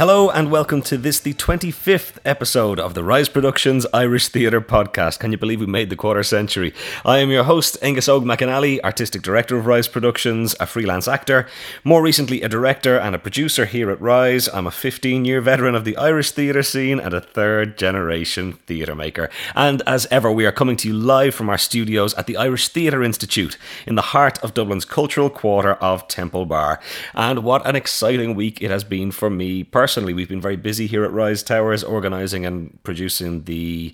Hello 0.00 0.30
and 0.30 0.50
welcome 0.50 0.80
to 0.80 0.96
this, 0.96 1.20
the 1.20 1.34
25th 1.34 2.16
episode 2.24 2.80
of 2.80 2.94
the 2.94 3.04
Rise 3.04 3.28
Productions 3.28 3.84
Irish 3.92 4.28
Theatre 4.28 4.62
Podcast. 4.62 5.18
Can 5.18 5.30
you 5.30 5.36
believe 5.36 5.60
we 5.60 5.66
made 5.66 5.90
the 5.90 5.94
quarter 5.94 6.22
century? 6.22 6.72
I 7.04 7.18
am 7.18 7.28
your 7.28 7.44
host, 7.44 7.76
Angus 7.82 8.08
Og 8.08 8.24
McAnally, 8.24 8.80
Artistic 8.80 9.20
Director 9.20 9.58
of 9.58 9.66
Rise 9.66 9.88
Productions, 9.88 10.56
a 10.58 10.64
freelance 10.64 11.06
actor, 11.06 11.46
more 11.84 12.00
recently 12.00 12.40
a 12.40 12.48
director 12.48 12.96
and 12.96 13.14
a 13.14 13.18
producer 13.18 13.66
here 13.66 13.90
at 13.90 14.00
Rise. 14.00 14.48
I'm 14.48 14.66
a 14.66 14.70
15 14.70 15.26
year 15.26 15.42
veteran 15.42 15.74
of 15.74 15.84
the 15.84 15.98
Irish 15.98 16.30
theatre 16.30 16.62
scene 16.62 16.98
and 16.98 17.12
a 17.12 17.20
third 17.20 17.76
generation 17.76 18.54
theatre 18.66 18.94
maker. 18.94 19.28
And 19.54 19.82
as 19.86 20.06
ever, 20.10 20.32
we 20.32 20.46
are 20.46 20.50
coming 20.50 20.76
to 20.76 20.88
you 20.88 20.94
live 20.94 21.34
from 21.34 21.50
our 21.50 21.58
studios 21.58 22.14
at 22.14 22.26
the 22.26 22.38
Irish 22.38 22.68
Theatre 22.68 23.02
Institute 23.02 23.58
in 23.86 23.96
the 23.96 24.16
heart 24.16 24.42
of 24.42 24.54
Dublin's 24.54 24.86
cultural 24.86 25.28
quarter 25.28 25.74
of 25.74 26.08
Temple 26.08 26.46
Bar. 26.46 26.80
And 27.12 27.44
what 27.44 27.66
an 27.66 27.76
exciting 27.76 28.34
week 28.34 28.62
it 28.62 28.70
has 28.70 28.82
been 28.82 29.10
for 29.10 29.28
me 29.28 29.62
personally 29.62 29.89
personally, 29.90 30.14
we've 30.14 30.28
been 30.28 30.40
very 30.40 30.54
busy 30.54 30.86
here 30.86 31.02
at 31.02 31.10
Rise 31.10 31.42
Towers, 31.42 31.82
organising 31.82 32.46
and 32.46 32.80
producing 32.84 33.42
the 33.42 33.92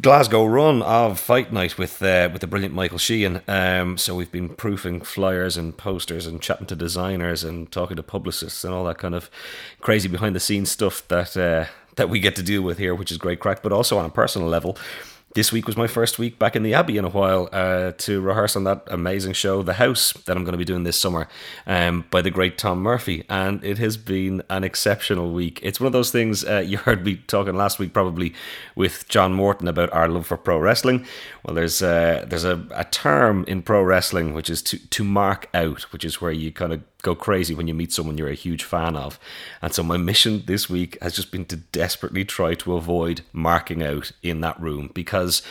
Glasgow 0.00 0.46
run 0.46 0.80
of 0.80 1.20
Fight 1.20 1.52
Night 1.52 1.76
with 1.76 2.02
uh, 2.02 2.30
with 2.32 2.40
the 2.40 2.46
brilliant 2.46 2.74
Michael 2.74 2.96
Sheehan. 2.96 3.42
Um, 3.46 3.98
so 3.98 4.14
we've 4.14 4.32
been 4.32 4.48
proofing 4.48 5.02
flyers 5.02 5.58
and 5.58 5.76
posters 5.76 6.26
and 6.26 6.40
chatting 6.40 6.64
to 6.68 6.74
designers 6.74 7.44
and 7.44 7.70
talking 7.70 7.98
to 7.98 8.02
publicists 8.02 8.64
and 8.64 8.72
all 8.72 8.84
that 8.84 8.96
kind 8.96 9.14
of 9.14 9.28
crazy 9.82 10.08
behind 10.08 10.34
the 10.34 10.40
scenes 10.40 10.70
stuff 10.70 11.06
that 11.08 11.36
uh, 11.36 11.66
that 11.96 12.08
we 12.08 12.18
get 12.18 12.34
to 12.36 12.42
deal 12.42 12.62
with 12.62 12.78
here, 12.78 12.94
which 12.94 13.12
is 13.12 13.18
great 13.18 13.38
crack. 13.38 13.62
But 13.62 13.70
also 13.70 13.98
on 13.98 14.06
a 14.06 14.10
personal 14.10 14.48
level, 14.48 14.78
this 15.34 15.50
week 15.50 15.66
was 15.66 15.76
my 15.76 15.86
first 15.86 16.18
week 16.18 16.38
back 16.38 16.54
in 16.56 16.62
the 16.62 16.74
Abbey 16.74 16.98
in 16.98 17.04
a 17.04 17.08
while 17.08 17.48
uh, 17.52 17.92
to 17.98 18.20
rehearse 18.20 18.54
on 18.54 18.64
that 18.64 18.82
amazing 18.88 19.32
show, 19.32 19.62
The 19.62 19.74
House, 19.74 20.12
that 20.12 20.36
I'm 20.36 20.44
going 20.44 20.52
to 20.52 20.58
be 20.58 20.64
doing 20.64 20.84
this 20.84 21.00
summer 21.00 21.26
um, 21.66 22.04
by 22.10 22.20
the 22.20 22.30
great 22.30 22.58
Tom 22.58 22.82
Murphy. 22.82 23.24
And 23.28 23.64
it 23.64 23.78
has 23.78 23.96
been 23.96 24.42
an 24.50 24.62
exceptional 24.62 25.32
week. 25.32 25.58
It's 25.62 25.80
one 25.80 25.86
of 25.86 25.92
those 25.92 26.10
things 26.10 26.44
uh, 26.44 26.58
you 26.66 26.78
heard 26.78 27.04
me 27.04 27.16
talking 27.26 27.54
last 27.54 27.78
week, 27.78 27.94
probably 27.94 28.34
with 28.76 29.08
John 29.08 29.32
Morton 29.32 29.68
about 29.68 29.92
our 29.92 30.08
love 30.08 30.26
for 30.26 30.36
pro 30.36 30.58
wrestling. 30.58 31.06
Well, 31.44 31.54
there's 31.54 31.82
uh, 31.82 32.24
there's 32.28 32.44
a, 32.44 32.66
a 32.72 32.84
term 32.84 33.44
in 33.48 33.62
pro 33.62 33.82
wrestling 33.82 34.34
which 34.34 34.50
is 34.50 34.62
to, 34.62 34.78
to 34.90 35.04
mark 35.04 35.48
out, 35.54 35.82
which 35.92 36.04
is 36.04 36.20
where 36.20 36.32
you 36.32 36.52
kind 36.52 36.72
of 36.72 36.91
go 37.02 37.14
crazy 37.14 37.54
when 37.54 37.68
you 37.68 37.74
meet 37.74 37.92
someone 37.92 38.16
you're 38.16 38.28
a 38.28 38.34
huge 38.34 38.64
fan 38.64 38.96
of. 38.96 39.18
And 39.60 39.74
so 39.74 39.82
my 39.82 39.96
mission 39.96 40.44
this 40.46 40.70
week 40.70 40.96
has 41.02 41.14
just 41.14 41.30
been 41.30 41.44
to 41.46 41.56
desperately 41.56 42.24
try 42.24 42.54
to 42.54 42.74
avoid 42.74 43.22
marking 43.32 43.82
out 43.82 44.12
in 44.22 44.40
that 44.40 44.60
room 44.60 44.90
because 44.94 45.42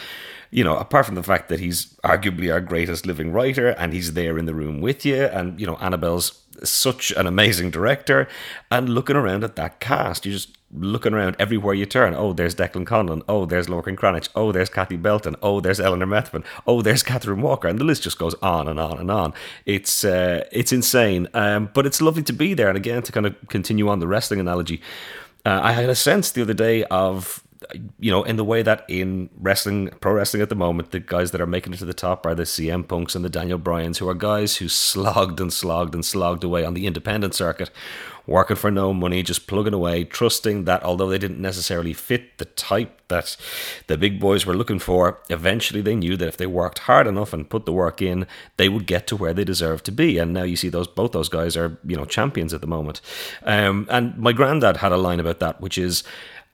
you 0.53 0.66
know, 0.66 0.75
apart 0.77 1.05
from 1.05 1.16
the 1.16 1.23
fact 1.23 1.47
that 1.47 1.61
he's 1.61 1.85
arguably 2.03 2.52
our 2.52 2.59
greatest 2.59 3.05
living 3.05 3.31
writer 3.31 3.69
and 3.69 3.94
he's 3.94 4.13
there 4.13 4.38
in 4.38 4.45
the 4.45 4.53
room 4.53 4.81
with 4.81 5.05
you, 5.05 5.23
and 5.23 5.59
you 5.59 5.66
know, 5.66 5.77
Annabelle's 5.77 6.41
such 6.64 7.12
an 7.12 7.28
amazing 7.28 7.72
director, 7.72 8.28
and 8.70 8.90
looking 8.90 9.16
around 9.16 9.44
at 9.44 9.56
that 9.56 9.80
cast, 9.80 10.26
you're 10.26 10.34
just 10.34 10.58
looking 10.73 11.14
around 11.14 11.36
everywhere 11.38 11.73
you 11.73 11.86
turn. 11.86 12.14
Oh, 12.14 12.34
there's 12.34 12.56
Declan 12.56 12.86
Conlon. 12.86 13.22
Oh, 13.28 13.45
there's 13.45 13.68
Lorcan 13.68 13.98
Cranitch. 13.98 14.30
Oh, 14.36 14.52
there's 14.52 14.70
Cathy 14.70 14.95
Belton. 14.95 15.36
Oh, 15.42 15.59
there's 15.59 15.80
Eleanor 15.80 16.06
Methven. 16.06 16.44
Oh, 16.66 16.81
there's 16.81 17.03
Catherine 17.03 17.42
Walker, 17.42 17.68
and 17.68 17.80
the 17.80 17.84
list 17.84 18.03
just 18.03 18.18
goes 18.18 18.36
on 18.36 18.68
and 18.68 18.80
on 18.80 18.98
and 18.98 19.12
on. 19.12 19.34
It's 19.66 20.03
uh, 20.03 20.45
it's 20.52 20.72
insane, 20.72 21.28
um, 21.34 21.70
but 21.73 21.86
it's 21.86 22.02
lovely 22.02 22.23
to 22.23 22.34
be 22.34 22.53
there. 22.53 22.70
And 22.70 22.78
again, 22.78 23.03
to 23.03 23.12
kind 23.12 23.25
of 23.25 23.36
continue 23.50 23.90
on 23.90 24.00
the 24.00 24.08
wrestling 24.08 24.40
analogy, 24.40 24.81
uh, 25.46 25.59
I 25.62 25.74
had 25.74 25.90
a 25.90 25.96
sense 25.96 26.31
the 26.31 26.41
other 26.41 26.53
day 26.53 26.84
of 26.85 27.44
you 27.99 28.11
know, 28.11 28.23
in 28.23 28.38
the 28.38 28.44
way 28.44 28.63
that 28.63 28.85
in 28.88 29.29
wrestling, 29.38 29.89
pro 29.99 30.13
wrestling 30.13 30.41
at 30.41 30.49
the 30.49 30.55
moment, 30.55 30.91
the 30.91 30.99
guys 30.99 31.31
that 31.31 31.41
are 31.41 31.47
making 31.47 31.73
it 31.73 31.77
to 31.77 31.85
the 31.85 31.94
top 31.94 32.25
are 32.25 32.35
the 32.35 32.44
CM 32.44 32.88
Punks 32.88 33.16
and 33.16 33.23
the 33.23 33.29
Daniel 33.29 33.59
Bryans, 33.59 33.99
who 33.99 34.09
are 34.09 34.16
guys 34.16 34.57
who 34.57 34.67
slogged 34.67 35.39
and 35.39 35.53
slogged 35.53 35.94
and 35.94 36.03
slogged 36.03 36.44
away 36.44 36.66
on 36.66 36.73
the 36.73 36.88
independent 36.88 37.35
circuit, 37.35 37.69
working 38.25 38.55
for 38.55 38.72
no 38.72 38.94
money, 38.94 39.22
just 39.22 39.47
plugging 39.47 39.73
away, 39.73 40.03
trusting 40.03 40.66
that 40.66 40.83
although 40.83 41.09
they 41.09 41.17
didn't 41.17 41.41
necessarily 41.41 41.94
fit 41.94 42.38
the 42.38 42.45
type 42.45 42.99
that 43.09 43.38
the 43.88 43.97
big 43.97 44.19
boys 44.19 44.45
were 44.45 44.55
looking 44.55 44.79
for, 44.79 45.19
eventually 45.29 45.81
they 45.81 45.95
knew 45.95 46.17
that 46.17 46.28
if 46.28 46.38
they 46.38 46.47
worked 46.47 46.79
hard 46.79 47.05
enough 47.05 47.33
and 47.33 47.49
put 47.49 47.66
the 47.66 47.73
work 47.73 48.01
in, 48.01 48.25
they 48.57 48.69
would 48.69 48.88
get 48.88 49.05
to 49.07 49.16
where 49.16 49.33
they 49.33 49.43
deserved 49.43 49.85
to 49.85 49.91
be. 49.91 50.17
And 50.17 50.33
now 50.33 50.43
you 50.43 50.55
see 50.55 50.69
those 50.69 50.88
both 50.88 51.11
those 51.11 51.29
guys 51.29 51.55
are 51.55 51.78
you 51.85 51.95
know 51.95 52.05
champions 52.05 52.53
at 52.53 52.61
the 52.61 52.67
moment. 52.67 53.01
Um, 53.43 53.88
and 53.89 54.17
my 54.17 54.33
granddad 54.33 54.78
had 54.78 54.91
a 54.91 54.97
line 54.97 55.19
about 55.19 55.39
that, 55.39 55.61
which 55.61 55.78
is 55.78 56.03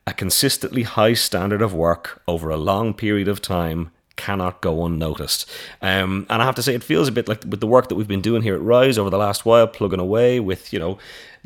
a 0.08 0.14
consistently 0.14 0.84
high 0.84 1.14
standard 1.14 1.62
of 1.62 1.74
work 1.74 2.22
over 2.30 2.50
a 2.50 2.56
long 2.56 2.94
period 2.94 3.28
of 3.28 3.42
time 3.42 3.92
cannot 4.16 4.62
go 4.62 4.86
unnoticed. 4.86 5.48
Um, 5.82 6.26
and 6.30 6.42
I 6.42 6.46
have 6.46 6.56
to 6.56 6.64
say, 6.64 6.74
it 6.74 6.84
feels 6.84 7.10
a 7.10 7.12
bit 7.12 7.28
like 7.28 7.44
with 7.44 7.60
the 7.60 7.68
work 7.68 7.90
that 7.90 7.96
we've 7.96 8.08
been 8.08 8.22
doing 8.22 8.42
here 8.42 8.56
at 8.56 8.62
Rise 8.62 8.98
over 8.98 9.10
the 9.10 9.18
last 9.18 9.46
while, 9.46 9.68
plugging 9.68 10.00
away 10.00 10.40
with, 10.40 10.72
you 10.72 10.80
know, 10.80 10.98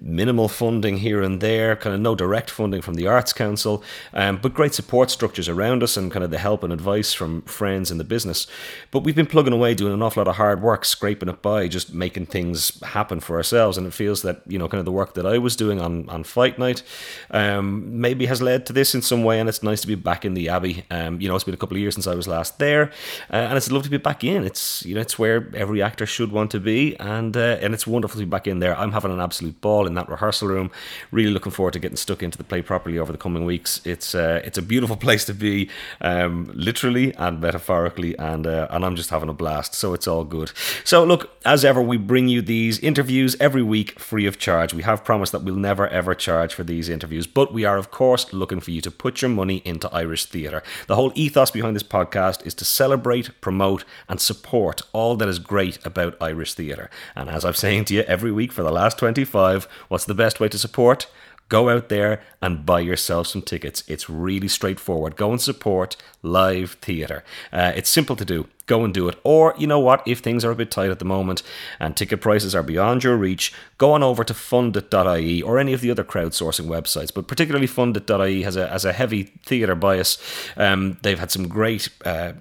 minimal 0.02 0.48
funding 0.48 0.98
here 0.98 1.22
and 1.22 1.40
there, 1.42 1.76
kind 1.76 1.94
of 1.94 2.02
no 2.02 2.16
direct 2.16 2.50
funding 2.50 2.82
from 2.82 2.96
the 2.96 3.08
Arts 3.08 3.32
Council, 3.34 3.84
um, 4.14 4.38
but 4.38 4.54
great 4.54 4.74
support 4.74 5.12
structures 5.12 5.48
around 5.48 5.84
us 5.84 5.96
and 5.96 6.12
kind 6.12 6.24
of 6.24 6.32
the 6.32 6.40
help 6.40 6.64
and 6.64 6.74
advice 6.74 7.14
from 7.14 7.44
friends 7.44 7.92
in 7.92 7.98
the 7.98 8.04
business. 8.04 8.48
But 8.90 9.04
we've 9.04 9.16
been 9.16 9.28
plugging 9.28 9.54
away, 9.54 9.76
doing 9.76 9.94
an 9.94 10.02
awful 10.02 10.22
lot 10.22 10.28
of 10.28 10.38
hard 10.38 10.62
work, 10.62 10.86
scraping 10.86 11.30
it 11.30 11.42
by, 11.42 11.68
just 11.68 11.94
making 11.94 12.26
things 12.26 12.82
happen 12.84 13.20
for 13.20 13.38
ourselves. 13.38 13.78
And 13.78 13.86
it 13.86 13.94
feels 13.94 14.24
that, 14.24 14.42
you 14.48 14.58
know, 14.58 14.68
kind 14.68 14.80
of 14.80 14.86
the 14.86 14.92
work 14.92 15.14
that 15.14 15.26
I 15.26 15.38
was 15.38 15.56
doing 15.56 15.80
on, 15.80 16.10
on 16.10 16.24
Fight 16.24 16.58
Night 16.58 16.82
um, 17.30 18.02
maybe 18.02 18.26
has 18.26 18.42
led 18.42 18.66
to 18.66 18.74
this 18.74 18.96
in 18.96 19.02
some 19.02 19.24
way. 19.24 19.40
And 19.40 19.48
it's 19.48 19.62
nice 19.62 19.82
to 19.82 19.88
be 19.88 19.96
back 19.96 20.26
in 20.26 20.34
the 20.34 20.50
Abbey. 20.50 20.84
Um, 20.90 21.22
you 21.22 21.28
know, 21.28 21.36
it's 21.36 21.44
been 21.44 21.54
a 21.54 21.58
couple 21.58 21.78
of 21.78 21.82
years 21.82 21.94
since 21.94 22.08
I 22.08 22.16
was 22.16 22.28
last 22.28 22.58
there. 22.58 22.92
Uh, 23.32 23.36
and 23.36 23.58
it's 23.58 23.72
lovely 23.72 23.86
to 23.86 23.92
be 23.92 23.98
back 23.98 24.24
in. 24.24 24.44
It's, 24.44 24.84
you 24.86 24.96
know, 24.96 25.02
it's 25.02 25.20
where 25.20 25.50
every 25.56 25.82
actor 25.82 26.06
should 26.06 26.32
want 26.32 26.52
to 26.52 26.60
be. 26.60 26.96
And, 26.98 27.38
uh, 27.38 27.58
and 27.62 27.74
it's 27.74 27.86
wonderful 27.86 28.20
to 28.20 28.26
be 28.26 28.30
back 28.30 28.48
in 28.48 28.60
there. 28.60 28.78
I'm 28.78 28.92
having 28.92 29.12
an 29.12 29.20
absolute 29.20 29.62
ball 29.62 29.88
in 29.92 29.96
that 29.96 30.10
rehearsal 30.10 30.48
room. 30.48 30.72
Really 31.12 31.32
looking 31.32 31.52
forward 31.52 31.74
to 31.74 31.80
getting 31.80 31.98
stuck 31.98 32.24
into 32.24 32.38
the 32.38 32.44
play 32.44 32.62
properly 32.62 32.98
over 32.98 33.12
the 33.12 33.18
coming 33.18 33.46
weeks. 33.46 33.82
It's 33.86 34.16
uh, 34.16 34.42
it's 34.44 34.58
a 34.58 34.62
beautiful 34.62 34.96
place 35.06 35.26
to 35.26 35.34
be, 35.34 35.70
um, 36.02 36.52
literally 36.54 37.14
and 37.16 37.40
metaphorically, 37.40 38.18
and 38.18 38.48
uh, 38.48 38.68
and 38.72 38.84
I'm 38.84 38.96
just 38.96 39.10
having 39.10 39.30
a 39.30 39.34
blast. 39.34 39.76
So 39.76 39.94
it's 39.94 40.08
all 40.08 40.24
good. 40.24 40.52
So 40.84 41.04
look, 41.04 41.38
as 41.46 41.64
ever, 41.64 41.82
we 41.82 41.98
bring 41.98 42.28
you 42.28 42.42
these 42.42 42.80
interviews 42.80 43.36
every 43.40 43.64
week 43.64 44.00
free 44.00 44.26
of 44.26 44.40
charge. 44.40 44.74
We 44.74 44.84
have 44.84 45.04
promised 45.04 45.32
that 45.34 45.44
we'll 45.44 45.56
never 45.56 45.88
ever 45.88 46.16
charge 46.16 46.54
for 46.54 46.64
these 46.64 46.90
interviews, 46.90 47.28
but 47.28 47.54
we 47.54 47.66
are 47.66 47.78
of 47.78 47.92
course 47.92 48.34
looking 48.34 48.62
for 48.62 48.72
you 48.72 48.82
to 48.82 48.92
put 48.92 49.22
your 49.22 49.30
money 49.30 49.62
into 49.66 49.94
Irish 49.94 50.26
theatre. 50.26 50.64
The 50.88 50.96
whole 50.96 51.12
ethos 51.16 51.52
behind 51.52 51.76
this 51.76 51.84
podcast 51.84 52.46
is 52.46 52.54
to 52.56 52.66
celebrate, 52.66 53.42
promote, 53.42 53.84
and 54.08 54.20
support 54.20 54.82
all 54.94 55.16
that 55.18 55.28
is 55.28 55.40
great 55.40 55.84
about 55.86 56.16
Irish 56.22 56.54
theatre. 56.54 56.90
And 57.16 57.30
as 57.30 57.46
I'm 57.46 57.54
saying 57.66 57.86
to 57.86 57.94
you 57.94 58.02
every 58.02 58.32
week 58.32 58.52
for 58.52 58.64
the 58.64 58.72
last 58.72 58.98
25, 58.98 59.68
What's 59.88 60.06
the 60.06 60.14
best 60.14 60.40
way 60.40 60.48
to 60.50 60.58
support? 60.58 61.08
Go 61.50 61.70
out 61.70 61.90
there 61.90 62.22
and 62.42 62.66
buy 62.66 62.80
yourself 62.80 63.28
some 63.28 63.42
tickets. 63.42 63.84
It's 63.88 64.10
really 64.10 64.48
straightforward. 64.48 65.18
Go 65.18 65.32
and 65.32 65.42
support 65.42 65.98
live 66.24 66.78
theatre. 66.82 67.26
Uh, 67.52 67.74
it's 67.76 67.90
simple 67.90 68.16
to 68.16 68.24
do 68.24 68.48
go 68.72 68.86
and 68.86 68.94
do 68.94 69.10
it. 69.10 69.20
Or, 69.26 69.54
you 69.58 69.68
know 69.68 69.80
what, 69.80 70.02
if 70.08 70.20
things 70.20 70.46
are 70.46 70.52
a 70.52 70.56
bit 70.56 70.72
tight 70.72 70.92
at 70.92 71.00
the 71.00 71.06
moment 71.06 71.44
and 71.78 71.96
ticket 71.96 72.22
prices 72.22 72.56
are 72.56 72.64
beyond 72.64 73.04
your 73.04 73.18
reach, 73.18 73.54
go 73.78 73.92
on 73.92 74.02
over 74.02 74.24
to 74.24 74.34
fundit.ie 74.34 75.42
or 75.42 75.60
any 75.60 75.74
of 75.74 75.82
the 75.82 75.92
other 75.92 76.06
crowdsourcing 76.06 76.68
websites. 76.68 77.14
But 77.14 77.28
particularly 77.28 77.68
fundit.ie 77.68 78.44
has 78.44 78.56
a, 78.56 78.68
has 78.68 78.86
a 78.86 78.94
heavy 78.94 79.24
theatre 79.46 79.76
bias. 79.76 80.18
Um, 80.56 80.98
they've 81.02 81.20
had 81.20 81.32
some 81.32 81.50
great 81.50 81.90
uh, 82.06 82.32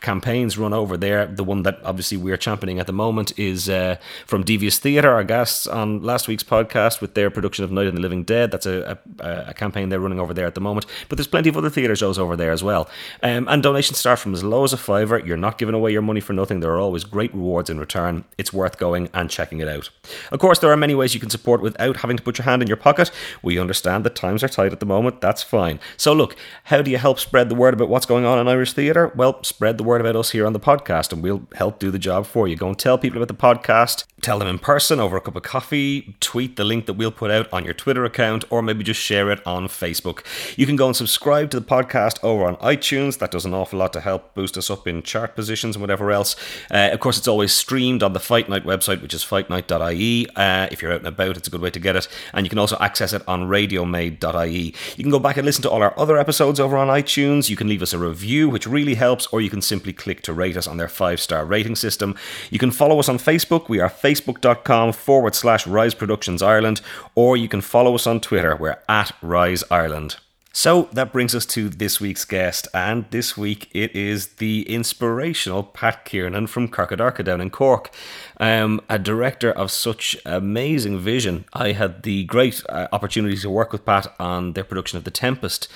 campaigns 0.00 0.58
run 0.58 0.72
over 0.72 0.96
there. 0.96 1.26
The 1.26 1.44
one 1.44 1.62
that 1.62 1.78
obviously 1.84 2.16
we're 2.16 2.36
championing 2.36 2.78
at 2.80 2.86
the 2.86 2.92
moment 2.92 3.38
is 3.38 3.68
uh, 3.68 3.96
from 4.26 4.44
Devious 4.44 4.78
Theatre, 4.78 5.10
our 5.10 5.24
guests 5.24 5.66
on 5.66 6.02
last 6.02 6.28
week's 6.28 6.42
podcast 6.42 7.00
with 7.00 7.14
their 7.14 7.30
production 7.30 7.64
of 7.64 7.70
Night 7.70 7.86
of 7.86 7.94
the 7.94 8.00
Living 8.00 8.24
Dead. 8.24 8.50
That's 8.50 8.66
a, 8.66 8.98
a, 9.18 9.44
a 9.48 9.54
campaign 9.54 9.88
they're 9.88 10.00
running 10.00 10.20
over 10.20 10.34
there 10.34 10.46
at 10.46 10.54
the 10.54 10.60
moment. 10.60 10.86
But 11.08 11.18
there's 11.18 11.26
plenty 11.26 11.48
of 11.48 11.56
other 11.56 11.70
theatre 11.70 11.96
shows 11.96 12.18
over 12.18 12.36
there 12.36 12.52
as 12.52 12.62
well. 12.62 12.88
Um, 13.22 13.46
and 13.48 13.62
donations 13.62 13.98
start 13.98 14.18
from 14.18 14.34
as 14.34 14.42
low 14.42 14.64
as 14.64 14.72
a 14.72 14.78
fiver. 14.78 15.18
You're 15.18 15.36
not 15.36 15.58
giving 15.58 15.69
away 15.74 15.92
your 15.92 16.02
money 16.02 16.20
for 16.20 16.32
nothing. 16.32 16.60
There 16.60 16.72
are 16.72 16.78
always 16.78 17.04
great 17.04 17.34
rewards 17.34 17.70
in 17.70 17.78
return. 17.78 18.24
It's 18.38 18.52
worth 18.52 18.78
going 18.78 19.08
and 19.14 19.30
checking 19.30 19.60
it 19.60 19.68
out. 19.68 19.90
Of 20.32 20.40
course, 20.40 20.58
there 20.58 20.70
are 20.70 20.76
many 20.76 20.94
ways 20.94 21.14
you 21.14 21.20
can 21.20 21.30
support 21.30 21.60
without 21.60 21.98
having 21.98 22.16
to 22.16 22.22
put 22.22 22.38
your 22.38 22.44
hand 22.44 22.62
in 22.62 22.68
your 22.68 22.76
pocket. 22.76 23.10
We 23.42 23.58
understand 23.58 24.04
that 24.04 24.14
times 24.14 24.42
are 24.42 24.48
tight 24.48 24.72
at 24.72 24.80
the 24.80 24.86
moment. 24.86 25.20
That's 25.20 25.42
fine. 25.42 25.80
So, 25.96 26.12
look, 26.12 26.36
how 26.64 26.82
do 26.82 26.90
you 26.90 26.98
help 26.98 27.18
spread 27.18 27.48
the 27.48 27.54
word 27.54 27.74
about 27.74 27.88
what's 27.88 28.06
going 28.06 28.24
on 28.24 28.38
in 28.38 28.48
Irish 28.48 28.72
theatre? 28.72 29.12
Well, 29.14 29.42
spread 29.44 29.78
the 29.78 29.84
word 29.84 30.00
about 30.00 30.16
us 30.16 30.30
here 30.30 30.46
on 30.46 30.52
the 30.52 30.60
podcast 30.60 31.12
and 31.12 31.22
we'll 31.22 31.46
help 31.54 31.78
do 31.78 31.90
the 31.90 31.98
job 31.98 32.26
for 32.26 32.48
you. 32.48 32.56
Go 32.56 32.68
and 32.68 32.78
tell 32.78 32.98
people 32.98 33.22
about 33.22 33.28
the 33.28 33.34
podcast, 33.34 34.04
tell 34.20 34.38
them 34.38 34.48
in 34.48 34.58
person 34.58 35.00
over 35.00 35.16
a 35.16 35.20
cup 35.20 35.36
of 35.36 35.42
coffee, 35.42 36.16
tweet 36.20 36.56
the 36.56 36.64
link 36.64 36.86
that 36.86 36.94
we'll 36.94 37.10
put 37.10 37.30
out 37.30 37.52
on 37.52 37.64
your 37.64 37.74
Twitter 37.74 38.04
account, 38.04 38.44
or 38.50 38.62
maybe 38.62 38.84
just 38.84 39.00
share 39.00 39.30
it 39.30 39.46
on 39.46 39.68
Facebook. 39.68 40.24
You 40.56 40.66
can 40.66 40.76
go 40.76 40.86
and 40.86 40.96
subscribe 40.96 41.50
to 41.50 41.60
the 41.60 41.66
podcast 41.66 42.22
over 42.22 42.44
on 42.44 42.56
iTunes. 42.56 43.18
That 43.18 43.30
does 43.30 43.44
an 43.44 43.54
awful 43.54 43.78
lot 43.78 43.92
to 43.92 44.00
help 44.00 44.34
boost 44.34 44.56
us 44.56 44.70
up 44.70 44.86
in 44.86 45.02
chart 45.02 45.34
position 45.34 45.59
competitions 45.60 45.76
and 45.76 45.82
whatever 45.82 46.10
else. 46.10 46.36
Uh, 46.70 46.90
of 46.92 47.00
course, 47.00 47.18
it's 47.18 47.28
always 47.28 47.52
streamed 47.52 48.02
on 48.02 48.12
the 48.12 48.20
Fight 48.20 48.48
Night 48.48 48.64
website, 48.64 49.02
which 49.02 49.14
is 49.14 49.24
fightnight.ie. 49.24 50.28
Uh, 50.36 50.68
if 50.70 50.82
you're 50.82 50.92
out 50.92 51.00
and 51.00 51.06
about, 51.06 51.36
it's 51.36 51.48
a 51.48 51.50
good 51.50 51.60
way 51.60 51.70
to 51.70 51.80
get 51.80 51.96
it. 51.96 52.08
And 52.32 52.46
you 52.46 52.50
can 52.50 52.58
also 52.58 52.76
access 52.80 53.12
it 53.12 53.22
on 53.28 53.48
radiomade.ie. 53.48 54.74
You 54.96 55.04
can 55.04 55.10
go 55.10 55.18
back 55.18 55.36
and 55.36 55.46
listen 55.46 55.62
to 55.62 55.70
all 55.70 55.82
our 55.82 55.98
other 55.98 56.18
episodes 56.18 56.60
over 56.60 56.76
on 56.76 56.88
iTunes. 56.88 57.50
You 57.50 57.56
can 57.56 57.68
leave 57.68 57.82
us 57.82 57.92
a 57.92 57.98
review, 57.98 58.48
which 58.48 58.66
really 58.66 58.94
helps, 58.94 59.26
or 59.28 59.40
you 59.40 59.50
can 59.50 59.62
simply 59.62 59.92
click 59.92 60.22
to 60.22 60.32
rate 60.32 60.56
us 60.56 60.66
on 60.66 60.76
their 60.76 60.88
five 60.88 61.20
star 61.20 61.44
rating 61.44 61.76
system. 61.76 62.14
You 62.50 62.58
can 62.58 62.70
follow 62.70 62.98
us 62.98 63.08
on 63.08 63.18
Facebook. 63.18 63.68
We 63.68 63.80
are 63.80 63.90
facebook.com 63.90 64.92
forward 64.92 65.34
slash 65.34 65.66
Rise 65.66 65.94
Productions 65.94 66.42
Ireland, 66.42 66.80
or 67.14 67.36
you 67.36 67.48
can 67.48 67.60
follow 67.60 67.94
us 67.94 68.06
on 68.06 68.20
Twitter. 68.20 68.56
We're 68.56 68.78
at 68.88 69.12
Rise 69.22 69.64
Ireland. 69.70 70.16
So 70.52 70.88
that 70.92 71.12
brings 71.12 71.32
us 71.32 71.46
to 71.46 71.68
this 71.68 72.00
week's 72.00 72.24
guest, 72.24 72.66
and 72.74 73.04
this 73.10 73.36
week 73.36 73.70
it 73.72 73.94
is 73.94 74.26
the 74.34 74.68
inspirational 74.68 75.62
Pat 75.62 76.04
Kiernan 76.04 76.48
from 76.48 76.66
Corcadorca 76.66 77.22
down 77.22 77.40
in 77.40 77.50
Cork, 77.50 77.94
um, 78.38 78.80
a 78.88 78.98
director 78.98 79.52
of 79.52 79.70
such 79.70 80.16
amazing 80.26 80.98
vision. 80.98 81.44
I 81.52 81.70
had 81.70 82.02
the 82.02 82.24
great 82.24 82.64
uh, 82.68 82.88
opportunity 82.90 83.36
to 83.36 83.48
work 83.48 83.70
with 83.70 83.84
Pat 83.84 84.12
on 84.18 84.54
their 84.54 84.64
production 84.64 84.98
of 84.98 85.04
The 85.04 85.12
Tempest 85.12 85.68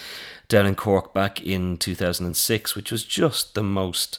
down 0.49 0.67
in 0.67 0.75
Cork 0.75 1.15
back 1.15 1.41
in 1.41 1.77
2006, 1.77 2.75
which 2.75 2.91
was 2.91 3.05
just 3.05 3.55
the 3.55 3.63
most 3.63 4.19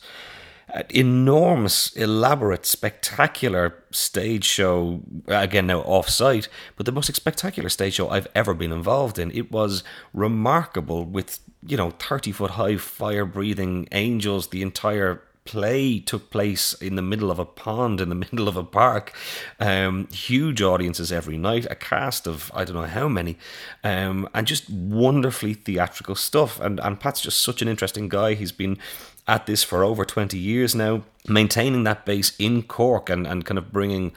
enormous, 0.89 1.93
elaborate, 1.95 2.65
spectacular 2.65 3.75
stage 3.91 4.45
show. 4.45 5.01
Again, 5.27 5.67
now 5.67 5.79
off 5.81 6.09
site, 6.09 6.47
but 6.75 6.85
the 6.85 6.91
most 6.91 7.13
spectacular 7.15 7.69
stage 7.69 7.93
show 7.93 8.09
I've 8.09 8.27
ever 8.35 8.53
been 8.53 8.71
involved 8.71 9.19
in. 9.19 9.31
It 9.31 9.51
was 9.51 9.83
remarkable 10.13 11.05
with, 11.05 11.39
you 11.65 11.77
know, 11.77 11.91
30 11.91 12.31
foot 12.31 12.51
high 12.51 12.77
fire 12.77 13.25
breathing 13.25 13.87
angels, 13.91 14.47
the 14.47 14.61
entire 14.61 15.21
play 15.45 15.99
took 15.99 16.31
place 16.31 16.73
in 16.73 16.95
the 16.95 17.03
middle 17.03 17.29
of 17.29 17.37
a 17.37 17.45
pond 17.45 18.01
in 18.01 18.09
the 18.09 18.15
middle 18.31 18.47
of 18.47 18.57
a 18.57 18.63
park 18.63 19.13
um, 19.59 20.07
huge 20.07 20.59
audiences 20.59 21.11
every 21.11 21.37
night 21.37 21.67
a 21.69 21.75
cast 21.75 22.25
of 22.25 22.51
i 22.55 22.65
don't 22.65 22.75
know 22.75 22.81
how 22.81 23.07
many 23.07 23.37
um, 23.83 24.27
and 24.33 24.47
just 24.47 24.67
wonderfully 24.71 25.53
theatrical 25.53 26.15
stuff 26.15 26.59
and 26.59 26.79
and 26.79 26.99
pat's 26.99 27.21
just 27.21 27.43
such 27.43 27.61
an 27.61 27.67
interesting 27.67 28.09
guy 28.09 28.33
he's 28.33 28.51
been 28.51 28.75
at 29.27 29.45
this 29.45 29.63
for 29.63 29.83
over 29.83 30.05
20 30.05 30.37
years 30.37 30.75
now, 30.75 31.03
maintaining 31.27 31.83
that 31.83 32.05
base 32.05 32.33
in 32.37 32.63
Cork 32.63 33.09
and, 33.09 33.25
and 33.25 33.45
kind 33.45 33.57
of 33.57 33.71
bringing 33.71 34.11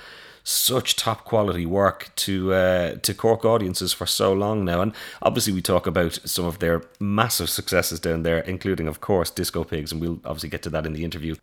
such 0.48 0.96
top 0.96 1.24
quality 1.24 1.66
work 1.66 2.10
to 2.16 2.54
uh, 2.54 2.94
to 3.02 3.12
Cork 3.12 3.44
audiences 3.44 3.92
for 3.92 4.06
so 4.06 4.32
long 4.32 4.64
now. 4.64 4.80
And 4.80 4.94
obviously, 5.20 5.52
we 5.52 5.60
talk 5.60 5.86
about 5.86 6.18
some 6.24 6.46
of 6.46 6.58
their 6.58 6.82
massive 6.98 7.50
successes 7.50 8.00
down 8.00 8.22
there, 8.22 8.38
including, 8.38 8.88
of 8.88 9.00
course, 9.00 9.30
Disco 9.30 9.62
Pigs, 9.62 9.92
and 9.92 10.00
we'll 10.00 10.20
obviously 10.24 10.48
get 10.48 10.62
to 10.62 10.70
that 10.70 10.86
in 10.86 10.94
the 10.94 11.04
interview. 11.04 11.36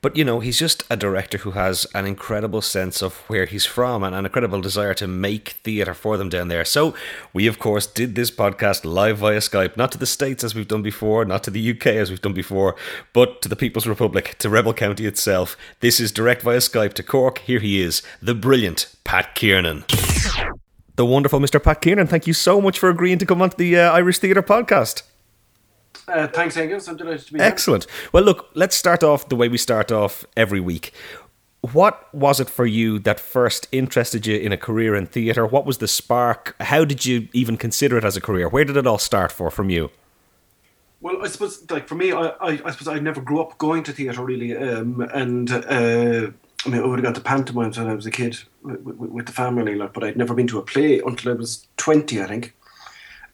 But 0.00 0.16
you 0.16 0.24
know, 0.24 0.38
he's 0.38 0.58
just 0.58 0.84
a 0.88 0.96
director 0.96 1.38
who 1.38 1.52
has 1.52 1.86
an 1.94 2.06
incredible 2.06 2.62
sense 2.62 3.02
of 3.02 3.16
where 3.28 3.46
he's 3.46 3.66
from 3.66 4.04
and 4.04 4.14
an 4.14 4.24
incredible 4.24 4.60
desire 4.60 4.94
to 4.94 5.08
make 5.08 5.48
theatre 5.64 5.94
for 5.94 6.16
them 6.16 6.28
down 6.28 6.48
there. 6.48 6.64
So 6.64 6.94
we, 7.32 7.48
of 7.48 7.58
course, 7.58 7.86
did 7.86 8.14
this 8.14 8.30
podcast 8.30 8.84
live 8.84 9.18
via 9.18 9.38
Skype, 9.38 9.76
not 9.76 9.90
to 9.92 9.98
the 9.98 10.06
States 10.06 10.44
as 10.44 10.54
we've 10.54 10.68
done 10.68 10.82
before, 10.82 11.24
not 11.24 11.42
to 11.44 11.50
the 11.50 11.70
UK 11.70 11.86
as 11.86 12.10
we've 12.10 12.22
done 12.22 12.34
before, 12.34 12.76
but 13.12 13.42
to 13.42 13.48
the 13.48 13.56
People's 13.56 13.86
Republic, 13.86 14.36
to 14.38 14.48
Rebel 14.48 14.74
County 14.74 15.06
itself. 15.06 15.56
This 15.80 15.98
is 15.98 16.12
direct 16.12 16.42
via 16.42 16.58
Skype 16.58 16.92
to 16.94 17.02
Cork. 17.02 17.38
Here 17.38 17.60
he 17.60 17.80
is, 17.80 18.02
the 18.22 18.43
brilliant 18.44 18.94
Pat 19.04 19.34
Kiernan. 19.34 19.84
The 20.96 21.06
wonderful 21.06 21.40
Mr. 21.40 21.62
Pat 21.62 21.80
Kiernan, 21.80 22.06
thank 22.06 22.26
you 22.26 22.34
so 22.34 22.60
much 22.60 22.78
for 22.78 22.90
agreeing 22.90 23.16
to 23.16 23.24
come 23.24 23.40
onto 23.40 23.56
the 23.56 23.78
uh, 23.78 23.90
Irish 23.92 24.18
Theatre 24.18 24.42
podcast. 24.42 25.02
Uh, 26.06 26.26
thanks, 26.26 26.54
Angus. 26.58 26.86
I'm 26.86 26.98
delighted 26.98 27.26
to 27.26 27.32
be 27.32 27.38
here. 27.38 27.48
Excellent. 27.48 27.86
Well, 28.12 28.22
look, 28.22 28.50
let's 28.52 28.76
start 28.76 29.02
off 29.02 29.30
the 29.30 29.34
way 29.34 29.48
we 29.48 29.56
start 29.56 29.90
off 29.90 30.26
every 30.36 30.60
week. 30.60 30.92
What 31.72 32.14
was 32.14 32.38
it 32.38 32.50
for 32.50 32.66
you 32.66 32.98
that 32.98 33.18
first 33.18 33.66
interested 33.72 34.26
you 34.26 34.36
in 34.36 34.52
a 34.52 34.58
career 34.58 34.94
in 34.94 35.06
theatre? 35.06 35.46
What 35.46 35.64
was 35.64 35.78
the 35.78 35.88
spark? 35.88 36.54
How 36.60 36.84
did 36.84 37.06
you 37.06 37.28
even 37.32 37.56
consider 37.56 37.96
it 37.96 38.04
as 38.04 38.14
a 38.14 38.20
career? 38.20 38.50
Where 38.50 38.66
did 38.66 38.76
it 38.76 38.86
all 38.86 38.98
start 38.98 39.32
for 39.32 39.50
from 39.50 39.70
you? 39.70 39.90
Well, 41.00 41.24
I 41.24 41.28
suppose, 41.28 41.64
like 41.70 41.88
for 41.88 41.94
me, 41.94 42.12
I, 42.12 42.26
I, 42.26 42.60
I 42.62 42.70
suppose 42.72 42.88
I 42.88 42.98
never 42.98 43.22
grew 43.22 43.40
up 43.40 43.56
going 43.56 43.84
to 43.84 43.92
theatre 43.92 44.22
really, 44.22 44.54
um, 44.54 45.00
and 45.14 45.50
uh, 45.50 46.30
I 46.64 46.70
mean, 46.70 46.82
I 46.82 46.86
would 46.86 46.98
have 46.98 47.04
gone 47.04 47.14
to 47.14 47.20
pantomimes 47.20 47.78
when 47.78 47.88
I 47.88 47.94
was 47.94 48.06
a 48.06 48.10
kid 48.10 48.38
with, 48.62 48.80
with, 48.80 48.96
with, 49.10 49.26
the 49.26 49.32
family, 49.32 49.74
like, 49.74 49.92
but 49.92 50.02
I'd 50.02 50.16
never 50.16 50.34
been 50.34 50.46
to 50.48 50.58
a 50.58 50.62
play 50.62 51.00
until 51.00 51.32
I 51.32 51.34
was 51.34 51.66
20, 51.76 52.22
I 52.22 52.26
think. 52.26 52.54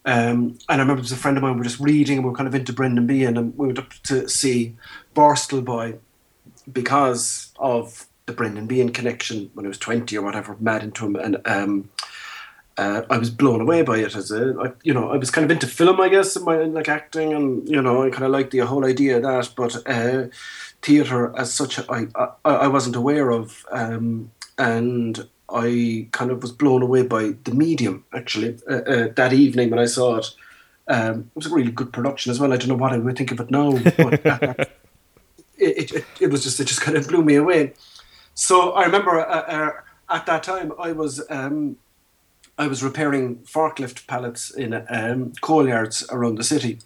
Um, 0.05 0.59
and 0.69 0.81
I 0.81 0.82
remember 0.82 0.97
there 0.97 1.03
was 1.03 1.12
a 1.12 1.17
friend 1.17 1.37
of 1.37 1.43
mine, 1.43 1.53
we 1.53 1.59
were 1.59 1.65
just 1.65 1.81
reading 1.81 2.19
and 2.19 2.25
we 2.25 2.31
were 2.31 2.37
kind 2.37 2.49
of 2.49 2.55
into 2.55 2.73
Brendan 2.73 3.06
Behan 3.06 3.37
and 3.37 3.56
we 3.56 3.67
went 3.67 3.79
up 3.79 3.93
to 4.05 4.29
see 4.29 4.77
Borstal 5.15 5.65
Boy 5.65 5.99
because 6.73 7.53
of 7.59 8.06
the 8.27 8.32
Brendan 8.32 8.67
Behan 8.67 8.91
connection 8.91 9.50
when 9.55 9.67
I 9.67 9.69
was 9.69 9.79
20 9.79 10.17
or 10.17 10.23
whatever, 10.23 10.56
mad 10.59 10.83
into 10.83 11.06
him. 11.06 11.17
And 11.17 11.37
um, 11.47 11.91
uh, 12.77 13.03
I 13.11 13.19
was 13.19 13.31
blown 13.31 13.61
away 13.61 13.83
by 13.83 13.99
it 13.99 14.15
as 14.17 14.31
a, 14.31 14.55
I, 14.61 14.73
you 14.83 14.95
know, 14.95 15.11
I 15.11 15.17
was 15.17 15.31
kind 15.31 15.45
of 15.45 15.51
into 15.51 15.67
film, 15.67 16.01
I 16.01 16.09
guess, 16.09 16.37
in 16.37 16.45
my, 16.45 16.57
like 16.65 16.89
acting 16.89 17.33
and, 17.33 17.69
you 17.69 17.83
know, 17.83 18.05
I 18.05 18.11
kind 18.11 18.25
of 18.25 18.31
liked 18.31 18.53
the 18.53 18.61
whole 18.61 18.85
idea 18.85 19.17
of 19.17 19.23
that. 19.23 19.53
But 19.55 19.77
uh, 19.87 20.29
theatre 20.83 21.37
as 21.37 21.53
such, 21.53 21.79
I, 21.89 22.07
I, 22.15 22.29
I 22.45 22.67
wasn't 22.69 22.97
aware 22.97 23.31
of. 23.31 23.67
Um, 23.71 24.31
and 24.57 25.27
I 25.53 26.09
kind 26.13 26.31
of 26.31 26.43
was 26.43 26.53
blown 26.53 26.83
away 26.83 27.03
by 27.03 27.35
the 27.45 27.53
medium 27.53 28.05
actually 28.15 28.59
uh, 28.69 28.75
uh, 28.75 29.09
that 29.15 29.33
evening 29.33 29.71
when 29.71 29.79
I 29.79 29.87
saw 29.87 30.17
it. 30.17 30.27
Um, 30.89 31.31
it 31.35 31.37
was 31.37 31.47
a 31.47 31.55
really 31.55 31.71
good 31.71 31.93
production 31.93 32.31
as 32.31 32.41
well. 32.41 32.53
I 32.53 32.57
don't 32.57 32.69
know 32.69 32.75
what 32.75 32.93
I 32.93 32.99
would 32.99 33.17
think 33.17 33.33
of 33.33 33.41
it 33.41 33.51
now, 33.51 33.73
but 33.73 34.25
it, 35.59 35.93
it, 35.93 36.05
it, 36.21 36.31
was 36.31 36.43
just 36.43 36.59
it 36.61 36.65
just 36.65 36.81
kind 36.81 36.97
of 36.97 37.07
blew 37.09 37.23
me 37.23 37.37
away. 37.37 37.75
So 38.35 38.73
I 38.73 38.85
remember 38.85 39.21
uh, 39.21 39.23
uh, 39.25 39.71
at 40.09 40.27
that 40.27 40.43
time 40.43 40.73
I 40.79 40.93
was 40.93 41.23
um, 41.31 41.77
I 42.61 42.67
was 42.69 42.83
repairing 42.83 43.37
forklift 43.39 44.07
pallets 44.07 44.51
in 44.51 44.85
um, 44.89 45.33
coal 45.41 45.67
yards 45.67 46.07
around 46.11 46.37
the 46.37 46.45
city, 46.45 46.79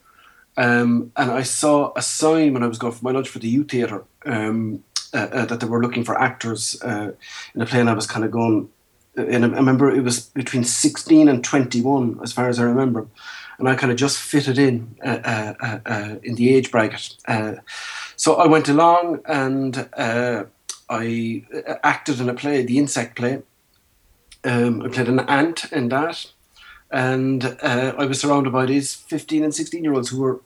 um, 0.57 1.13
and 1.17 1.31
I 1.31 1.43
saw 1.43 1.93
a 1.97 2.03
sign 2.03 2.55
when 2.55 2.63
I 2.63 2.69
was 2.69 2.79
going 2.79 2.95
for 2.95 3.05
my 3.05 3.11
lunch 3.11 3.29
for 3.29 3.41
the 3.41 3.49
youth 3.49 3.71
theatre. 3.73 4.05
Um, 4.25 4.85
uh, 5.15 5.29
uh, 5.31 5.45
that 5.45 5.61
they 5.61 5.67
were 5.67 5.81
looking 5.81 6.03
for 6.03 6.21
actors 6.21 6.83
uh, 6.83 7.13
in 7.55 7.61
a 7.61 7.67
play, 7.67 7.79
and 7.79 7.89
I 7.89 7.93
was 7.95 8.07
kind 8.07 8.25
of 8.25 8.33
going. 8.33 8.69
And 9.15 9.45
I 9.45 9.49
remember 9.49 9.89
it 9.89 10.03
was 10.03 10.27
between 10.31 10.65
16 10.65 11.29
and 11.29 11.45
21, 11.45 12.19
as 12.21 12.33
far 12.33 12.49
as 12.49 12.59
I 12.59 12.65
remember, 12.65 13.07
and 13.59 13.69
I 13.69 13.77
kind 13.77 13.93
of 13.93 13.97
just 13.97 14.19
fitted 14.19 14.59
in 14.59 14.97
uh, 15.05 15.21
uh, 15.25 15.79
uh, 15.87 16.17
in 16.25 16.35
the 16.35 16.53
age 16.53 16.73
bracket. 16.73 17.17
so 18.17 18.35
I 18.35 18.49
went 18.49 18.69
along 18.69 19.21
and 19.27 19.89
I 20.91 21.45
acted 21.85 22.21
in 22.21 22.29
a 22.29 22.35
play, 22.35 22.65
the 22.65 22.79
insect 22.79 23.15
play. 23.15 23.43
Um, 24.45 24.83
I 24.83 24.89
played 24.89 25.09
an 25.09 25.21
ant 25.21 25.73
in 25.73 25.89
that, 25.89 26.31
and 26.91 27.57
I 27.63 28.05
was 28.05 28.21
surrounded 28.21 28.53
by 28.53 28.67
these 28.67 28.95
15 28.95 29.45
and 29.45 29.55
16 29.55 29.83
year 29.83 29.95
olds 29.95 30.11
who 30.11 30.21
were 30.21 30.41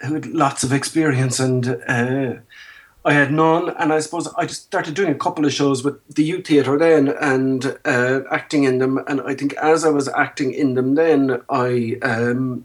who 0.00 0.14
had 0.14 0.26
lots 0.26 0.64
of 0.64 0.72
experience 0.72 1.38
and 1.38 2.42
I 3.04 3.14
had 3.14 3.32
none, 3.32 3.70
and 3.70 3.92
I 3.92 3.98
suppose 3.98 4.28
I 4.34 4.46
just 4.46 4.62
started 4.62 4.94
doing 4.94 5.10
a 5.10 5.16
couple 5.16 5.44
of 5.44 5.52
shows 5.52 5.82
with 5.82 6.00
the 6.06 6.22
youth 6.22 6.46
theatre 6.46 6.78
then, 6.78 7.08
and 7.08 7.76
uh, 7.84 8.20
acting 8.30 8.62
in 8.62 8.78
them. 8.78 9.00
And 9.08 9.20
I 9.22 9.34
think 9.34 9.54
as 9.54 9.84
I 9.84 9.88
was 9.88 10.08
acting 10.08 10.52
in 10.52 10.74
them, 10.74 10.94
then 10.94 11.42
I 11.48 11.98
um, 12.02 12.64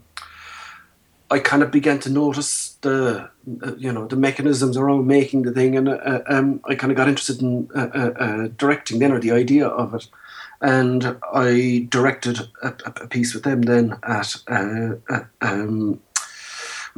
I 1.30 1.38
kind 1.38 1.62
of 1.62 1.70
began 1.70 1.98
to 2.00 2.10
notice 2.10 2.76
the 2.80 3.28
uh, 3.62 3.74
you 3.76 3.92
know 3.92 4.06
the 4.06 4.16
mechanisms 4.16 4.76
around 4.76 5.06
making 5.06 5.42
the 5.42 5.52
thing, 5.52 5.76
and 5.76 5.88
uh, 5.88 6.22
um, 6.26 6.60
I 6.64 6.74
kind 6.74 6.90
of 6.90 6.96
got 6.96 7.08
interested 7.08 7.42
in 7.42 7.68
uh, 7.74 7.88
uh, 7.94 8.12
uh, 8.18 8.48
directing 8.56 8.98
then, 8.98 9.12
or 9.12 9.20
the 9.20 9.32
idea 9.32 9.66
of 9.66 9.94
it. 9.94 10.08
And 10.60 11.16
I 11.32 11.86
directed 11.88 12.40
a, 12.62 12.74
a 12.86 13.06
piece 13.06 13.32
with 13.32 13.44
them 13.44 13.62
then 13.62 13.96
at 14.02 14.34
um, 15.40 16.00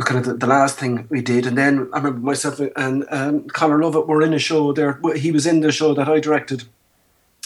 was 0.00 0.06
kind 0.06 0.18
of 0.18 0.26
the, 0.26 0.34
the, 0.34 0.46
last 0.46 0.78
thing 0.78 1.06
we 1.10 1.20
did. 1.20 1.46
And 1.46 1.58
then 1.58 1.90
I 1.92 1.99
remember 1.99 2.20
myself 2.20 2.60
and 2.76 3.04
um, 3.10 3.49
Conor 3.49 3.82
Lovett 3.82 4.06
were 4.06 4.22
in 4.22 4.32
a 4.32 4.38
show 4.38 4.72
there. 4.72 4.99
He 5.14 5.30
was 5.30 5.46
in 5.46 5.60
the 5.60 5.72
show 5.72 5.94
that 5.94 6.08
I 6.08 6.20
directed, 6.20 6.64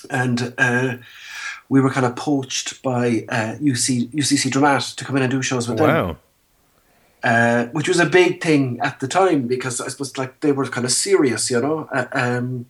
and 0.08 0.54
uh, 0.56 0.96
we 1.68 1.80
were 1.80 1.90
kind 1.90 2.06
of 2.06 2.14
poached 2.16 2.82
by 2.82 3.24
uh, 3.28 3.56
UC, 3.60 4.10
UCC 4.10 4.50
Dramat 4.50 4.94
to 4.96 5.04
come 5.04 5.16
in 5.16 5.22
and 5.22 5.30
do 5.30 5.42
shows 5.42 5.68
with 5.68 5.80
wow. 5.80 6.06
them. 6.06 6.16
Uh, 7.24 7.68
which 7.68 7.88
was 7.88 7.98
a 7.98 8.04
big 8.04 8.42
thing 8.42 8.78
at 8.82 9.00
the 9.00 9.08
time 9.08 9.46
because 9.46 9.80
I 9.80 9.88
suppose 9.88 10.18
like 10.18 10.40
they 10.40 10.52
were 10.52 10.66
kind 10.66 10.84
of 10.84 10.92
serious, 10.92 11.50
you 11.50 11.58
know. 11.58 11.88
Uh, 11.90 12.04
um, 12.12 12.66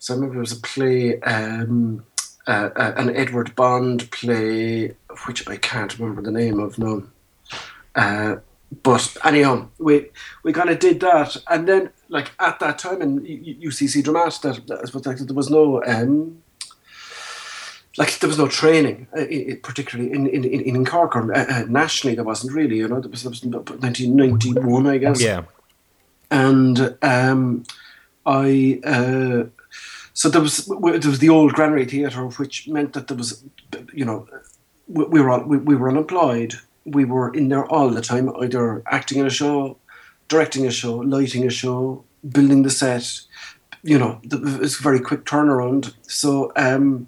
so 0.00 0.12
I 0.12 0.16
remember 0.16 0.34
there 0.34 0.40
was 0.40 0.50
a 0.50 0.60
play, 0.60 1.20
um, 1.20 2.04
uh, 2.48 2.70
uh, 2.74 2.94
an 2.96 3.14
Edward 3.14 3.54
Bond 3.54 4.10
play, 4.10 4.96
which 5.26 5.48
I 5.48 5.56
can't 5.58 5.96
remember 5.96 6.22
the 6.22 6.32
name 6.32 6.58
of 6.58 6.76
now. 6.76 7.04
Uh, 7.94 8.36
but 8.82 9.16
anyhow, 9.24 9.68
we 9.78 10.06
we 10.42 10.52
kind 10.52 10.70
of 10.70 10.80
did 10.80 10.98
that, 10.98 11.36
and 11.46 11.68
then 11.68 11.90
like 12.08 12.32
at 12.40 12.58
that 12.58 12.78
time 12.78 13.00
in 13.00 13.20
UCC 13.20 14.02
Dramat, 14.02 14.40
that, 14.42 14.66
that 14.66 14.92
was 14.92 15.06
like 15.06 15.18
there 15.18 15.36
was 15.36 15.50
no 15.50 15.84
um, 15.84 16.42
like 17.96 18.18
there 18.18 18.28
was 18.28 18.38
no 18.38 18.48
training, 18.48 19.06
uh, 19.16 19.24
particularly 19.62 20.12
in 20.12 20.26
in 20.26 20.44
in, 20.44 20.60
in 20.60 20.84
Cork 20.84 21.14
or 21.16 21.32
uh, 21.34 21.44
uh, 21.48 21.64
nationally. 21.68 22.14
There 22.14 22.24
wasn't 22.24 22.52
really, 22.52 22.76
you 22.76 22.88
know. 22.88 23.00
There 23.00 23.10
was, 23.10 23.22
there 23.22 23.30
was 23.30 23.44
1991, 23.44 24.86
I 24.86 24.98
guess. 24.98 25.20
Yeah. 25.20 25.42
and 26.30 26.96
um, 27.02 27.64
I. 28.26 28.80
Uh, 28.84 29.44
so 30.12 30.28
there 30.28 30.40
was 30.40 30.66
there 30.66 31.10
was 31.10 31.18
the 31.18 31.28
old 31.28 31.52
Granary 31.52 31.84
Theatre, 31.84 32.26
which 32.26 32.68
meant 32.68 32.92
that 32.92 33.08
there 33.08 33.16
was, 33.16 33.42
you 33.92 34.04
know, 34.04 34.28
we, 34.88 35.04
we 35.04 35.20
were 35.20 35.38
we, 35.44 35.58
we 35.58 35.76
were 35.76 35.88
unemployed. 35.88 36.54
We 36.84 37.04
were 37.04 37.32
in 37.32 37.48
there 37.48 37.66
all 37.66 37.90
the 37.90 38.00
time, 38.02 38.30
either 38.36 38.82
acting 38.86 39.18
in 39.18 39.26
a 39.26 39.30
show, 39.30 39.78
directing 40.28 40.66
a 40.66 40.70
show, 40.70 40.96
lighting 40.96 41.46
a 41.46 41.50
show, 41.50 42.04
building 42.28 42.62
the 42.62 42.70
set. 42.70 43.20
You 43.82 43.98
know, 43.98 44.20
it 44.22 44.60
was 44.60 44.78
a 44.78 44.82
very 44.82 45.00
quick 45.00 45.24
turnaround. 45.24 45.94
So 46.02 46.52
um, 46.56 47.06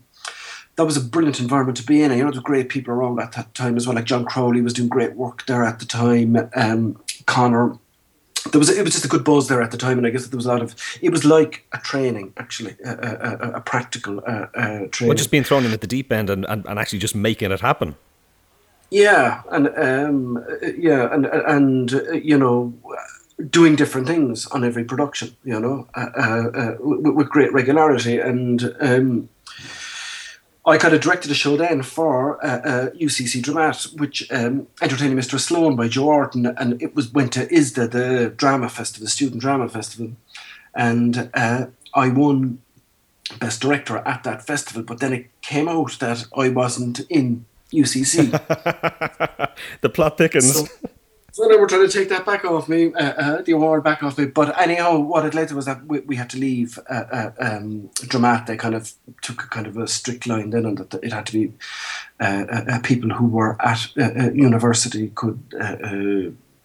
that 0.77 0.85
was 0.85 0.97
a 0.97 1.01
brilliant 1.01 1.41
environment 1.41 1.77
to 1.79 1.83
be 1.83 2.03
in. 2.03 2.11
You 2.13 2.25
know, 2.25 2.31
there 2.31 2.41
were 2.41 2.45
great 2.45 2.69
people 2.69 2.93
around 2.93 3.19
at 3.19 3.33
that 3.33 3.55
time 3.55 3.77
as 3.77 3.87
well. 3.87 3.97
Like 3.97 4.05
John 4.05 4.25
Crowley 4.25 4.61
was 4.61 4.75
doing 4.75 4.89
great 4.89 5.15
work 5.15 5.45
there 5.47 5.65
at 5.65 5.79
the 5.81 5.87
time. 5.87 6.49
Um, 6.55 7.01
Conor. 7.27 7.79
There 8.53 8.61
was 8.61 8.69
it 8.69 8.85
was 8.85 8.93
just 8.93 9.05
a 9.05 9.09
good 9.09 9.25
buzz 9.25 9.49
there 9.49 9.61
at 9.61 9.73
the 9.73 9.77
time, 9.77 9.99
and 9.99 10.07
I 10.07 10.11
guess 10.11 10.29
there 10.29 10.37
was 10.37 10.47
a 10.47 10.51
lot 10.51 10.63
of. 10.63 10.77
It 11.03 11.11
was 11.11 11.25
like 11.25 11.67
a 11.73 11.79
training, 11.79 12.33
actually, 12.37 12.77
a, 12.85 12.93
a, 12.93 13.51
a 13.57 13.61
practical 13.61 14.21
uh, 14.21 14.47
uh, 14.55 14.87
training. 14.93 15.09
Well, 15.09 15.17
just 15.17 15.33
being 15.33 15.43
thrown 15.43 15.65
in 15.65 15.73
at 15.73 15.81
the 15.81 15.89
deep 15.89 16.13
end 16.13 16.31
and, 16.31 16.45
and, 16.49 16.65
and 16.65 16.79
actually 16.79 17.01
just 17.01 17.17
making 17.17 17.51
it 17.51 17.61
happen. 17.61 17.97
Yeah, 18.91 19.43
and 19.51 19.69
um, 19.77 20.45
yeah, 20.79 21.13
and 21.13 21.27
and 21.27 21.91
you 22.23 22.39
know, 22.39 22.73
doing 23.51 23.75
different 23.75 24.07
things 24.07 24.47
on 24.49 24.63
every 24.63 24.85
production, 24.85 25.37
you 25.43 25.59
know, 25.59 25.89
uh, 25.95 26.07
uh, 26.17 26.51
uh 26.55 26.77
with, 26.79 27.15
with, 27.15 27.29
great 27.29 27.53
regularity, 27.53 28.21
and 28.21 28.77
um, 28.81 29.29
I 30.67 30.79
kind 30.79 30.95
of 30.95 31.01
directed 31.01 31.31
a 31.31 31.35
show 31.35 31.57
then 31.57 31.83
for 31.83 32.45
uh, 32.45 32.61
uh, 32.61 32.91
UCC 32.91 33.41
Dramat, 33.41 33.99
which 34.01 34.31
um, 34.33 34.67
entertaining 34.83 35.17
Mr. 35.17 35.39
Sloane 35.39 35.77
by 35.77 35.87
Joe 35.87 36.07
Orton, 36.07 36.47
and 36.47 36.83
it 36.83 36.95
was 36.95 37.13
went 37.13 37.33
to 37.35 37.47
ISDA, 37.47 37.91
the 37.91 38.35
drama 38.37 38.69
festival, 38.69 39.07
student 39.07 39.41
drama 39.41 39.69
festival, 39.69 40.13
and 40.75 41.31
uh, 41.35 41.67
I 41.95 42.09
won 42.09 42.61
best 43.39 43.61
director 43.61 43.99
at 43.99 44.25
that 44.25 44.45
festival. 44.45 44.83
But 44.83 44.99
then 44.99 45.13
it 45.13 45.27
came 45.41 45.69
out 45.69 45.99
that 46.01 46.25
I 46.37 46.49
wasn't 46.49 47.01
in 47.09 47.45
UCC. 47.73 48.33
the 49.83 49.89
plot 49.89 50.19
thickens. 50.19 50.53
So, 50.53 50.67
they 51.49 51.57
were 51.57 51.67
trying 51.67 51.87
to 51.87 51.93
take 51.93 52.09
that 52.09 52.25
back 52.25 52.45
off 52.45 52.69
me, 52.69 52.93
uh, 52.95 53.13
uh, 53.13 53.43
the 53.43 53.53
award 53.53 53.85
back 53.85 54.03
off 54.03 54.17
me. 54.17 54.27
But 54.27 54.59
anyhow, 54.59 54.99
what 54.99 55.27
it 55.27 55.35
led 55.35 55.49
to 55.49 55.55
was 55.55 55.67
that 55.67 55.85
we, 55.87 56.01
we 56.01 56.17
had 56.17 56.31
to 56.31 56.39
leave 56.39 56.79
uh, 56.89 57.05
uh 57.11 57.31
um, 57.39 57.91
Dramat. 57.95 58.47
They 58.47 58.57
kind 58.57 58.75
of 58.75 58.93
took 59.23 59.45
a 59.45 59.47
kind 59.49 59.67
of 59.67 59.77
a 59.77 59.87
strict 59.87 60.27
line 60.27 60.51
then, 60.51 60.65
and 60.65 60.79
that 60.79 60.95
it 61.03 61.13
had 61.13 61.27
to 61.27 61.33
be 61.33 61.53
uh, 62.21 62.45
uh, 62.49 62.79
people 62.81 63.11
who 63.11 63.27
were 63.27 63.57
at 63.61 63.87
university 64.35 65.13
could 65.15 65.39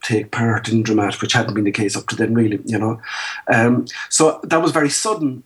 take 0.01 0.31
part 0.31 0.67
in 0.69 0.83
Dramat, 0.83 1.21
which 1.21 1.33
hadn't 1.33 1.53
been 1.53 1.63
the 1.63 1.71
case 1.71 1.95
up 1.95 2.07
to 2.07 2.15
then, 2.15 2.33
really, 2.33 2.59
you 2.65 2.79
know. 2.79 2.99
Um, 3.47 3.85
so 4.09 4.39
that 4.43 4.61
was 4.61 4.71
very 4.71 4.89
sudden. 4.89 5.43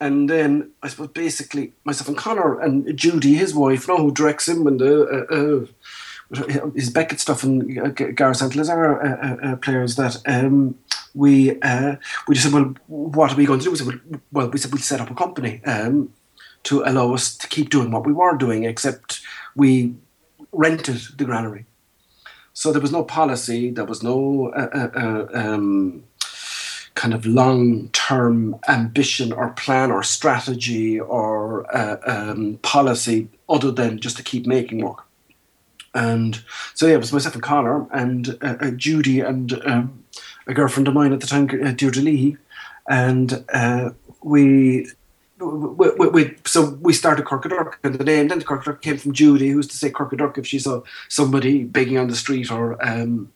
And 0.00 0.28
then 0.28 0.70
I 0.82 0.88
suppose 0.88 1.08
basically 1.08 1.72
myself 1.84 2.08
and 2.08 2.16
Conor 2.16 2.60
and 2.60 2.96
Judy, 2.96 3.34
his 3.34 3.54
wife, 3.54 3.88
know 3.88 3.96
who 3.96 4.12
directs 4.12 4.46
him 4.46 4.66
and 4.66 4.80
uh, 4.82 5.66
his 6.74 6.90
Beckett 6.90 7.20
stuff 7.20 7.44
and 7.44 7.78
uh, 7.78 7.88
Gare 7.88 8.34
St. 8.34 8.52
Lazare 8.52 8.98
uh, 8.98 9.26
uh, 9.26 9.52
uh, 9.52 9.56
players 9.56 9.96
that 9.96 10.20
um, 10.26 10.76
we 11.14 11.60
uh, 11.60 11.96
we 12.26 12.34
just 12.34 12.46
said, 12.46 12.54
well, 12.54 12.74
what 12.88 13.32
are 13.32 13.36
we 13.36 13.46
going 13.46 13.60
to 13.60 13.64
do? 13.64 13.70
We 13.70 13.76
said, 13.76 14.20
well, 14.32 14.48
we 14.48 14.58
said 14.58 14.72
we'll 14.72 14.82
set 14.82 15.00
up 15.00 15.10
a 15.10 15.14
company 15.14 15.62
um, 15.64 16.12
to 16.64 16.82
allow 16.82 17.14
us 17.14 17.36
to 17.36 17.48
keep 17.48 17.70
doing 17.70 17.90
what 17.90 18.06
we 18.06 18.12
were 18.12 18.36
doing, 18.36 18.64
except 18.64 19.20
we 19.54 19.94
rented 20.52 21.00
the 21.16 21.24
granary. 21.24 21.66
So 22.52 22.72
there 22.72 22.82
was 22.82 22.92
no 22.92 23.04
policy, 23.04 23.70
there 23.70 23.84
was 23.84 24.02
no 24.02 24.48
uh, 24.48 25.26
um, 25.32 26.02
kind 26.94 27.12
of 27.12 27.26
long-term 27.26 28.58
ambition 28.66 29.30
or 29.32 29.50
plan 29.50 29.92
or 29.92 30.02
strategy 30.02 30.98
or 30.98 31.66
um, 31.76 32.58
policy 32.62 33.28
other 33.48 33.70
than 33.70 34.00
just 34.00 34.16
to 34.16 34.22
keep 34.22 34.46
making 34.46 34.82
work. 34.82 35.05
And 35.96 36.42
so 36.74 36.86
yeah, 36.86 36.94
it 36.94 36.98
was 36.98 37.12
myself 37.12 37.34
and 37.34 37.42
Conor 37.42 37.88
and 37.90 38.36
uh, 38.42 38.56
uh, 38.60 38.70
Judy 38.72 39.20
and 39.20 39.54
um, 39.64 40.04
a 40.46 40.52
girlfriend 40.52 40.88
of 40.88 40.94
mine 40.94 41.14
at 41.14 41.20
the 41.20 41.26
time, 41.26 41.48
uh, 41.64 41.72
Deirdre 41.72 42.02
Lee, 42.02 42.36
and 42.86 43.42
uh, 43.52 43.90
we, 44.22 44.86
we, 45.40 45.90
we, 45.98 46.08
we, 46.08 46.36
so 46.44 46.78
we 46.82 46.92
started 46.92 47.24
Corcadorca, 47.24 47.78
and 47.82 47.94
the 47.94 48.04
name 48.04 48.28
then 48.28 48.42
Corcadorca 48.42 48.80
came 48.80 48.98
from 48.98 49.14
Judy, 49.14 49.48
who 49.48 49.56
used 49.56 49.70
to 49.70 49.76
say 49.78 49.88
Corcadorca 49.88 50.40
if 50.40 50.46
she 50.46 50.58
saw 50.58 50.82
somebody 51.08 51.64
begging 51.64 51.96
on 51.96 52.08
the 52.08 52.16
street 52.16 52.50
or 52.50 52.76
um, 52.86 53.32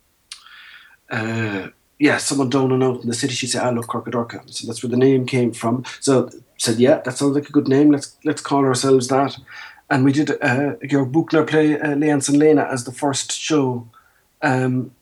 uh, 1.11 1.69
yeah, 1.99 2.19
someone 2.19 2.51
down 2.51 2.73
and 2.73 2.83
out 2.83 3.03
in 3.03 3.09
the 3.09 3.15
city, 3.15 3.33
she'd 3.35 3.49
say, 3.49 3.59
"I 3.59 3.71
love 3.71 3.87
Corcadorca," 3.87 4.43
so 4.47 4.67
that's 4.67 4.83
where 4.83 4.91
the 4.91 4.97
name 4.97 5.25
came 5.25 5.53
from. 5.53 5.85
So 6.01 6.31
said, 6.59 6.79
"Yeah, 6.79 7.01
that 7.01 7.17
sounds 7.17 7.35
like 7.35 7.49
a 7.49 7.53
good 7.53 7.69
name. 7.69 7.91
Let's 7.91 8.17
let's 8.25 8.43
call 8.43 8.65
ourselves 8.65 9.09
that." 9.09 9.37
And 9.91 10.05
we 10.05 10.13
did 10.13 10.31
uh, 10.43 10.77
Georg 10.87 11.13
Buchner 11.13 11.45
play 11.45 11.79
uh, 11.79 11.91
and 11.91 12.29
Lena 12.29 12.63
as 12.63 12.85
the 12.85 12.93
first 12.93 13.33
show, 13.33 13.89
um, 14.41 14.93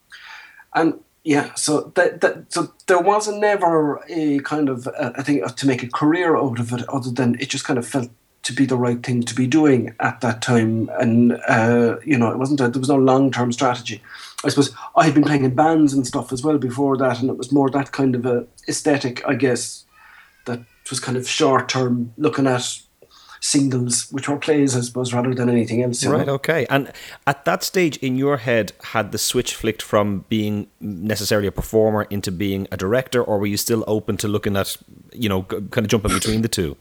and 0.75 0.95
yeah, 1.25 1.53
so 1.55 1.93
that, 1.95 2.23
that 2.23 2.53
so 2.53 2.73
there 2.87 2.99
wasn't 2.99 3.41
never 3.41 4.03
a 4.09 4.39
kind 4.41 4.69
of 4.69 4.89
uh, 4.89 5.13
I 5.17 5.23
think 5.23 5.55
to 5.55 5.67
make 5.67 5.83
a 5.83 5.91
career 5.91 6.37
out 6.37 6.59
of 6.59 6.73
it, 6.73 6.89
other 6.89 7.11
than 7.11 7.35
it 7.39 7.51
just 7.51 7.65
kind 7.65 7.79
of 7.79 7.87
felt 7.87 8.11
to 8.45 8.53
be 8.55 8.65
the 8.65 8.79
right 8.79 9.03
thing 9.03 9.23
to 9.23 9.35
be 9.35 9.47
doing 9.47 9.95
at 10.01 10.23
that 10.23 10.41
time, 10.41 10.89
and 10.99 11.39
uh, 11.49 11.97
you 12.05 12.17
know 12.17 12.31
it 12.31 12.39
wasn't 12.39 12.61
a, 12.61 12.69
there 12.69 12.81
was 12.81 12.89
no 12.89 12.97
long 12.97 13.31
term 13.31 13.53
strategy. 13.53 14.03
I 14.43 14.49
suppose 14.49 14.75
I 14.97 15.05
had 15.05 15.15
been 15.15 15.25
playing 15.25 15.45
in 15.45 15.55
bands 15.55 15.93
and 15.93 16.07
stuff 16.07 16.33
as 16.33 16.43
well 16.43 16.59
before 16.59 16.97
that, 16.97 17.21
and 17.21 17.29
it 17.29 17.37
was 17.37 17.53
more 17.53 17.69
that 17.71 17.93
kind 17.93 18.15
of 18.15 18.25
a 18.25 18.47
aesthetic, 18.69 19.27
I 19.27 19.35
guess, 19.35 19.85
that 20.47 20.61
was 20.89 21.01
kind 21.01 21.19
of 21.19 21.29
short 21.29 21.69
term, 21.69 22.15
looking 22.17 22.47
at 22.47 22.81
singles, 23.41 24.11
which 24.11 24.29
were 24.29 24.37
plays, 24.37 24.77
I 24.77 24.81
suppose, 24.81 25.13
rather 25.13 25.35
than 25.35 25.49
anything 25.49 25.83
else. 25.83 26.05
Right. 26.05 26.27
Know? 26.27 26.35
Okay. 26.35 26.67
And 26.71 26.93
at 27.27 27.45
that 27.45 27.63
stage 27.63 27.97
in 27.99 28.17
your 28.17 28.39
head, 28.39 28.73
had 28.85 29.13
the 29.13 29.19
switch 29.19 29.55
flicked 29.55 29.83
from 29.83 30.25
being 30.29 30.69
necessarily 30.81 31.49
a 31.49 31.53
performer 31.53 32.03
into 32.11 32.31
being 32.33 32.69
a 32.73 32.77
director, 32.77 33.23
or 33.23 33.39
were 33.39 33.47
you 33.47 33.57
still 33.57 33.85
open 33.87 34.17
to 34.19 34.29
looking 34.29 34.57
at, 34.57 34.77
you 35.13 35.29
know, 35.29 35.43
kind 35.45 35.79
of 35.79 35.89
jumping 35.89 36.13
between 36.13 36.43
the 36.43 36.49
two? 36.49 36.77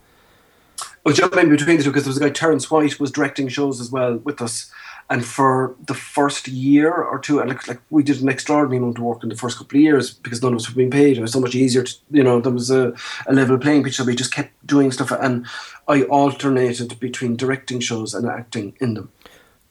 Well, 1.04 1.16
jumping 1.16 1.50
between 1.50 1.78
the 1.78 1.84
two 1.84 1.90
because 1.90 2.04
there 2.04 2.10
was 2.10 2.18
a 2.18 2.22
guy 2.22 2.30
Terence 2.30 2.70
White 2.70 3.00
was 3.00 3.12
directing 3.12 3.48
shows 3.48 3.80
as 3.80 3.92
well 3.92 4.18
with 4.18 4.42
us, 4.42 4.72
and 5.10 5.26
for 5.26 5.76
the 5.86 5.94
first 5.94 6.48
year 6.48 6.92
or 6.92 7.20
two, 7.20 7.44
like, 7.44 7.68
like 7.68 7.80
we 7.90 8.04
did 8.04 8.22
an 8.22 8.28
extraordinary 8.28 8.78
amount 8.78 8.98
of 8.98 9.04
work 9.04 9.24
in 9.24 9.30
the 9.30 9.36
first 9.36 9.58
couple 9.58 9.78
of 9.78 9.82
years 9.82 10.14
because 10.14 10.42
none 10.42 10.54
of 10.54 10.60
us 10.60 10.70
were 10.70 10.76
being 10.76 10.92
paid. 10.92 11.18
It 11.18 11.22
was 11.22 11.32
so 11.32 11.40
much 11.40 11.56
easier 11.56 11.84
to, 11.84 11.96
you 12.12 12.24
know, 12.24 12.42
there 12.42 12.52
was 12.52 12.70
a, 12.70 12.94
a 13.26 13.34
level 13.34 13.58
playing 13.58 13.84
pitch, 13.84 13.96
so 13.96 14.04
we 14.04 14.16
just 14.16 14.34
kept 14.34 14.52
doing 14.68 14.92
stuff. 14.92 15.12
And 15.12 15.46
I 15.88 16.04
alternated 16.04 17.00
between 17.00 17.38
directing 17.38 17.80
shows 17.80 18.14
and 18.14 18.28
acting 18.28 18.76
in 18.82 18.96
them. 18.96 19.12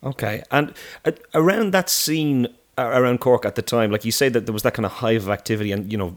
Okay. 0.03 0.43
And 0.51 0.73
uh, 1.05 1.13
around 1.35 1.73
that 1.73 1.91
scene 1.91 2.49
around 2.79 3.21
Cork 3.21 3.45
at 3.45 3.55
the 3.55 3.63
time, 3.63 3.91
like 3.91 4.05
you 4.05 4.13
say 4.13 4.29
that 4.29 4.47
there 4.47 4.53
was 4.53 4.63
that 4.63 4.75
kind 4.75 4.85
of 4.85 4.93
hive 4.93 5.25
of 5.25 5.31
activity, 5.31 5.73
and 5.73 5.91
you 5.91 5.97
know, 5.99 6.17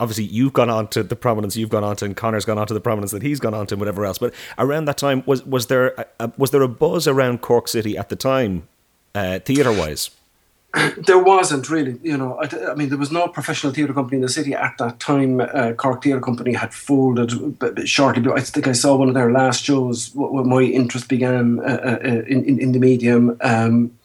obviously 0.00 0.24
you've 0.24 0.52
gone 0.52 0.70
on 0.70 0.88
to 0.88 1.02
the 1.02 1.16
prominence 1.16 1.56
you've 1.56 1.70
gone 1.70 1.84
on 1.84 1.96
to, 1.96 2.04
and 2.04 2.16
Conor's 2.16 2.44
gone 2.44 2.58
on 2.58 2.66
to 2.66 2.74
the 2.74 2.80
prominence 2.80 3.12
that 3.12 3.22
he's 3.22 3.40
gone 3.40 3.54
on 3.54 3.66
to, 3.68 3.74
and 3.74 3.80
whatever 3.80 4.04
else. 4.04 4.18
But 4.18 4.34
around 4.58 4.86
that 4.86 4.98
time, 4.98 5.22
was 5.26 5.44
was 5.44 5.66
there 5.66 6.06
a, 6.18 6.32
was 6.36 6.50
there 6.50 6.62
a 6.62 6.68
buzz 6.68 7.06
around 7.06 7.40
Cork 7.40 7.68
City 7.68 7.96
at 7.96 8.08
the 8.08 8.16
time, 8.16 8.66
uh, 9.14 9.38
theatre 9.40 9.72
wise? 9.72 10.10
There 11.06 11.18
wasn't 11.18 11.70
really, 11.70 11.98
you 12.02 12.16
know. 12.18 12.38
I, 12.38 12.70
I, 12.70 12.74
mean, 12.74 12.90
there 12.90 12.98
was 12.98 13.10
no 13.10 13.28
professional 13.28 13.72
theatre 13.72 13.94
company 13.94 14.16
in 14.16 14.22
the 14.22 14.28
city 14.28 14.52
at 14.52 14.76
that 14.78 15.00
time. 15.00 15.40
Uh, 15.40 15.72
Cork 15.72 16.02
Theatre 16.02 16.20
Company 16.20 16.52
had 16.52 16.74
folded 16.74 17.32
shortly. 17.88 18.30
I 18.30 18.40
think 18.40 18.66
I 18.66 18.72
saw 18.72 18.96
one 18.96 19.08
of 19.08 19.14
their 19.14 19.32
last 19.32 19.64
shows 19.64 20.10
when 20.14 20.48
my 20.48 20.60
interest 20.60 21.08
began 21.08 21.60
uh, 21.60 21.62
uh, 21.62 21.98
uh 22.04 22.22
in, 22.26 22.44
in, 22.44 22.58
in 22.58 22.72
the 22.72 22.78
medium. 22.78 23.38
Um, 23.40 23.96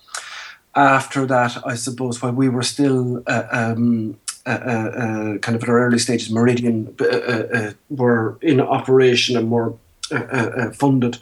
after 0.76 1.26
that, 1.26 1.58
I 1.66 1.76
suppose, 1.76 2.22
while 2.22 2.32
we 2.32 2.50
were 2.50 2.64
still 2.64 3.24
uh, 3.28 3.44
um, 3.52 4.18
uh, 4.46 4.50
uh, 4.50 5.38
kind 5.40 5.56
of 5.56 5.64
at 5.64 5.70
our 5.70 5.86
early 5.86 6.00
stages, 6.00 6.32
Meridian 6.32 6.96
uh, 7.00 7.06
uh, 7.06 7.48
uh, 7.54 7.72
were 7.90 8.38
in 8.42 8.62
operation 8.62 9.38
and 9.38 9.52
were 9.52 9.74
funded. 10.74 11.18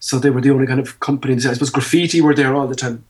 So 0.00 0.18
they 0.18 0.30
were 0.30 0.40
the 0.40 0.50
only 0.50 0.66
kind 0.66 0.80
of 0.80 1.00
companies. 1.00 1.46
I 1.46 1.54
suppose 1.54 1.70
Graffiti 1.70 2.20
were 2.20 2.34
there 2.34 2.54
all 2.54 2.66
the 2.66 2.74
time, 2.74 3.04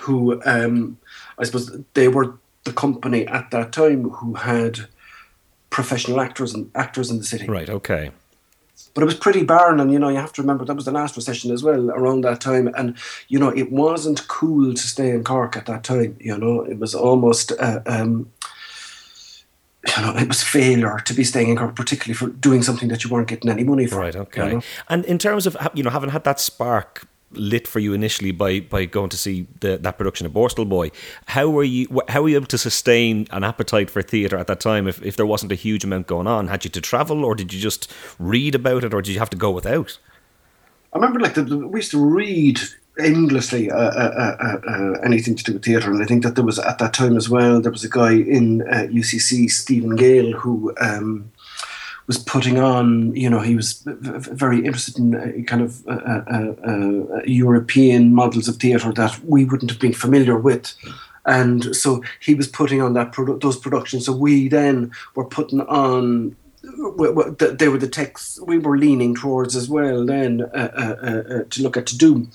who 0.00 0.42
um, 0.44 0.98
I 1.38 1.44
suppose 1.44 1.70
they 1.94 2.08
were 2.08 2.34
the 2.64 2.72
company 2.72 3.26
at 3.26 3.50
that 3.50 3.72
time 3.72 4.10
who 4.10 4.34
had 4.34 4.80
professional 5.70 6.20
actors 6.20 6.54
and 6.54 6.70
actors 6.74 7.10
in 7.10 7.18
the 7.18 7.24
city. 7.24 7.46
Right. 7.46 7.68
Okay 7.68 8.10
but 8.94 9.02
it 9.02 9.06
was 9.06 9.14
pretty 9.14 9.44
barren 9.44 9.80
and 9.80 9.92
you 9.92 9.98
know 9.98 10.08
you 10.08 10.16
have 10.16 10.32
to 10.32 10.42
remember 10.42 10.64
that 10.64 10.74
was 10.74 10.84
the 10.84 10.92
last 10.92 11.16
recession 11.16 11.50
as 11.50 11.62
well 11.62 11.90
around 11.90 12.22
that 12.22 12.40
time 12.40 12.68
and 12.76 12.96
you 13.28 13.38
know 13.38 13.48
it 13.48 13.70
wasn't 13.72 14.26
cool 14.28 14.74
to 14.74 14.82
stay 14.82 15.10
in 15.10 15.24
cork 15.24 15.56
at 15.56 15.66
that 15.66 15.84
time 15.84 16.16
you 16.20 16.36
know 16.36 16.62
it 16.62 16.78
was 16.78 16.94
almost 16.94 17.52
uh, 17.58 17.80
um, 17.86 18.30
you 19.84 20.02
know, 20.02 20.14
it 20.16 20.28
was 20.28 20.42
failure 20.42 20.98
to 21.04 21.14
be 21.14 21.24
staying 21.24 21.48
in 21.48 21.56
Cork, 21.56 21.74
particularly 21.74 22.14
for 22.14 22.28
doing 22.28 22.62
something 22.62 22.88
that 22.88 23.02
you 23.02 23.10
weren't 23.10 23.26
getting 23.26 23.50
any 23.50 23.64
money 23.64 23.86
for. 23.86 23.96
Right. 23.96 24.14
Okay. 24.14 24.46
You 24.46 24.54
know? 24.54 24.62
And 24.88 25.04
in 25.06 25.18
terms 25.18 25.46
of 25.46 25.56
you 25.74 25.82
know 25.82 25.90
having 25.90 26.10
had 26.10 26.24
that 26.24 26.38
spark 26.38 27.08
lit 27.34 27.66
for 27.66 27.78
you 27.78 27.92
initially 27.92 28.30
by 28.30 28.60
by 28.60 28.84
going 28.84 29.10
to 29.10 29.16
see 29.16 29.46
the, 29.60 29.78
that 29.78 29.98
production 29.98 30.26
of 30.26 30.32
Borstal 30.32 30.68
Boy. 30.68 30.90
How 31.26 31.48
were 31.48 31.64
you 31.64 32.02
how 32.08 32.22
were 32.22 32.28
you 32.28 32.36
able 32.36 32.46
to 32.46 32.58
sustain 32.58 33.26
an 33.30 33.44
appetite 33.44 33.90
for 33.90 34.02
theatre 34.02 34.36
at 34.36 34.46
that 34.46 34.60
time 34.60 34.86
if, 34.86 35.02
if 35.02 35.16
there 35.16 35.26
wasn't 35.26 35.52
a 35.52 35.56
huge 35.56 35.84
amount 35.84 36.06
going 36.06 36.26
on? 36.26 36.48
Had 36.48 36.64
you 36.64 36.70
to 36.70 36.80
travel 36.80 37.24
or 37.24 37.34
did 37.34 37.52
you 37.52 37.60
just 37.60 37.92
read 38.18 38.54
about 38.54 38.84
it 38.84 38.94
or 38.94 39.02
did 39.02 39.12
you 39.12 39.18
have 39.18 39.30
to 39.30 39.36
go 39.36 39.50
without? 39.50 39.98
I 40.92 40.98
remember 40.98 41.20
like 41.20 41.34
the, 41.34 41.44
we 41.44 41.78
used 41.78 41.90
to 41.92 42.04
read 42.04 42.60
endlessly 42.98 43.70
uh, 43.70 43.76
uh, 43.76 44.36
uh, 44.40 44.70
uh, 44.70 44.92
anything 45.02 45.34
to 45.36 45.44
do 45.44 45.52
with 45.54 45.64
theatre, 45.64 45.90
and 45.90 46.02
I 46.02 46.06
think 46.06 46.22
that 46.24 46.34
there 46.34 46.44
was 46.44 46.58
at 46.58 46.78
that 46.78 46.92
time 46.92 47.16
as 47.16 47.28
well. 47.28 47.60
There 47.60 47.72
was 47.72 47.84
a 47.84 47.88
guy 47.88 48.12
in 48.12 48.60
UCC, 48.60 49.46
uh, 49.46 49.48
Stephen 49.48 49.96
Gale, 49.96 50.32
who 50.32 50.74
um, 50.80 51.31
was 52.06 52.18
putting 52.18 52.58
on. 52.58 53.14
You 53.14 53.30
know, 53.30 53.40
he 53.40 53.56
was 53.56 53.82
very 53.84 54.64
interested 54.64 54.98
in 54.98 55.14
uh, 55.14 55.42
kind 55.46 55.62
of 55.62 55.82
European 57.26 58.14
models 58.14 58.48
of 58.48 58.56
theatre 58.56 58.92
that 58.92 59.18
we 59.24 59.44
wouldn't 59.44 59.70
have 59.70 59.80
been 59.80 59.92
familiar 59.92 60.38
with. 60.38 60.74
And 61.24 61.74
so 61.76 62.02
he 62.20 62.34
was 62.34 62.48
putting 62.48 62.82
on 62.82 62.94
that 62.94 63.12
produ- 63.12 63.40
those 63.40 63.56
productions. 63.56 64.06
So 64.06 64.12
we 64.12 64.48
then 64.48 64.90
were 65.14 65.24
putting 65.24 65.60
on 65.62 66.36
they 66.62 67.68
were 67.68 67.78
the 67.78 67.88
texts 67.90 68.38
we 68.46 68.56
were 68.56 68.78
leaning 68.78 69.16
towards 69.16 69.56
as 69.56 69.68
well 69.68 70.06
then 70.06 70.42
uh, 70.54 70.70
uh, 70.76 71.08
uh, 71.08 71.42
to 71.50 71.60
look 71.60 71.76
at 71.76 71.86
to 71.86 71.98
do 71.98 72.28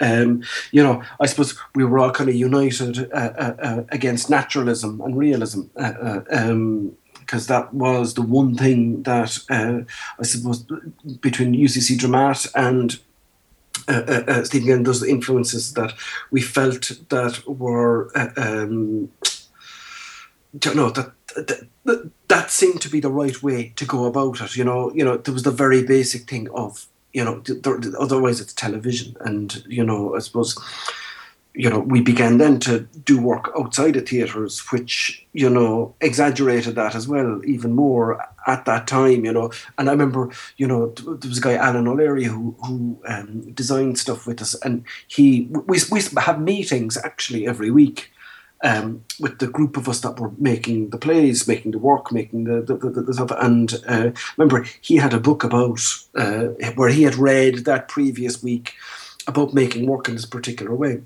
um, 0.00 0.42
you 0.72 0.82
know, 0.82 1.02
I 1.20 1.26
suppose 1.26 1.56
we 1.74 1.84
were 1.84 1.98
all 1.98 2.10
kind 2.10 2.28
of 2.28 2.36
united 2.36 3.10
uh, 3.12 3.32
uh, 3.38 3.54
uh 3.58 3.84
against 3.90 4.28
naturalism 4.28 5.00
and 5.00 5.16
realism. 5.16 5.62
Uh, 5.76 5.92
uh, 6.00 6.20
um, 6.30 6.96
because 7.24 7.46
that 7.46 7.72
was 7.72 8.14
the 8.14 8.22
one 8.22 8.54
thing 8.54 9.02
that 9.02 9.38
I 9.50 10.22
suppose 10.22 10.64
between 11.20 11.54
UCC 11.54 11.96
Dramat 11.96 12.50
and 12.54 12.98
uh, 13.88 14.44
Stephen 14.44 14.68
Gale, 14.68 14.82
those 14.82 15.02
influences 15.02 15.74
that 15.74 15.94
we 16.30 16.40
felt 16.40 16.92
that 17.08 17.42
were, 17.46 18.10
um, 18.36 19.10
don't 20.58 20.76
know 20.76 20.90
that, 20.90 21.12
that 21.34 22.10
that 22.28 22.50
seemed 22.50 22.80
to 22.80 22.88
be 22.88 23.00
the 23.00 23.10
right 23.10 23.42
way 23.42 23.72
to 23.76 23.84
go 23.84 24.04
about 24.04 24.40
it. 24.40 24.56
You 24.56 24.64
know, 24.64 24.92
you 24.94 25.04
know, 25.04 25.16
there 25.16 25.34
was 25.34 25.42
the 25.42 25.50
very 25.50 25.82
basic 25.82 26.28
thing 26.28 26.48
of 26.50 26.86
you 27.14 27.24
know, 27.24 27.42
otherwise 27.98 28.40
it's 28.40 28.52
television. 28.52 29.16
And, 29.20 29.64
you 29.66 29.84
know, 29.84 30.16
I 30.16 30.18
suppose, 30.18 30.58
you 31.54 31.70
know, 31.70 31.78
we 31.78 32.00
began 32.00 32.38
then 32.38 32.58
to 32.58 32.80
do 33.04 33.20
work 33.20 33.52
outside 33.56 33.96
of 33.96 34.08
theatres, 34.08 34.60
which, 34.72 35.24
you 35.32 35.48
know, 35.48 35.94
exaggerated 36.00 36.74
that 36.74 36.96
as 36.96 37.06
well, 37.06 37.40
even 37.44 37.72
more 37.72 38.20
at 38.48 38.64
that 38.64 38.88
time, 38.88 39.24
you 39.24 39.32
know. 39.32 39.52
And 39.78 39.88
I 39.88 39.92
remember, 39.92 40.30
you 40.56 40.66
know, 40.66 40.88
there 40.88 41.28
was 41.28 41.38
a 41.38 41.40
guy, 41.40 41.54
Alan 41.54 41.86
O'Leary, 41.86 42.24
who, 42.24 42.56
who 42.66 42.98
um, 43.06 43.52
designed 43.52 43.98
stuff 43.98 44.26
with 44.26 44.42
us. 44.42 44.54
And 44.62 44.84
he, 45.06 45.46
we, 45.50 45.78
we 45.92 46.00
have 46.18 46.40
meetings 46.40 46.96
actually 46.96 47.46
every 47.46 47.70
week 47.70 48.10
um, 48.64 49.04
with 49.20 49.38
the 49.38 49.46
group 49.46 49.76
of 49.76 49.88
us 49.88 50.00
that 50.00 50.18
were 50.18 50.32
making 50.38 50.90
the 50.90 50.98
plays, 50.98 51.46
making 51.46 51.70
the 51.70 51.78
work, 51.78 52.10
making 52.10 52.44
the 52.44 52.62
the, 52.62 52.76
the, 52.76 53.02
the 53.02 53.14
stuff. 53.14 53.30
And 53.38 53.74
uh, 53.86 54.10
remember, 54.36 54.66
he 54.80 54.96
had 54.96 55.14
a 55.14 55.20
book 55.20 55.44
about 55.44 55.80
uh, 56.16 56.46
where 56.74 56.88
he 56.88 57.04
had 57.04 57.14
read 57.14 57.64
that 57.64 57.86
previous 57.86 58.42
week 58.42 58.74
about 59.28 59.54
making 59.54 59.86
work 59.86 60.08
in 60.08 60.14
this 60.16 60.26
particular 60.26 60.74
way 60.74 61.00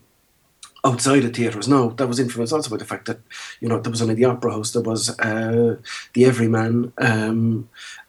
outside 0.85 1.25
of 1.25 1.35
theatres. 1.35 1.69
No, 1.69 1.91
that 1.91 2.07
was 2.07 2.21
influenced 2.21 2.53
also 2.53 2.71
by 2.71 2.77
the 2.77 2.85
fact 2.85 3.07
that 3.07 3.21
you 3.61 3.69
know 3.69 3.81
there 3.81 3.91
was 3.91 4.03
only 4.03 4.15
the 4.15 4.25
Opera 4.25 4.53
House, 4.53 4.73
there 4.73 4.83
was 4.83 5.19
uh, 5.21 5.77
the 6.15 6.25
Everyman, 6.25 6.93
um, 6.99 7.69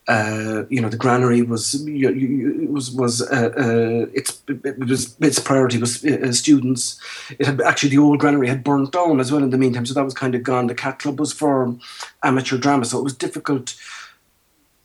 uh, 0.10 0.64
you 0.70 0.82
know, 0.82 0.90
the 0.90 0.98
granary 0.98 1.44
was 1.44 1.86
you, 1.86 2.68
was 2.72 2.90
was 2.90 3.22
uh, 3.22 3.52
uh, 3.56 4.10
its 4.12 4.42
it 4.48 4.80
was 4.80 5.16
its 5.20 5.38
priority 5.38 5.78
was 5.78 6.04
uh, 6.04 6.32
students. 6.34 7.00
It 7.38 7.46
had 7.46 7.62
actually 7.62 7.92
the 7.92 8.00
old 8.00 8.20
granary 8.20 8.48
had 8.48 8.64
burnt 8.64 8.92
down 8.92 9.20
as 9.20 9.32
well 9.32 9.44
in 9.44 9.52
the 9.52 9.58
meantime, 9.60 9.86
so 9.86 9.94
that 9.94 10.04
was 10.04 10.16
kind 10.16 10.34
of 10.34 10.42
gone. 10.42 10.66
The 10.66 10.74
cat 10.74 10.98
club 10.98 11.20
was 11.20 11.32
for 11.32 11.76
amateur 12.24 12.58
drama, 12.58 12.86
so 12.86 12.98
it 12.98 13.04
was 13.04 13.14
difficult. 13.14 13.76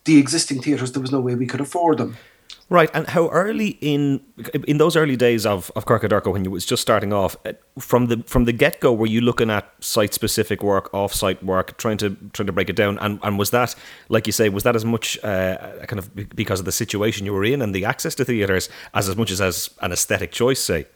The 0.03 0.19
existing 0.19 0.61
theatres, 0.61 0.91
there 0.91 1.01
was 1.01 1.11
no 1.11 1.21
way 1.21 1.33
we 1.33 1.47
could 1.47 1.61
afford 1.61 1.97
them. 1.97 2.17
Right, 2.67 2.89
and 2.95 3.07
how 3.07 3.29
early 3.29 3.77
in 3.79 4.21
in 4.67 4.79
those 4.79 4.95
early 4.95 5.15
days 5.15 5.45
of 5.45 5.71
of 5.75 5.85
Corcadorca 5.85 6.31
when 6.31 6.43
you 6.43 6.49
was 6.49 6.65
just 6.65 6.81
starting 6.81 7.13
off, 7.13 7.37
uh, 7.45 7.53
from 7.77 8.07
the 8.07 8.23
from 8.25 8.45
the 8.45 8.53
get 8.53 8.79
go, 8.79 8.91
were 8.91 9.05
you 9.05 9.21
looking 9.21 9.51
at 9.51 9.71
site 9.81 10.15
specific 10.15 10.63
work, 10.63 10.91
off 10.91 11.13
site 11.13 11.43
work, 11.43 11.77
trying 11.77 11.97
to 11.97 12.17
trying 12.33 12.47
to 12.47 12.51
break 12.51 12.71
it 12.71 12.75
down, 12.75 12.97
and 12.97 13.19
and 13.21 13.37
was 13.37 13.51
that 13.51 13.75
like 14.09 14.25
you 14.25 14.33
say, 14.33 14.49
was 14.49 14.63
that 14.63 14.75
as 14.75 14.83
much 14.83 15.23
uh, 15.23 15.57
kind 15.85 15.99
of 15.99 16.09
because 16.35 16.59
of 16.59 16.65
the 16.65 16.71
situation 16.71 17.23
you 17.23 17.33
were 17.33 17.45
in 17.45 17.61
and 17.61 17.75
the 17.75 17.85
access 17.85 18.15
to 18.15 18.25
theaters 18.25 18.67
as 18.95 19.07
as 19.09 19.15
much 19.15 19.29
as 19.29 19.41
as 19.41 19.69
an 19.81 19.91
aesthetic 19.91 20.31
choice, 20.31 20.59
say? 20.59 20.87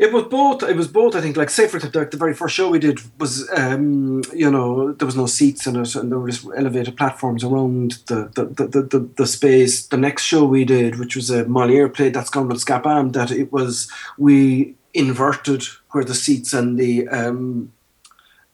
It 0.00 0.14
was 0.14 0.24
both. 0.24 0.62
It 0.62 0.76
was 0.76 0.88
both. 0.88 1.14
I 1.14 1.20
think, 1.20 1.36
like, 1.36 1.50
say 1.50 1.68
for 1.68 1.78
the, 1.78 1.90
the 2.10 2.16
very 2.16 2.32
first 2.32 2.54
show 2.54 2.70
we 2.70 2.78
did 2.78 3.00
was, 3.20 3.46
um, 3.54 4.22
you 4.34 4.50
know, 4.50 4.92
there 4.92 5.04
was 5.04 5.14
no 5.14 5.26
seats 5.26 5.66
in 5.66 5.76
it, 5.76 5.94
and 5.94 6.10
there 6.10 6.18
were 6.18 6.30
just 6.30 6.46
elevated 6.56 6.96
platforms 6.96 7.44
around 7.44 7.98
the 8.06 8.30
the, 8.34 8.46
the, 8.46 8.82
the, 8.82 9.10
the 9.18 9.26
space. 9.26 9.86
The 9.86 9.98
next 9.98 10.22
show 10.22 10.42
we 10.46 10.64
did, 10.64 10.98
which 10.98 11.16
was 11.16 11.28
a 11.28 11.44
Moliere 11.44 11.90
play, 11.90 12.08
that's 12.08 12.30
gone 12.30 12.48
with 12.48 12.64
Scapam, 12.64 13.12
that 13.12 13.30
it 13.30 13.52
was 13.52 13.92
we 14.16 14.74
inverted 14.94 15.64
where 15.90 16.04
the 16.04 16.14
seats 16.14 16.54
and 16.54 16.78
the 16.78 17.06
um, 17.08 17.70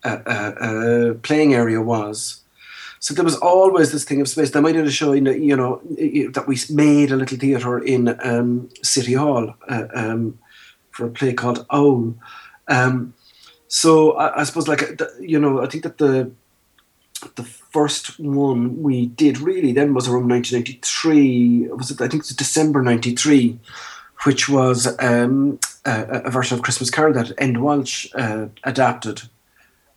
uh, 0.02 0.18
uh, 0.26 0.54
uh, 0.60 1.14
playing 1.22 1.54
area 1.54 1.80
was. 1.80 2.42
So 2.98 3.14
there 3.14 3.24
was 3.24 3.36
always 3.36 3.92
this 3.92 4.04
thing 4.04 4.20
of 4.20 4.28
space. 4.28 4.50
They 4.50 4.60
might 4.60 4.74
a 4.74 4.90
show 4.90 5.12
you 5.12 5.20
know, 5.20 5.80
that 6.32 6.44
we 6.48 6.58
made 6.70 7.12
a 7.12 7.16
little 7.16 7.38
theatre 7.38 7.78
in 7.78 8.18
um, 8.24 8.68
City 8.82 9.12
Hall. 9.12 9.54
Uh, 9.68 9.86
um, 9.94 10.38
for 10.96 11.06
a 11.06 11.10
play 11.10 11.34
called 11.34 11.66
Owl. 11.70 12.14
Um, 12.68 13.14
so 13.68 14.12
I, 14.12 14.40
I, 14.40 14.44
suppose, 14.44 14.66
like 14.66 15.00
you 15.20 15.38
know, 15.38 15.62
I 15.62 15.66
think 15.66 15.84
that 15.84 15.98
the 15.98 16.30
the 17.34 17.44
first 17.44 18.18
one 18.18 18.82
we 18.82 19.06
did 19.06 19.38
really 19.38 19.72
then 19.72 19.94
was 19.94 20.08
around 20.08 20.28
1993. 20.28 21.68
Was 21.68 21.90
it? 21.90 22.00
I 22.00 22.08
think 22.08 22.22
it's 22.22 22.34
December 22.34 22.82
'93, 22.82 23.58
which 24.24 24.48
was 24.48 24.86
um, 25.00 25.58
a, 25.84 26.22
a, 26.24 26.30
version 26.30 26.56
of 26.56 26.64
Christmas 26.64 26.90
Carol 26.90 27.12
that 27.14 27.36
Enda 27.36 27.58
Walsh 27.58 28.08
uh, 28.14 28.46
adapted, 28.64 29.22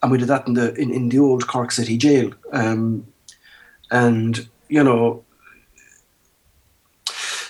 and 0.01 0.11
we 0.11 0.17
did 0.17 0.27
that 0.27 0.47
in 0.47 0.53
the 0.53 0.73
in, 0.75 0.91
in 0.91 1.09
the 1.09 1.19
old 1.19 1.47
Cork 1.47 1.71
City 1.71 1.97
Jail. 1.97 2.31
Um, 2.51 3.07
and 3.91 4.47
you 4.67 4.83
know, 4.83 5.23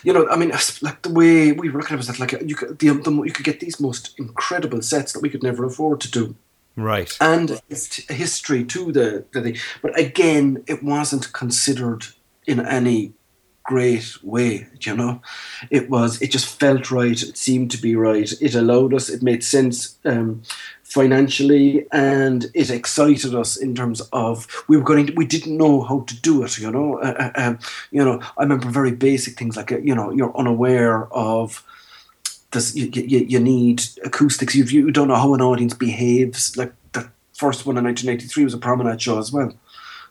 you 0.04 0.14
know, 0.14 0.28
I 0.30 0.36
mean, 0.36 0.52
like 0.82 1.02
the 1.02 1.12
way 1.12 1.52
we 1.52 1.70
were 1.70 1.80
looking 1.80 1.94
at 1.94 1.98
it 1.98 1.98
was 1.98 2.08
that 2.08 2.20
like 2.20 2.32
you 2.48 2.56
could 2.56 2.80
the, 2.80 2.90
the 2.90 3.12
you 3.24 3.32
could 3.32 3.46
get 3.46 3.60
these 3.60 3.80
most 3.80 4.18
incredible 4.18 4.82
sets 4.82 5.14
that 5.14 5.22
we 5.22 5.30
could 5.30 5.44
never 5.44 5.66
afford 5.66 6.02
to 6.02 6.12
do. 6.12 6.36
Right. 6.76 7.16
And 7.20 7.62
history 7.70 8.64
to 8.64 8.92
the, 8.92 9.26
the 9.34 9.42
thing. 9.42 9.58
But 9.82 10.00
again, 10.00 10.64
it 10.68 10.82
wasn't 10.82 11.34
considered 11.34 12.06
in 12.48 12.66
any 12.66 13.14
great 13.70 14.18
way, 14.24 14.68
you 14.82 14.96
know. 14.96 15.22
It 15.70 15.90
was 15.92 16.22
it 16.24 16.32
just 16.32 16.60
felt 16.60 16.90
right, 16.90 17.22
it 17.22 17.38
seemed 17.38 17.70
to 17.72 17.82
be 17.82 17.96
right. 17.96 18.30
It 18.42 18.56
allowed 18.56 18.96
us, 18.96 19.10
it 19.10 19.22
made 19.22 19.44
sense. 19.44 19.98
Um, 20.04 20.42
financially 20.84 21.86
and 21.92 22.48
it 22.56 22.72
excited 22.72 23.36
us 23.36 23.56
in 23.56 23.76
terms 23.76 24.02
of 24.12 24.48
we 24.68 24.76
were 24.76 24.84
going 24.84 25.06
to, 25.06 25.14
we 25.14 25.24
didn't 25.24 25.56
know 25.56 25.84
how 25.84 26.00
to 26.08 26.20
do 26.22 26.44
it 26.44 26.58
you 26.58 26.72
know 26.72 26.98
uh, 26.98 27.14
uh, 27.20 27.32
um, 27.36 27.60
you 27.92 28.04
know 28.04 28.20
i 28.40 28.42
remember 28.42 28.68
very 28.72 28.92
basic 28.92 29.38
things 29.38 29.56
like 29.56 29.70
you 29.70 29.94
know 29.94 30.10
you're 30.10 30.36
unaware 30.36 31.06
of 31.14 31.64
this 32.54 32.76
you, 32.76 32.90
you, 32.92 33.20
you 33.20 33.40
need 33.40 33.84
acoustics 34.04 34.56
you, 34.56 34.64
you 34.64 34.90
don't 34.90 35.10
know 35.10 35.22
how 35.24 35.36
an 35.36 35.44
audience 35.44 35.76
behaves 35.76 36.58
like 36.58 36.74
the 36.94 37.08
first 37.34 37.68
one 37.68 37.78
in 37.78 37.84
1983 37.84 38.46
was 38.46 38.56
a 38.56 38.58
promenade 38.58 39.00
show 39.00 39.20
as 39.20 39.32
well 39.32 39.54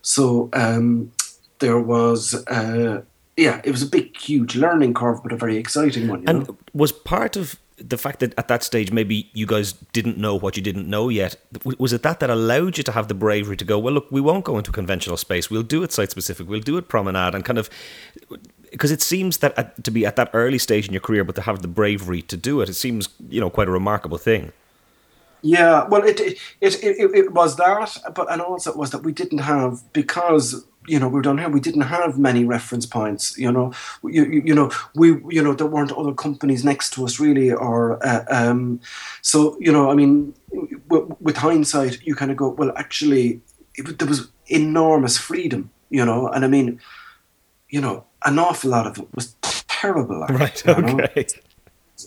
so 0.03 0.49
um, 0.53 1.11
there 1.59 1.81
was 1.81 2.35
uh, 2.47 3.03
yeah 3.39 3.61
it 3.65 3.71
was 3.71 3.83
a 3.83 3.87
big 3.87 4.15
huge 4.17 4.57
learning 4.57 4.93
curve 4.93 5.23
but 5.23 5.33
a 5.33 5.37
very 5.37 5.57
exciting 5.57 6.09
one 6.09 6.23
and 6.27 6.47
know? 6.47 6.57
was 6.75 6.93
part 6.93 7.37
of 7.37 7.59
the 7.79 7.97
fact 7.97 8.21
that 8.21 8.37
at 8.37 8.49
that 8.49 8.63
stage 8.63 8.91
maybe 8.91 9.31
you 9.33 9.47
guys 9.47 9.73
didn't 9.93 10.19
know 10.19 10.35
what 10.35 10.57
you 10.57 10.63
didn't 10.63 10.89
know 10.89 11.09
yet 11.09 11.37
was 11.79 11.93
it 11.93 12.03
that 12.03 12.21
that 12.21 12.31
allowed 12.31 12.77
you 12.77 12.83
to 12.83 12.93
have 12.93 13.09
the 13.09 13.15
bravery 13.15 13.57
to 13.57 13.65
go 13.65 13.79
well 13.79 13.95
look 13.95 14.11
we 14.11 14.21
won't 14.21 14.45
go 14.45 14.59
into 14.59 14.73
conventional 14.73 15.17
space. 15.17 15.51
We'll 15.51 15.63
do 15.63 15.83
it 15.83 15.93
site 15.93 16.11
specific 16.11 16.49
we'll 16.49 16.61
do 16.61 16.77
it 16.77 16.89
promenade 16.89 17.35
and 17.35 17.45
kind 17.45 17.59
of 17.59 17.71
because 18.71 18.91
it 18.91 19.01
seems 19.01 19.39
that 19.39 19.57
at, 19.57 19.83
to 19.85 19.91
be 19.91 20.05
at 20.05 20.17
that 20.17 20.31
early 20.33 20.59
stage 20.59 20.89
in 20.89 20.93
your 20.93 21.01
career 21.01 21.25
but 21.25 21.37
to 21.37 21.43
have 21.43 21.63
the 21.63 21.69
bravery 21.69 22.23
to 22.23 22.37
do 22.37 22.61
it 22.61 22.69
it 22.69 22.75
seems 22.75 23.09
you 23.29 23.41
know 23.41 23.51
quite 23.51 23.69
a 23.69 23.73
remarkable 23.73 24.19
thing. 24.19 24.53
Yeah 25.43 25.87
well 25.87 26.03
it 26.03 26.19
it, 26.19 26.39
it, 26.61 26.83
it, 26.83 27.15
it 27.15 27.33
was 27.33 27.57
that 27.57 27.97
but 28.15 28.31
and 28.31 28.43
also 28.43 28.73
it 28.73 28.77
was 28.77 28.91
that 28.91 29.05
we 29.05 29.13
didn't 29.13 29.39
have 29.39 29.85
because 29.93 30.65
you 30.89 30.99
know, 30.99 31.09
we 31.09 31.15
were 31.15 31.23
down 31.23 31.39
here. 31.39 31.49
We 31.49 31.61
didn't 31.61 31.83
have 31.83 32.19
many 32.19 32.45
reference 32.45 32.87
points. 32.87 33.39
You 33.39 33.53
know, 33.53 33.73
you, 34.03 34.25
you, 34.25 34.55
know, 34.55 34.71
we 34.95 35.09
you 35.29 35.43
know 35.43 35.55
there 35.55 35.67
weren't 35.67 35.93
other 35.93 36.13
companies 36.13 36.65
next 36.65 36.93
to 36.95 37.05
us 37.05 37.21
really, 37.21 37.53
or 37.53 38.05
uh, 38.07 38.25
um, 38.29 38.81
so 39.23 39.57
you 39.61 39.73
know, 39.73 39.91
I 39.91 39.95
mean, 39.95 40.35
w- 40.89 41.17
with 41.21 41.37
hindsight, 41.37 42.03
you 42.03 42.15
kind 42.15 42.31
of 42.31 42.37
go, 42.37 42.49
well, 42.49 42.73
actually, 42.77 43.41
it, 43.75 43.99
there 43.99 44.09
was 44.09 44.29
enormous 44.47 45.17
freedom. 45.17 45.71
You 45.91 46.05
know, 46.05 46.29
and 46.29 46.45
I 46.45 46.49
mean, 46.49 46.81
you 47.71 47.81
know, 47.81 48.05
an 48.25 48.39
awful 48.39 48.71
lot 48.71 48.87
of 48.87 48.99
it 48.99 49.09
was 49.15 49.35
terrible. 49.43 50.27
Right. 50.29 50.67
Okay. 50.67 51.27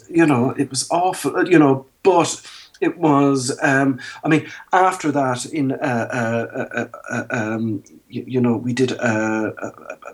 you 0.09 0.25
know, 0.25 0.51
it 0.51 0.69
was 0.69 0.89
awful, 0.91 1.49
you 1.49 1.59
know, 1.59 1.85
but 2.03 2.41
it 2.81 2.97
was. 2.97 3.57
Um, 3.61 3.99
I 4.23 4.27
mean, 4.27 4.49
after 4.73 5.11
that, 5.11 5.45
in 5.45 5.71
uh, 5.71 5.75
uh, 5.75 6.65
uh, 6.75 6.87
uh 7.09 7.25
um, 7.29 7.83
you, 8.09 8.25
you, 8.27 8.41
know, 8.41 8.57
we 8.57 8.73
did 8.73 8.91
a, 8.93 9.53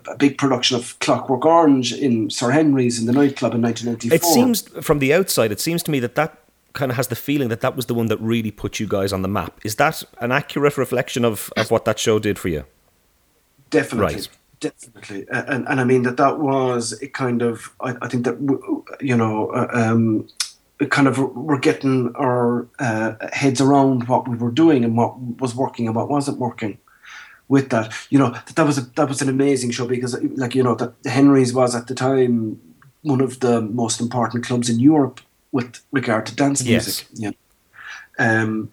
a, 0.06 0.12
a, 0.12 0.16
big 0.16 0.38
production 0.38 0.76
of 0.76 0.98
Clockwork 1.00 1.44
Orange 1.44 1.92
in 1.92 2.30
Sir 2.30 2.50
Henry's 2.50 3.00
in 3.00 3.06
the 3.06 3.12
nightclub 3.12 3.54
in 3.54 3.62
1994. 3.62 4.14
It 4.14 4.24
seems 4.24 4.84
from 4.84 5.00
the 5.00 5.12
outside, 5.12 5.50
it 5.50 5.60
seems 5.60 5.82
to 5.84 5.90
me 5.90 5.98
that 6.00 6.14
that 6.14 6.38
kind 6.74 6.92
of 6.92 6.96
has 6.96 7.08
the 7.08 7.16
feeling 7.16 7.48
that 7.48 7.62
that 7.62 7.74
was 7.74 7.86
the 7.86 7.94
one 7.94 8.06
that 8.06 8.20
really 8.20 8.50
put 8.50 8.78
you 8.78 8.86
guys 8.86 9.12
on 9.12 9.22
the 9.22 9.28
map. 9.28 9.58
Is 9.64 9.76
that 9.76 10.04
an 10.20 10.30
accurate 10.30 10.76
reflection 10.76 11.24
of, 11.24 11.52
of 11.56 11.70
what 11.70 11.84
that 11.86 11.98
show 11.98 12.18
did 12.18 12.38
for 12.38 12.48
you? 12.48 12.64
Definitely. 13.70 14.14
Right. 14.14 14.28
Definitely, 14.60 15.24
and 15.30 15.68
and 15.68 15.80
I 15.80 15.84
mean 15.84 16.02
that 16.02 16.16
that 16.16 16.40
was 16.40 17.00
a 17.00 17.06
kind 17.06 17.42
of 17.42 17.72
I, 17.80 17.94
I 18.02 18.08
think 18.08 18.24
that 18.24 18.40
you 19.00 19.16
know 19.16 19.50
uh, 19.50 19.68
um, 19.72 20.26
kind 20.86 21.08
of 21.08 21.18
we're 21.18 21.58
getting 21.58 22.14
our 22.14 22.68
uh, 22.78 23.14
heads 23.32 23.60
around 23.60 24.08
what 24.08 24.28
we 24.28 24.36
were 24.36 24.50
doing 24.50 24.84
and 24.84 24.96
what 24.96 25.18
was 25.40 25.54
working 25.54 25.86
and 25.86 25.96
what 25.96 26.08
wasn't 26.08 26.38
working 26.38 26.78
with 27.48 27.70
that. 27.70 27.92
You 28.10 28.18
know 28.18 28.30
that, 28.30 28.46
that 28.54 28.66
was 28.66 28.78
a, 28.78 28.82
that 28.96 29.08
was 29.08 29.20
an 29.20 29.28
amazing 29.28 29.72
show 29.72 29.88
because 29.88 30.20
like 30.36 30.54
you 30.54 30.62
know 30.62 30.74
that 30.76 30.94
Henry's 31.04 31.52
was 31.52 31.74
at 31.74 31.88
the 31.88 31.94
time 31.94 32.60
one 33.02 33.20
of 33.20 33.40
the 33.40 33.60
most 33.60 34.00
important 34.00 34.44
clubs 34.44 34.68
in 34.68 34.78
Europe 34.78 35.20
with 35.52 35.80
regard 35.92 36.26
to 36.26 36.36
dance 36.36 36.64
music. 36.64 37.06
Yeah. 37.14 37.30
Um, 38.18 38.70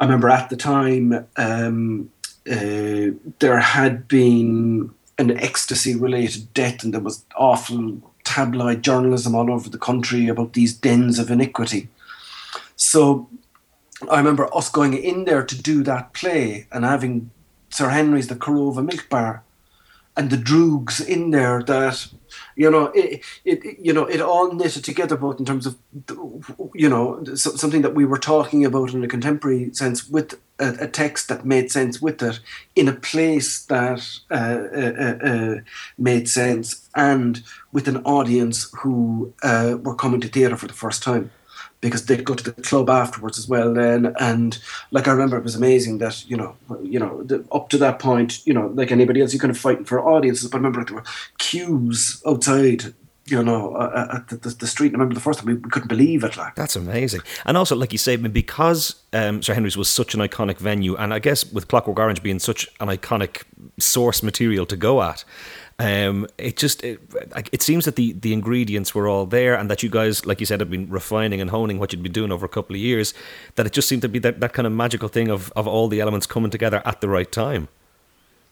I 0.00 0.04
remember 0.04 0.30
at 0.30 0.48
the 0.50 0.56
time 0.56 1.26
um, 1.36 2.10
uh, 2.50 3.10
there 3.38 3.60
had 3.60 4.08
been 4.08 4.92
an 5.18 5.38
ecstasy 5.38 5.94
related 5.94 6.52
death 6.54 6.82
and 6.82 6.94
there 6.94 7.00
was 7.00 7.24
awful 7.36 8.13
tabloid 8.24 8.82
journalism 8.82 9.34
all 9.34 9.52
over 9.52 9.68
the 9.68 9.78
country 9.78 10.28
about 10.28 10.54
these 10.54 10.74
dens 10.74 11.18
of 11.18 11.30
iniquity. 11.30 11.88
So 12.76 13.28
I 14.10 14.18
remember 14.18 14.54
us 14.54 14.70
going 14.70 14.94
in 14.94 15.24
there 15.24 15.44
to 15.44 15.62
do 15.62 15.82
that 15.84 16.12
play 16.12 16.66
and 16.72 16.84
having 16.84 17.30
Sir 17.70 17.90
Henry's 17.90 18.28
the 18.28 18.36
Korova 18.36 18.84
Milk 18.84 19.08
Bar 19.08 19.42
and 20.16 20.30
the 20.30 20.36
Droogs 20.36 21.04
in 21.04 21.30
there 21.30 21.62
that 21.62 22.08
you 22.56 22.70
know 22.70 22.86
it, 22.94 23.22
it 23.44 23.78
you 23.80 23.92
know 23.92 24.04
it 24.04 24.20
all 24.20 24.52
knitted 24.52 24.84
together 24.84 25.16
both 25.16 25.38
in 25.38 25.44
terms 25.44 25.66
of 25.66 25.76
you 26.74 26.88
know 26.88 27.24
something 27.34 27.82
that 27.82 27.94
we 27.94 28.04
were 28.04 28.18
talking 28.18 28.64
about 28.64 28.94
in 28.94 29.04
a 29.04 29.08
contemporary 29.08 29.72
sense 29.72 30.08
with 30.08 30.40
a, 30.58 30.76
a 30.80 30.88
text 30.88 31.28
that 31.28 31.44
made 31.44 31.70
sense 31.70 32.00
with 32.00 32.22
it 32.22 32.40
in 32.76 32.88
a 32.88 32.92
place 32.92 33.64
that 33.66 34.18
uh, 34.30 34.34
uh, 34.34 34.92
uh, 34.98 35.28
uh 35.28 35.60
made 35.98 36.28
sense 36.28 36.88
and 36.94 37.42
with 37.72 37.88
an 37.88 37.98
audience 38.04 38.70
who 38.80 39.32
uh, 39.42 39.76
were 39.82 39.94
coming 39.94 40.20
to 40.20 40.28
theatre 40.28 40.56
for 40.56 40.66
the 40.66 40.72
first 40.72 41.02
time. 41.02 41.30
Because 41.80 42.06
they'd 42.06 42.24
go 42.24 42.32
to 42.32 42.44
the 42.44 42.62
club 42.62 42.88
afterwards 42.88 43.38
as 43.38 43.46
well 43.46 43.74
then 43.74 44.14
and 44.18 44.58
like 44.90 45.06
i 45.06 45.12
remember 45.12 45.36
it 45.36 45.44
was 45.44 45.54
amazing 45.54 45.98
that 45.98 46.26
you 46.26 46.34
know 46.34 46.56
you 46.82 46.98
know 46.98 47.22
the, 47.24 47.44
up 47.52 47.68
to 47.68 47.76
that 47.76 47.98
point 47.98 48.40
you 48.46 48.54
know 48.54 48.68
like 48.68 48.90
anybody 48.90 49.20
else 49.20 49.34
you 49.34 49.38
kind 49.38 49.50
of 49.50 49.58
fighting 49.58 49.84
for 49.84 50.00
audiences 50.00 50.48
but 50.48 50.56
I 50.56 50.60
remember 50.60 50.82
there 50.82 50.96
were 50.96 51.04
queues 51.36 52.22
outside 52.26 52.94
you 53.26 53.42
know, 53.42 53.74
uh, 53.74 53.78
uh, 53.78 54.16
at 54.16 54.28
the, 54.28 54.36
the, 54.36 54.50
the, 54.50 54.66
street. 54.66 54.90
I 54.90 54.92
remember 54.92 55.14
the 55.14 55.20
first 55.20 55.38
time 55.38 55.46
we, 55.46 55.54
we, 55.54 55.70
couldn't 55.70 55.88
believe 55.88 56.24
it. 56.24 56.36
Like 56.36 56.54
that's 56.54 56.76
amazing, 56.76 57.22
and 57.46 57.56
also, 57.56 57.74
like 57.74 57.92
you 57.92 57.98
say, 57.98 58.16
because 58.16 58.96
um, 59.12 59.42
Sir 59.42 59.54
Henry's 59.54 59.76
was 59.76 59.88
such 59.88 60.14
an 60.14 60.20
iconic 60.20 60.58
venue, 60.58 60.94
and 60.96 61.14
I 61.14 61.18
guess 61.18 61.50
with 61.50 61.68
Clockwork 61.68 61.98
Orange 61.98 62.22
being 62.22 62.38
such 62.38 62.68
an 62.80 62.88
iconic 62.88 63.42
source 63.78 64.22
material 64.22 64.66
to 64.66 64.76
go 64.76 65.02
at, 65.02 65.24
um, 65.78 66.26
it 66.36 66.56
just 66.56 66.84
it, 66.84 67.00
it, 67.52 67.62
seems 67.62 67.86
that 67.86 67.96
the 67.96 68.12
the 68.12 68.32
ingredients 68.32 68.94
were 68.94 69.08
all 69.08 69.24
there, 69.24 69.54
and 69.54 69.70
that 69.70 69.82
you 69.82 69.88
guys, 69.88 70.26
like 70.26 70.40
you 70.40 70.46
said, 70.46 70.60
have 70.60 70.70
been 70.70 70.90
refining 70.90 71.40
and 71.40 71.50
honing 71.50 71.78
what 71.78 71.92
you'd 71.92 72.02
been 72.02 72.12
doing 72.12 72.30
over 72.30 72.44
a 72.44 72.48
couple 72.48 72.76
of 72.76 72.80
years. 72.80 73.14
That 73.54 73.66
it 73.66 73.72
just 73.72 73.88
seemed 73.88 74.02
to 74.02 74.08
be 74.08 74.18
that, 74.20 74.40
that 74.40 74.52
kind 74.52 74.66
of 74.66 74.72
magical 74.72 75.08
thing 75.08 75.28
of 75.28 75.50
of 75.56 75.66
all 75.66 75.88
the 75.88 76.00
elements 76.00 76.26
coming 76.26 76.50
together 76.50 76.82
at 76.84 77.00
the 77.00 77.08
right 77.08 77.30
time. 77.30 77.68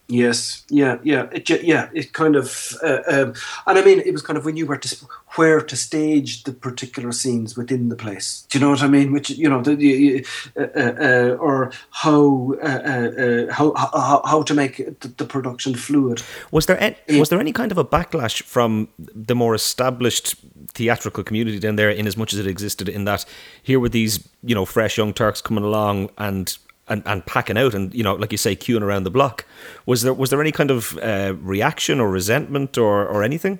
Yes, 0.08 0.64
yeah, 0.68 0.98
yeah, 1.02 1.28
it, 1.32 1.48
yeah. 1.62 1.88
It 1.94 2.12
kind 2.12 2.36
of, 2.36 2.76
uh, 2.82 2.98
um, 3.08 3.34
and 3.66 3.78
I 3.78 3.82
mean, 3.82 4.00
it 4.00 4.12
was 4.12 4.20
kind 4.20 4.36
of 4.36 4.44
we 4.44 4.52
knew 4.52 4.66
where 4.66 4.76
to 4.76 5.06
where 5.36 5.62
to 5.62 5.76
stage 5.76 6.42
the 6.42 6.52
particular 6.52 7.12
scenes 7.12 7.56
within 7.56 7.88
the 7.88 7.96
place. 7.96 8.46
Do 8.50 8.58
you 8.58 8.64
know 8.64 8.70
what 8.70 8.82
I 8.82 8.88
mean? 8.88 9.12
Which 9.12 9.30
you 9.30 9.48
know, 9.48 9.62
the, 9.62 10.26
uh, 10.56 10.60
uh, 10.60 10.94
uh 11.00 11.36
or 11.40 11.72
how, 11.92 12.54
uh, 12.62 12.66
uh, 12.66 13.52
how, 13.52 13.72
how 13.74 14.22
how 14.26 14.42
to 14.42 14.54
make 14.54 15.00
the, 15.00 15.08
the, 15.08 15.24
production 15.24 15.74
fluid. 15.74 16.22
Was 16.50 16.66
there 16.66 16.78
any, 16.82 17.18
was 17.18 17.30
there 17.30 17.40
any 17.40 17.52
kind 17.52 17.72
of 17.72 17.78
a 17.78 17.84
backlash 17.84 18.42
from 18.42 18.88
the 18.98 19.34
more 19.34 19.54
established 19.54 20.34
theatrical 20.74 21.24
community 21.24 21.58
down 21.58 21.76
there, 21.76 21.90
in 21.90 22.06
as 22.06 22.16
much 22.16 22.34
as 22.34 22.38
it 22.38 22.46
existed? 22.46 22.88
In 22.88 23.04
that 23.04 23.24
here 23.62 23.80
were 23.80 23.88
these 23.88 24.28
you 24.42 24.54
know 24.54 24.66
fresh 24.66 24.98
young 24.98 25.14
Turks 25.14 25.40
coming 25.40 25.64
along 25.64 26.10
and 26.18 26.58
and, 26.92 27.02
and 27.06 27.24
packing 27.24 27.56
out 27.56 27.74
and 27.74 27.92
you 27.94 28.02
know 28.02 28.14
like 28.14 28.30
you 28.30 28.38
say 28.38 28.54
queuing 28.54 28.82
around 28.82 29.04
the 29.04 29.10
block. 29.10 29.46
Was 29.86 30.02
there 30.02 30.14
was 30.14 30.30
there 30.30 30.40
any 30.40 30.52
kind 30.52 30.70
of 30.70 30.98
uh, 30.98 31.34
reaction 31.40 31.98
or 31.98 32.10
resentment 32.10 32.76
or, 32.76 33.06
or 33.06 33.22
anything? 33.22 33.58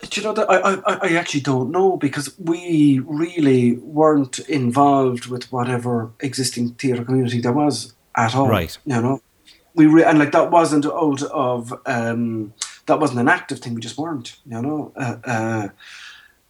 Do 0.00 0.20
you 0.20 0.26
know 0.26 0.32
that 0.32 0.50
I, 0.50 0.56
I, 0.56 1.08
I 1.08 1.16
actually 1.16 1.42
don't 1.42 1.70
know 1.70 1.98
because 1.98 2.34
we 2.38 3.00
really 3.04 3.74
weren't 3.76 4.38
involved 4.40 5.26
with 5.26 5.52
whatever 5.52 6.10
existing 6.20 6.70
theatre 6.70 7.04
community 7.04 7.40
there 7.40 7.52
was 7.52 7.92
at 8.16 8.34
all 8.34 8.48
right. 8.48 8.76
you 8.84 9.00
know. 9.00 9.20
We 9.74 9.86
re- 9.86 10.04
and 10.04 10.18
like 10.18 10.32
that 10.32 10.50
wasn't 10.50 10.86
out 10.86 11.22
of 11.22 11.72
um, 11.86 12.52
that 12.86 12.98
wasn't 12.98 13.20
an 13.20 13.28
active 13.28 13.60
thing 13.60 13.74
we 13.74 13.80
just 13.80 13.98
weren't 13.98 14.36
you 14.44 14.60
know. 14.60 14.92
Uh, 14.96 15.16
uh, 15.24 15.68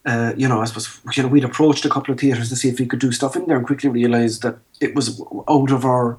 uh, 0.06 0.32
you 0.36 0.48
know, 0.48 0.60
I 0.60 0.64
suppose 0.64 1.00
you 1.16 1.22
know 1.22 1.28
we'd 1.28 1.44
approached 1.44 1.84
a 1.84 1.90
couple 1.90 2.12
of 2.12 2.20
theatres 2.20 2.48
to 2.48 2.56
see 2.56 2.68
if 2.68 2.78
we 2.78 2.86
could 2.86 3.00
do 3.00 3.12
stuff 3.12 3.36
in 3.36 3.46
there, 3.46 3.56
and 3.56 3.66
quickly 3.66 3.90
realised 3.90 4.42
that 4.42 4.58
it 4.80 4.94
was 4.94 5.22
out 5.48 5.70
of 5.70 5.84
our 5.84 6.18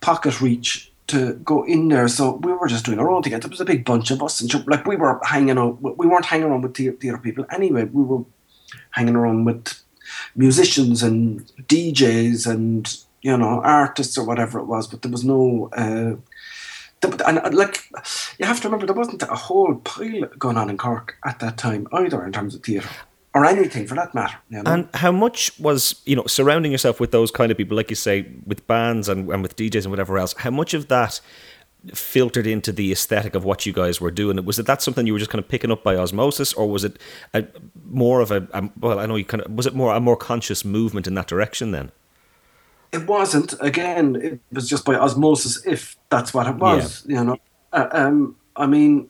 pocket 0.00 0.40
reach 0.40 0.92
to 1.08 1.34
go 1.34 1.64
in 1.64 1.88
there. 1.88 2.06
So 2.08 2.36
we 2.36 2.52
were 2.52 2.68
just 2.68 2.84
doing 2.84 2.98
our 2.98 3.10
own 3.10 3.22
thing. 3.22 3.38
There 3.38 3.50
was 3.50 3.60
a 3.60 3.64
big 3.64 3.84
bunch 3.84 4.10
of 4.10 4.22
us, 4.22 4.40
and 4.40 4.66
like 4.68 4.86
we 4.86 4.96
were 4.96 5.20
hanging 5.24 5.58
out. 5.58 5.80
We 5.82 6.06
weren't 6.06 6.26
hanging 6.26 6.46
around 6.46 6.62
with 6.62 6.76
theatre 6.76 7.18
people 7.18 7.44
anyway. 7.50 7.84
We 7.84 8.04
were 8.04 8.24
hanging 8.90 9.16
around 9.16 9.44
with 9.44 9.80
musicians 10.36 11.02
and 11.02 11.46
DJs 11.68 12.46
and 12.50 12.96
you 13.20 13.36
know 13.36 13.60
artists 13.62 14.16
or 14.16 14.24
whatever 14.24 14.60
it 14.60 14.66
was. 14.66 14.86
But 14.86 15.02
there 15.02 15.10
was 15.10 15.24
no. 15.24 15.70
Uh, 15.72 16.16
and 17.02 17.38
uh, 17.38 17.50
like 17.52 17.90
you 18.38 18.46
have 18.46 18.60
to 18.60 18.68
remember 18.68 18.86
there 18.86 18.94
wasn't 18.94 19.22
a 19.22 19.26
whole 19.26 19.76
pile 19.76 20.26
going 20.38 20.56
on 20.56 20.70
in 20.70 20.78
Cork 20.78 21.16
at 21.24 21.40
that 21.40 21.58
time 21.58 21.88
either 21.92 22.24
in 22.24 22.32
terms 22.32 22.54
of 22.54 22.62
theatre 22.62 22.88
or 23.34 23.44
anything 23.44 23.86
for 23.86 23.94
that 23.94 24.14
matter. 24.14 24.36
You 24.50 24.62
know? 24.62 24.70
And 24.70 24.88
how 24.94 25.12
much 25.12 25.58
was 25.58 26.00
you 26.04 26.16
know 26.16 26.26
surrounding 26.26 26.72
yourself 26.72 27.00
with 27.00 27.10
those 27.10 27.30
kind 27.30 27.50
of 27.50 27.58
people, 27.58 27.76
like 27.76 27.90
you 27.90 27.96
say, 27.96 28.26
with 28.46 28.66
bands 28.66 29.08
and, 29.08 29.28
and 29.30 29.42
with 29.42 29.56
DJs 29.56 29.82
and 29.82 29.90
whatever 29.90 30.18
else? 30.18 30.34
How 30.38 30.50
much 30.50 30.74
of 30.74 30.88
that 30.88 31.20
filtered 31.94 32.46
into 32.46 32.70
the 32.70 32.92
aesthetic 32.92 33.34
of 33.34 33.44
what 33.44 33.66
you 33.66 33.72
guys 33.72 34.00
were 34.00 34.10
doing? 34.10 34.42
Was 34.44 34.58
it 34.58 34.66
that 34.66 34.82
something 34.82 35.06
you 35.06 35.12
were 35.12 35.18
just 35.18 35.30
kind 35.30 35.42
of 35.42 35.48
picking 35.48 35.70
up 35.70 35.82
by 35.82 35.96
osmosis, 35.96 36.52
or 36.52 36.68
was 36.68 36.84
it 36.84 36.98
a, 37.34 37.44
more 37.84 38.20
of 38.20 38.30
a, 38.30 38.46
a 38.52 38.70
well? 38.78 38.98
I 38.98 39.06
know 39.06 39.16
you 39.16 39.24
kind 39.24 39.42
of 39.42 39.52
was 39.52 39.66
it 39.66 39.74
more 39.74 39.94
a 39.94 40.00
more 40.00 40.16
conscious 40.16 40.64
movement 40.64 41.06
in 41.06 41.14
that 41.14 41.26
direction 41.26 41.72
then? 41.72 41.90
It 42.92 43.06
wasn't. 43.06 43.54
Again, 43.60 44.16
it 44.16 44.40
was 44.52 44.68
just 44.68 44.84
by 44.84 44.94
osmosis, 44.94 45.64
if 45.66 45.96
that's 46.10 46.32
what 46.34 46.46
it 46.46 46.56
was. 46.56 47.04
Yeah. 47.06 47.18
You 47.18 47.24
know, 47.24 47.36
uh, 47.72 47.88
um, 47.92 48.36
I 48.54 48.66
mean, 48.66 49.08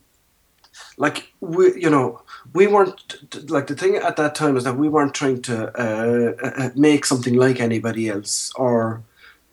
like 0.97 1.33
we, 1.41 1.81
you 1.81 1.91
know, 1.91 2.23
we 2.55 2.67
weren't 2.67 3.51
like 3.51 3.67
the 3.67 3.75
thing 3.75 3.97
at 3.97 4.17
that 4.17 4.35
time 4.35 4.57
is 4.57 4.65
that 4.65 4.77
we 4.77 4.89
weren't 4.89 5.15
trying 5.15 5.43
to 5.43 5.69
uh, 5.79 6.33
uh, 6.43 6.65
uh, 6.65 6.71
make 6.75 7.05
something 7.05 7.35
like 7.35 7.61
anybody 7.61 8.09
else, 8.09 8.53
or 8.57 9.03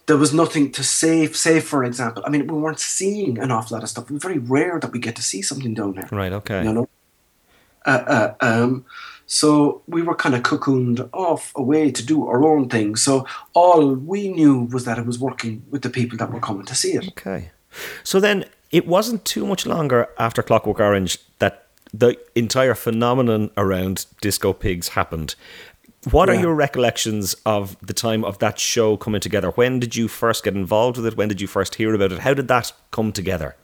there 0.06 0.18
was 0.18 0.34
nothing 0.34 0.72
to 0.74 0.84
save. 0.84 1.36
Save, 1.36 1.64
for 1.64 1.84
example, 1.84 2.24
I 2.26 2.30
mean, 2.30 2.46
we 2.48 2.60
weren't 2.60 2.80
seeing 2.80 3.40
an 3.40 3.52
awful 3.52 3.76
lot 3.76 3.84
of 3.84 3.90
stuff. 3.90 4.06
It 4.06 4.14
was 4.14 4.22
very 4.22 4.38
rare 4.38 4.80
that 4.80 4.92
we 4.92 5.00
get 5.00 5.16
to 5.16 5.24
see 5.24 5.42
something 5.42 5.74
down 5.74 5.94
there. 5.94 6.10
Right. 6.12 6.34
Okay. 6.34 6.64
You 6.64 6.74
know. 6.74 6.90
Uh, 7.86 8.04
uh, 8.08 8.34
um, 8.42 8.86
so 9.32 9.84
we 9.88 10.02
were 10.02 10.16
kind 10.16 10.34
of 10.34 10.42
cocooned 10.42 11.08
off 11.14 11.54
away 11.56 11.92
to 11.92 12.04
do 12.04 12.28
our 12.28 12.44
own 12.44 12.68
thing. 12.68 12.96
So 12.96 13.28
all 13.54 13.94
we 13.94 14.30
knew 14.30 14.68
was 14.72 14.86
that 14.86 14.98
it 14.98 15.06
was 15.06 15.20
working 15.20 15.62
with 15.70 15.84
the 15.84 15.90
people 15.92 16.18
that 16.18 16.32
were 16.32 16.40
coming 16.40 16.66
to 16.66 16.74
see 16.74 16.94
it. 16.94 17.08
Okay. 17.10 17.52
So 18.04 18.20
then 18.20 18.46
it 18.72 18.88
wasn't 18.88 19.26
too 19.26 19.46
much 19.46 19.68
longer 19.68 20.10
after 20.18 20.42
Clockwork 20.42 20.80
Orange 20.80 21.20
that 21.38 21.68
the 21.94 22.18
entire 22.34 22.74
phenomenon 22.74 23.52
around 23.56 24.08
Disco 24.20 24.52
Pigs 24.52 24.90
happened. 24.90 25.36
What 26.10 26.28
yeah. 26.28 26.36
are 26.36 26.42
your 26.42 26.56
recollections 26.56 27.36
of 27.46 27.78
the 27.86 27.94
time 27.94 28.26
of 28.26 28.40
that 28.40 28.58
show 28.58 28.98
coming 28.98 29.22
together? 29.22 29.52
When 29.52 29.80
did 29.80 29.96
you 29.96 30.08
first 30.08 30.44
get 30.44 30.56
involved 30.56 30.98
with 30.98 31.06
it? 31.06 31.18
When 31.18 31.30
did 31.30 31.40
you 31.40 31.46
first 31.46 31.76
hear 31.76 31.94
about 31.94 32.12
it? 32.12 32.22
How 32.22 32.34
did 32.34 32.48
that 32.48 32.72
come 32.90 33.12
together? 33.12 33.56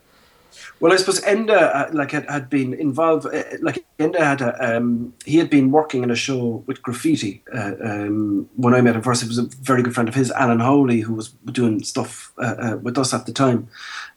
Well, 0.79 0.91
I 0.91 0.97
suppose 0.97 1.21
Enda 1.21 1.73
uh, 1.73 1.89
like 1.93 2.11
had, 2.11 2.29
had 2.29 2.49
been 2.49 2.73
involved. 2.73 3.25
Uh, 3.25 3.43
like 3.61 3.85
Enda 3.97 4.19
had 4.19 4.41
a, 4.41 4.77
um, 4.77 5.13
he 5.25 5.37
had 5.37 5.49
been 5.49 5.71
working 5.71 6.03
in 6.03 6.11
a 6.11 6.15
show 6.15 6.63
with 6.67 6.81
graffiti 6.81 7.43
uh, 7.53 7.73
um, 7.81 8.49
when 8.55 8.73
I 8.73 8.81
met 8.81 8.95
him 8.95 9.01
first. 9.01 9.21
He 9.21 9.27
was 9.27 9.37
a 9.37 9.49
very 9.61 9.81
good 9.81 9.93
friend 9.93 10.09
of 10.09 10.15
his, 10.15 10.31
Alan 10.31 10.59
Howley, 10.59 10.99
who 10.99 11.13
was 11.13 11.29
doing 11.51 11.83
stuff 11.83 12.33
uh, 12.37 12.55
uh 12.59 12.77
with 12.77 12.97
us 12.97 13.13
at 13.13 13.25
the 13.25 13.31
time, 13.31 13.69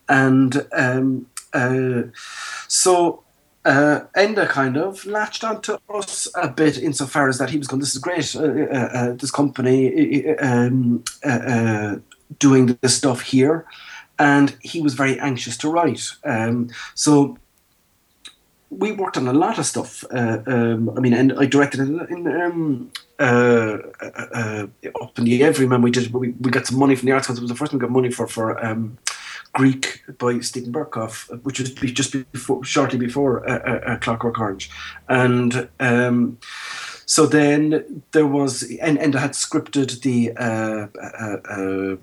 and 0.09 0.67
um, 0.73 1.27
uh, 1.53 2.03
so 2.67 3.23
uh, 3.65 4.01
Enda 4.17 4.49
kind 4.49 4.77
of 4.77 5.05
latched 5.05 5.45
onto 5.45 5.77
us 5.93 6.29
a 6.35 6.49
bit 6.49 6.79
insofar 6.79 7.29
as 7.29 7.39
that 7.39 7.51
he 7.51 7.59
was 7.59 7.67
going, 7.67 7.81
this 7.81 7.95
is 7.95 8.01
great, 8.01 8.35
uh, 8.35 8.41
uh, 8.41 8.91
uh 8.93 9.13
this 9.13 9.31
company 9.31 10.37
um, 10.39 11.05
uh, 11.25 11.29
uh, 11.29 11.97
doing 12.39 12.79
this 12.81 12.97
stuff 12.97 13.21
here. 13.21 13.67
And 14.19 14.57
he 14.61 14.81
was 14.81 14.95
very 14.95 15.19
anxious 15.21 15.57
to 15.59 15.71
write. 15.71 16.03
Um, 16.25 16.71
so 16.95 17.39
we 18.71 18.93
worked 18.93 19.17
on 19.17 19.29
a 19.29 19.33
lot 19.33 19.59
of 19.59 19.67
stuff. 19.67 20.05
Um, 20.11 20.91
I 20.97 21.01
mean, 21.01 21.15
and 21.15 21.33
I 21.39 21.47
directed 21.47 21.81
it 21.81 22.11
in 22.11 22.27
um, 22.27 22.91
up 23.19 25.19
in 25.19 25.25
the 25.25 25.43
Everyman. 25.43 25.83
We 25.83 25.91
did. 25.91 26.13
We, 26.13 26.31
we 26.31 26.51
got 26.51 26.67
some 26.67 26.79
money 26.79 26.97
from 26.97 27.07
the 27.07 27.13
Arts 27.13 27.27
Council. 27.27 27.43
It 27.43 27.45
was 27.45 27.51
the 27.51 27.57
first 27.57 27.71
time 27.71 27.79
we 27.79 27.87
got 27.87 27.91
money 27.91 28.11
for 28.11 28.27
for 28.27 28.63
um, 28.65 28.99
Greek 29.55 30.03
by 30.19 30.41
Steven 30.41 30.73
Berkoff, 30.73 31.43
which 31.43 31.61
was 31.61 31.71
just 31.71 32.13
before, 32.33 32.65
shortly 32.65 32.99
before 32.99 33.49
uh, 33.49 33.59
uh, 33.59 33.93
uh, 33.93 33.99
Clockwork 33.99 34.39
Orange, 34.39 34.71
and 35.09 35.69
um, 35.81 36.39
so 37.07 37.25
then 37.25 38.03
there 38.13 38.27
was, 38.27 38.71
and, 38.83 38.99
and 38.99 39.17
I 39.17 39.21
had 39.21 39.31
scripted 39.31 40.03
the 40.03 40.33
uh, 40.37 40.89
uh, 41.03 41.37
uh 41.51 41.97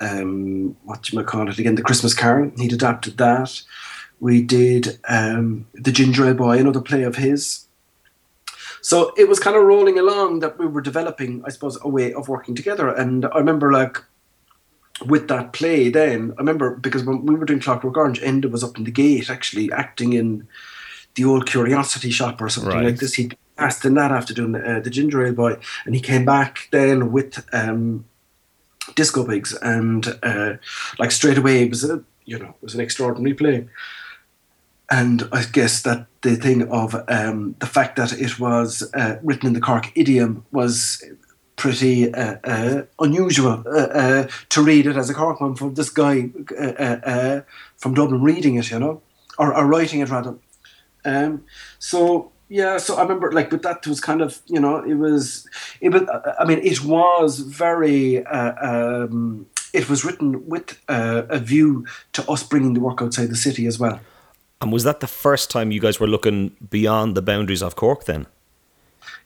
um, 0.00 0.76
what 0.84 1.02
do 1.02 1.16
you 1.16 1.24
call 1.24 1.48
it 1.48 1.58
again, 1.58 1.74
the 1.74 1.82
Christmas 1.82 2.14
Carol. 2.14 2.52
He'd 2.56 2.72
adapted 2.72 3.16
that. 3.18 3.62
We 4.20 4.42
did 4.42 4.98
um, 5.08 5.66
the 5.74 5.92
Ginger 5.92 6.26
Ale 6.26 6.34
Boy, 6.34 6.58
another 6.58 6.80
play 6.80 7.02
of 7.02 7.16
his. 7.16 7.66
So 8.80 9.12
it 9.16 9.28
was 9.28 9.38
kind 9.38 9.56
of 9.56 9.64
rolling 9.64 9.98
along 9.98 10.40
that 10.40 10.58
we 10.58 10.66
were 10.66 10.80
developing, 10.80 11.42
I 11.44 11.50
suppose, 11.50 11.78
a 11.82 11.88
way 11.88 12.12
of 12.12 12.28
working 12.28 12.54
together. 12.54 12.88
And 12.88 13.24
I 13.26 13.38
remember 13.38 13.72
like 13.72 13.98
with 15.06 15.28
that 15.28 15.52
play 15.52 15.88
then, 15.88 16.32
I 16.32 16.40
remember 16.40 16.76
because 16.76 17.04
when 17.04 17.26
we 17.26 17.34
were 17.34 17.44
doing 17.44 17.60
Clockwork 17.60 17.96
Orange, 17.96 18.20
Enda 18.20 18.50
was 18.50 18.64
up 18.64 18.78
in 18.78 18.84
the 18.84 18.90
gate 18.90 19.30
actually 19.30 19.70
acting 19.72 20.12
in 20.12 20.46
the 21.14 21.24
old 21.24 21.46
curiosity 21.46 22.10
shop 22.10 22.40
or 22.40 22.48
something 22.48 22.72
right. 22.72 22.84
like 22.84 22.96
this. 22.96 23.14
He'd 23.14 23.36
asked 23.58 23.84
in 23.84 23.94
that 23.94 24.12
after 24.12 24.32
doing 24.32 24.54
uh, 24.54 24.80
the 24.80 24.90
Ginger 24.90 25.24
Ale 25.24 25.34
Boy, 25.34 25.56
and 25.84 25.94
he 25.94 26.00
came 26.00 26.24
back 26.24 26.68
then 26.70 27.12
with 27.12 27.44
um, 27.52 28.04
Disco 28.94 29.24
Pigs, 29.24 29.54
and 29.54 30.18
uh, 30.22 30.54
like 30.98 31.10
straight 31.10 31.38
away 31.38 31.62
it 31.62 31.70
was 31.70 31.84
a 31.84 32.02
you 32.24 32.38
know 32.38 32.50
it 32.50 32.62
was 32.62 32.74
an 32.74 32.80
extraordinary 32.80 33.34
play. 33.34 33.68
And 34.90 35.28
I 35.32 35.44
guess 35.44 35.82
that 35.82 36.06
the 36.22 36.36
thing 36.36 36.66
of 36.70 36.94
um, 37.08 37.56
the 37.58 37.66
fact 37.66 37.96
that 37.96 38.12
it 38.12 38.40
was 38.40 38.88
uh, 38.94 39.18
written 39.22 39.48
in 39.48 39.52
the 39.52 39.60
Cork 39.60 39.92
idiom 39.94 40.46
was 40.50 41.04
pretty 41.56 42.14
uh, 42.14 42.36
uh, 42.44 42.82
unusual 43.00 43.64
uh, 43.66 43.88
uh, 44.02 44.28
to 44.48 44.62
read 44.62 44.86
it 44.86 44.96
as 44.96 45.10
a 45.10 45.14
Corkman 45.14 45.58
from 45.58 45.74
this 45.74 45.90
guy 45.90 46.30
uh, 46.58 47.40
from 47.76 47.94
Dublin 47.94 48.22
reading 48.22 48.54
it, 48.54 48.70
you 48.70 48.78
know, 48.78 49.02
or, 49.38 49.54
or 49.54 49.66
writing 49.66 50.00
it 50.00 50.08
rather. 50.08 50.36
Um, 51.04 51.44
so 51.78 52.32
yeah, 52.48 52.78
so 52.78 52.96
I 52.96 53.02
remember 53.02 53.32
like, 53.32 53.50
but 53.50 53.62
that 53.62 53.86
was 53.86 54.00
kind 54.00 54.22
of 54.22 54.40
you 54.46 54.60
know 54.60 54.78
it 54.78 54.94
was 54.94 55.48
it 55.80 55.90
was 55.90 56.02
I 56.38 56.44
mean 56.44 56.58
it 56.58 56.82
was 56.82 57.40
very. 57.40 58.24
Um, 58.26 59.46
it 59.74 59.88
was 59.88 60.02
written 60.02 60.48
with 60.48 60.80
a 60.88 61.38
view 61.38 61.84
to 62.14 62.28
us 62.30 62.42
bringing 62.42 62.72
the 62.72 62.80
work 62.80 63.02
outside 63.02 63.26
the 63.26 63.36
city 63.36 63.66
as 63.66 63.78
well. 63.78 64.00
And 64.60 64.72
was 64.72 64.84
that 64.84 65.00
the 65.00 65.06
first 65.06 65.50
time 65.50 65.70
you 65.70 65.80
guys 65.80 66.00
were 66.00 66.06
looking 66.06 66.56
beyond 66.70 67.14
the 67.14 67.22
boundaries 67.22 67.62
of 67.62 67.76
Cork 67.76 68.04
then? 68.04 68.26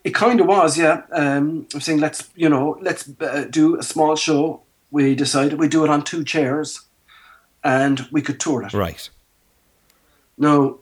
It 0.04 0.14
kind 0.14 0.40
of 0.40 0.46
was, 0.46 0.76
yeah. 0.76 1.02
Um, 1.12 1.66
I'm 1.72 1.80
saying 1.80 2.00
let's, 2.00 2.28
you 2.34 2.48
know, 2.48 2.76
let's 2.82 3.08
uh, 3.20 3.44
do 3.48 3.78
a 3.78 3.82
small 3.82 4.16
show. 4.16 4.62
We 4.90 5.14
decided 5.14 5.58
we 5.58 5.68
do 5.68 5.84
it 5.84 5.90
on 5.90 6.02
two 6.02 6.24
chairs, 6.24 6.82
and 7.64 8.06
we 8.10 8.20
could 8.20 8.40
tour 8.40 8.62
it. 8.64 8.74
Right. 8.74 9.08
No, 10.36 10.80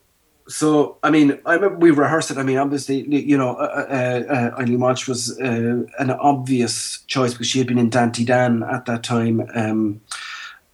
so 0.51 0.99
I 1.03 1.11
mean, 1.11 1.39
I 1.47 1.55
remember 1.55 1.77
we 1.79 1.91
rehearsed 1.91 2.31
it. 2.31 2.39
I 2.39 2.43
mean, 2.43 2.59
obviously, 2.59 3.07
you 3.09 3.39
know, 3.39 3.57
uh, 3.57 3.87
uh, 3.89 4.33
uh 4.33 4.61
Eileen 4.61 4.81
Walsh 4.81 5.07
was 5.07 5.41
uh, 5.41 5.85
an 5.99 6.11
obvious 6.11 7.03
choice 7.07 7.33
because 7.33 7.47
she 7.47 7.59
had 7.59 7.69
been 7.69 7.79
in 7.79 7.91
Danti-Dan 7.91 8.63
at 8.65 8.87
that 8.87 9.03
time. 9.03 9.49
Um, 9.55 10.01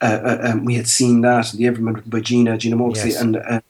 uh, 0.01 0.05
uh, 0.05 0.39
um, 0.51 0.65
we 0.65 0.75
had 0.75 0.89
seen 0.89 1.23
that 1.23 1.53
the 1.53 1.67
Everyman 1.67 1.95
written 1.95 2.11
by 2.11 2.21
Gina 2.21 2.59
Gina 2.59 2.77
Moxley, 2.77 3.11
yes. 3.11 3.21
and 3.21 3.37
uh, 3.37 3.61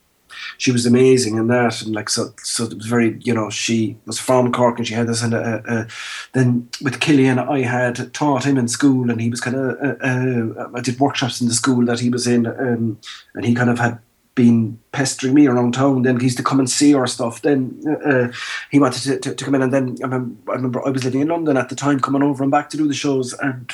she 0.59 0.73
was 0.73 0.87
amazing 0.87 1.37
in 1.37 1.49
that, 1.49 1.83
and 1.83 1.95
like 1.95 2.09
so, 2.09 2.33
so 2.43 2.65
it 2.65 2.75
was 2.75 2.87
very, 2.87 3.19
you 3.21 3.35
know, 3.35 3.51
she 3.51 3.97
was 4.07 4.19
from 4.19 4.53
Cork 4.53 4.79
and 4.79 4.87
she 4.87 4.95
had 4.95 5.07
this, 5.07 5.23
and 5.23 5.35
uh, 5.35 5.61
uh, 5.69 5.85
then 6.33 6.69
with 6.83 7.01
Cillian, 7.01 7.39
I 7.49 7.61
had 7.61 8.13
taught 8.15 8.45
him 8.45 8.59
in 8.59 8.69
school, 8.69 9.11
and 9.11 9.21
he 9.21 9.31
was 9.31 9.41
kind 9.41 9.57
of, 9.57 9.77
uh, 9.81 10.63
uh, 10.63 10.69
I 10.75 10.81
did 10.81 10.99
workshops 10.99 11.41
in 11.41 11.49
the 11.49 11.55
school 11.55 11.85
that 11.87 12.01
he 12.01 12.11
was 12.11 12.27
in, 12.27 12.47
um, 12.47 12.99
and 13.35 13.45
he 13.45 13.55
kind 13.55 13.71
of 13.71 13.79
had 13.79 13.99
been 14.37 14.79
pestering 14.93 15.35
me 15.35 15.49
around 15.49 15.75
town. 15.75 16.03
Then 16.03 16.21
he 16.21 16.27
used 16.27 16.37
to 16.37 16.45
come 16.45 16.61
and 16.61 16.71
see 16.71 16.95
our 16.95 17.09
stuff. 17.09 17.43
Then 17.43 17.83
uh, 17.85 18.09
uh, 18.09 18.33
he 18.71 18.79
wanted 18.79 19.03
to, 19.03 19.19
to, 19.19 19.35
to, 19.35 19.45
come 19.45 19.57
in, 19.57 19.63
and 19.63 19.73
then 19.73 19.97
I 20.01 20.05
remember, 20.05 20.53
I 20.53 20.55
remember 20.55 20.87
I 20.87 20.91
was 20.91 21.05
living 21.05 21.23
in 21.23 21.29
London 21.29 21.57
at 21.57 21.69
the 21.69 21.75
time, 21.75 21.99
coming 21.99 22.23
over 22.23 22.45
and 22.45 22.53
back 22.53 22.71
to 22.71 22.77
do 22.77 22.87
the 22.87 22.95
shows, 22.95 23.33
and 23.33 23.73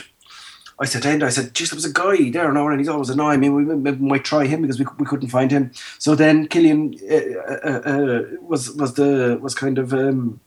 I 0.79 0.87
said 0.87 1.03
to 1.03 1.27
I 1.27 1.29
said, 1.29 1.55
geez, 1.55 1.71
there 1.71 1.77
was 1.77 1.85
a 1.85 1.93
guy 1.93 2.31
there 2.31 2.53
now, 2.53 2.69
and 2.69 2.81
he's 2.81 2.89
always 2.89 3.11
annoying 3.11 3.41
me. 3.41 3.51
We, 3.51 3.65
we 3.65 3.93
might 3.93 4.25
try 4.25 4.47
him 4.47 4.63
because 4.63 4.79
we, 4.79 4.87
we 4.99 5.07
couldn't 5.07 5.29
find 5.29 5.51
him. 5.51 5.71
So 5.99 6.15
then 6.15 6.49
Cillian 6.49 6.99
uh, 7.11 7.69
uh, 7.69 7.83
uh, 7.89 8.23
was 8.41 8.73
was 8.73 8.95
the 8.95 9.39
was 9.41 9.55
kind 9.55 9.79
of 9.79 9.93
um, 9.93 10.41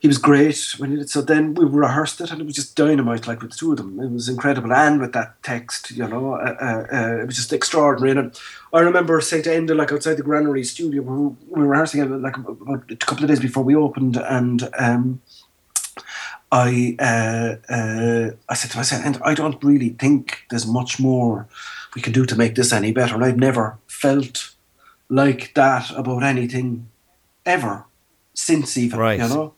he 0.00 0.06
was 0.06 0.18
great 0.18 0.74
when 0.78 0.90
he 0.92 0.96
did. 0.96 1.10
So 1.10 1.20
then 1.22 1.54
we 1.54 1.64
rehearsed 1.64 2.20
it, 2.20 2.30
and 2.30 2.40
it 2.40 2.44
was 2.44 2.54
just 2.54 2.76
dynamite, 2.76 3.26
like 3.26 3.42
with 3.42 3.50
the 3.50 3.56
two 3.56 3.72
of 3.72 3.78
them. 3.78 3.98
It 3.98 4.10
was 4.10 4.28
incredible, 4.28 4.72
and 4.72 5.00
with 5.00 5.12
that 5.12 5.42
text, 5.42 5.90
you 5.90 6.06
know, 6.06 6.34
uh, 6.34 6.56
uh, 6.60 6.86
uh 6.96 7.22
it 7.22 7.26
was 7.26 7.36
just 7.36 7.52
extraordinary. 7.52 8.18
And 8.18 8.40
I 8.72 8.80
remember 8.80 9.20
saying 9.20 9.42
to 9.44 9.50
Enda, 9.50 9.76
like 9.76 9.92
outside 9.92 10.14
the 10.14 10.22
Granary 10.22 10.64
studio, 10.64 11.02
we 11.02 11.08
were, 11.08 11.28
we 11.28 11.62
were 11.62 11.68
rehearsing 11.68 12.00
it 12.00 12.06
like 12.06 12.36
a 12.36 12.96
couple 12.96 13.24
of 13.24 13.28
days 13.28 13.40
before 13.40 13.64
we 13.64 13.74
opened, 13.74 14.16
and. 14.16 14.68
Um, 14.78 15.20
I 16.50 16.96
uh, 16.98 17.56
uh, 17.70 18.30
I 18.48 18.54
said 18.54 18.70
to 18.70 18.78
myself, 18.78 19.04
and 19.04 19.20
I 19.22 19.34
don't 19.34 19.62
really 19.62 19.90
think 19.90 20.44
there's 20.48 20.66
much 20.66 20.98
more 20.98 21.46
we 21.94 22.00
can 22.00 22.14
do 22.14 22.24
to 22.24 22.36
make 22.36 22.54
this 22.54 22.72
any 22.72 22.90
better. 22.90 23.16
And 23.16 23.24
I've 23.24 23.36
never 23.36 23.76
felt 23.86 24.54
like 25.10 25.52
that 25.54 25.90
about 25.90 26.22
anything 26.22 26.88
ever 27.44 27.84
since 28.32 28.78
even 28.78 28.98
right. 28.98 29.20
you 29.20 29.28
know. 29.28 29.54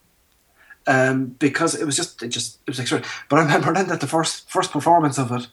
Um, 0.90 1.36
because 1.38 1.80
it 1.80 1.86
was 1.86 1.96
just 1.96 2.20
it 2.20 2.28
just 2.28 2.58
it 2.66 2.70
was 2.70 2.80
extraordinary. 2.80 3.14
But 3.28 3.38
I 3.38 3.42
remember 3.42 3.72
then 3.72 3.88
that 3.88 4.00
the 4.00 4.08
first 4.08 4.50
first 4.50 4.72
performance 4.72 5.18
of 5.18 5.30
it, 5.30 5.46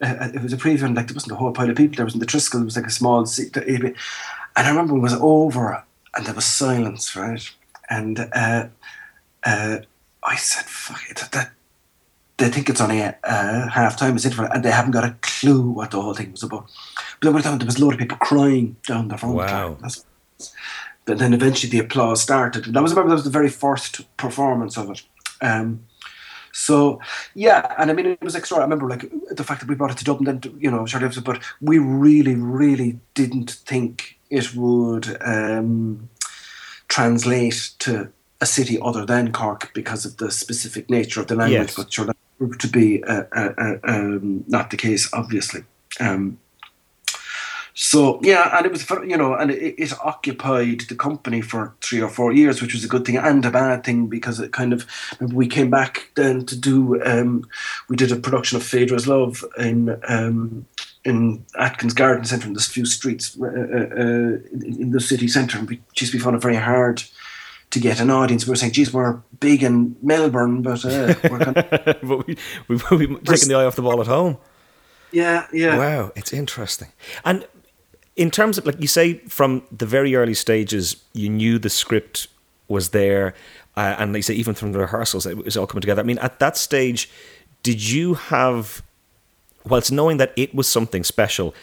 uh, 0.00 0.28
it 0.32 0.40
was 0.40 0.52
a 0.52 0.56
preview, 0.56 0.84
and 0.84 0.94
like 0.94 1.08
there 1.08 1.14
wasn't 1.14 1.32
a 1.32 1.40
whole 1.40 1.50
pile 1.52 1.68
of 1.68 1.76
people. 1.76 1.96
There 1.96 2.04
was 2.04 2.14
in 2.14 2.20
the 2.20 2.26
Triskel, 2.26 2.60
it 2.60 2.64
was 2.64 2.76
like 2.76 2.86
a 2.86 2.90
small 2.90 3.26
seat, 3.26 3.56
and 3.56 3.96
I 4.56 4.68
remember 4.68 4.96
it 4.96 5.00
was 5.00 5.14
over, 5.14 5.82
and 6.14 6.24
there 6.24 6.34
was 6.34 6.44
silence, 6.44 7.16
right? 7.16 7.42
And 7.90 8.20
uh, 8.20 8.68
uh, 9.44 9.78
I 10.22 10.36
said, 10.36 10.64
fuck 10.66 11.02
it, 11.10 11.22
that, 11.32 11.50
they 12.36 12.48
think 12.48 12.68
it's 12.68 12.80
only 12.80 13.00
a, 13.00 13.16
uh, 13.24 13.68
half 13.68 13.96
time, 13.96 14.14
it's 14.14 14.24
interval, 14.24 14.50
and 14.52 14.64
they 14.64 14.70
haven't 14.70 14.92
got 14.92 15.04
a 15.04 15.16
clue 15.22 15.70
what 15.70 15.90
the 15.90 16.00
whole 16.00 16.14
thing 16.14 16.32
was 16.32 16.42
about. 16.42 16.70
But 17.20 17.42
there 17.42 17.66
was 17.66 17.76
a 17.78 17.84
load 17.84 17.94
of 17.94 18.00
people 18.00 18.18
crying 18.18 18.76
down 18.86 19.08
the 19.08 19.18
front. 19.18 19.34
Wow. 19.34 19.76
But 21.06 21.18
then 21.18 21.34
eventually 21.34 21.70
the 21.70 21.84
applause 21.84 22.22
started. 22.22 22.66
And 22.66 22.74
that 22.74 22.82
was, 22.82 22.92
remember 22.92 23.10
that 23.10 23.16
was 23.16 23.24
the 23.24 23.30
very 23.30 23.50
first 23.50 24.16
performance 24.16 24.78
of 24.78 24.90
it. 24.90 25.02
Um, 25.40 25.84
so 26.52 27.00
yeah, 27.34 27.74
and 27.78 27.90
I 27.90 27.94
mean 27.94 28.06
it 28.06 28.22
was 28.22 28.36
extra. 28.36 28.58
I 28.58 28.62
remember 28.62 28.88
like 28.88 29.10
the 29.30 29.42
fact 29.42 29.60
that 29.60 29.68
we 29.68 29.74
brought 29.74 29.90
it 29.90 29.98
to 29.98 30.04
Dublin, 30.04 30.40
then 30.40 30.56
you 30.58 30.70
know, 30.70 30.86
shortly 30.86 31.20
but 31.20 31.42
we 31.60 31.78
really, 31.78 32.36
really 32.36 33.00
didn't 33.14 33.50
think 33.50 34.18
it 34.30 34.54
would 34.54 35.16
um, 35.20 36.08
translate 36.88 37.72
to 37.80 38.12
a 38.40 38.46
city 38.46 38.78
other 38.80 39.04
than 39.04 39.32
Cork 39.32 39.72
because 39.74 40.04
of 40.04 40.18
the 40.18 40.30
specific 40.30 40.88
nature 40.88 41.20
of 41.20 41.26
the 41.26 41.34
language, 41.34 41.68
yes. 41.68 41.76
but 41.76 41.92
sure 41.92 42.06
that 42.06 42.16
proved 42.38 42.60
to 42.60 42.68
be 42.68 43.02
uh, 43.04 43.24
uh, 43.32 43.52
uh, 43.58 43.76
um, 43.84 44.44
not 44.46 44.70
the 44.70 44.76
case, 44.76 45.08
obviously. 45.12 45.64
Um, 45.98 46.38
so 47.76 48.20
yeah, 48.22 48.56
and 48.56 48.64
it 48.66 48.70
was 48.70 48.84
for, 48.84 49.04
you 49.04 49.16
know, 49.16 49.34
and 49.34 49.50
it, 49.50 49.74
it, 49.76 49.92
occupied 50.00 50.82
the 50.82 50.94
company 50.94 51.40
for 51.40 51.74
three 51.80 52.00
or 52.00 52.08
four 52.08 52.32
years, 52.32 52.62
which 52.62 52.72
was 52.72 52.84
a 52.84 52.88
good 52.88 53.04
thing 53.04 53.16
and 53.16 53.44
a 53.44 53.50
bad 53.50 53.82
thing 53.82 54.06
because 54.06 54.38
it 54.38 54.52
kind 54.52 54.72
of 54.72 54.86
we 55.20 55.48
came 55.48 55.70
back 55.70 56.10
then 56.14 56.46
to 56.46 56.56
do 56.56 57.02
um, 57.04 57.44
we 57.88 57.96
did 57.96 58.12
a 58.12 58.16
production 58.16 58.56
of 58.56 58.62
Phaedra's 58.62 59.08
Love 59.08 59.44
in 59.58 60.00
um, 60.06 60.66
in 61.04 61.44
Atkins 61.58 61.94
Garden 61.94 62.24
Centre 62.24 62.46
in 62.46 62.54
this 62.54 62.68
few 62.68 62.86
streets 62.86 63.36
uh, 63.40 63.44
uh, 63.44 63.48
uh 63.48 64.38
in, 64.52 64.76
in, 64.80 64.90
the 64.92 65.00
city 65.00 65.26
centre, 65.26 65.58
used 65.96 66.12
to 66.12 66.16
be 66.16 66.22
found 66.22 66.36
it 66.36 66.42
very 66.42 66.54
hard 66.54 67.02
to 67.70 67.80
get 67.80 67.98
an 67.98 68.08
audience. 68.08 68.46
We 68.46 68.50
were 68.50 68.56
saying, 68.56 68.72
geez, 68.72 68.92
we're 68.92 69.20
big 69.40 69.64
in 69.64 69.96
Melbourne, 70.00 70.62
but 70.62 70.84
uh, 70.84 71.14
we're 71.28 71.38
kind 71.40 71.56
of, 71.56 71.70
but 72.02 72.26
we, 72.26 72.36
we, 72.68 72.76
we 72.76 73.16
taking 73.16 73.48
the 73.48 73.56
eye 73.56 73.64
off 73.64 73.74
the 73.74 73.82
ball 73.82 74.00
at 74.00 74.06
home. 74.06 74.38
Yeah, 75.10 75.46
yeah. 75.52 75.76
Wow, 75.76 76.12
it's 76.14 76.32
interesting. 76.32 76.88
And 77.24 77.46
in 78.16 78.30
terms 78.30 78.58
of, 78.58 78.66
like 78.66 78.80
you 78.80 78.88
say, 78.88 79.14
from 79.28 79.62
the 79.76 79.86
very 79.86 80.14
early 80.14 80.34
stages, 80.34 80.96
you 81.12 81.28
knew 81.28 81.58
the 81.58 81.70
script 81.70 82.28
was 82.68 82.90
there. 82.90 83.34
Uh, 83.76 83.96
and 83.98 84.14
they 84.14 84.20
say, 84.20 84.34
even 84.34 84.54
from 84.54 84.72
the 84.72 84.78
rehearsals, 84.78 85.26
it 85.26 85.36
was 85.36 85.56
all 85.56 85.66
coming 85.66 85.80
together. 85.80 86.00
I 86.00 86.04
mean, 86.04 86.18
at 86.18 86.38
that 86.38 86.56
stage, 86.56 87.10
did 87.64 87.90
you 87.90 88.14
have, 88.14 88.82
whilst 89.64 89.90
knowing 89.90 90.18
that 90.18 90.32
it 90.36 90.54
was 90.54 90.68
something 90.68 91.02
special, 91.02 91.54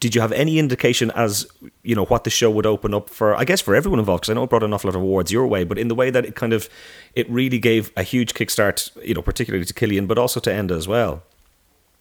did 0.00 0.14
you 0.14 0.20
have 0.20 0.32
any 0.32 0.58
indication 0.58 1.10
as 1.12 1.46
you 1.82 1.94
know 1.94 2.04
what 2.06 2.24
the 2.24 2.30
show 2.30 2.50
would 2.50 2.66
open 2.66 2.92
up 2.94 3.08
for? 3.08 3.34
I 3.36 3.44
guess 3.44 3.60
for 3.60 3.74
everyone 3.74 3.98
involved, 3.98 4.22
because 4.22 4.30
I 4.30 4.34
know 4.34 4.44
it 4.44 4.50
brought 4.50 4.62
an 4.62 4.72
awful 4.72 4.88
lot 4.88 4.96
of 4.96 5.02
awards 5.02 5.30
your 5.30 5.46
way, 5.46 5.64
but 5.64 5.78
in 5.78 5.88
the 5.88 5.94
way 5.94 6.10
that 6.10 6.24
it 6.24 6.34
kind 6.34 6.52
of 6.52 6.68
it 7.14 7.28
really 7.30 7.58
gave 7.58 7.92
a 7.96 8.02
huge 8.02 8.34
kickstart, 8.34 8.90
you 9.06 9.14
know, 9.14 9.22
particularly 9.22 9.64
to 9.64 9.74
Cillian 9.74 10.08
but 10.08 10.18
also 10.18 10.40
to 10.40 10.50
Enda 10.50 10.76
as 10.76 10.88
well. 10.88 11.22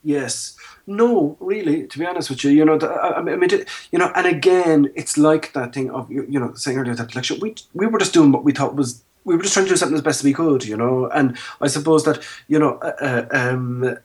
Yes. 0.04 0.53
No, 0.86 1.38
really. 1.40 1.88
To 1.88 2.00
be 2.00 2.06
honest 2.06 2.30
with 2.30 2.44
you, 2.44 2.52
you 2.52 2.66
know, 2.66 2.78
I, 2.80 3.22
mean, 3.22 3.50
you 3.92 4.00
know, 4.00 4.12
and 4.16 4.28
again, 4.28 4.92
it's 4.96 5.18
like 5.18 5.54
that 5.54 5.74
thing 5.74 5.90
of 5.90 6.12
you, 6.12 6.40
know, 6.40 6.54
saying 6.56 6.78
earlier 6.78 6.96
that 6.96 7.16
lecture. 7.16 7.36
We 7.40 7.56
we 7.74 7.88
were 7.88 8.00
just 8.00 8.14
doing 8.14 8.32
what 8.32 8.44
we 8.44 8.52
thought 8.52 8.76
was 8.76 9.04
we 9.24 9.36
were 9.36 9.44
just 9.44 9.54
trying 9.54 9.66
to 9.66 9.72
do 9.72 9.78
something 9.78 9.96
as 9.96 10.02
best 10.02 10.24
we 10.24 10.34
could, 10.34 10.66
you 10.66 10.76
know. 10.76 11.08
And 11.10 11.38
I 11.62 11.68
suppose 11.68 12.04
that 12.04 12.22
you 12.50 12.60
know, 12.60 12.80
uh, 12.80 12.96
uh 13.02 13.28
um, 13.32 13.98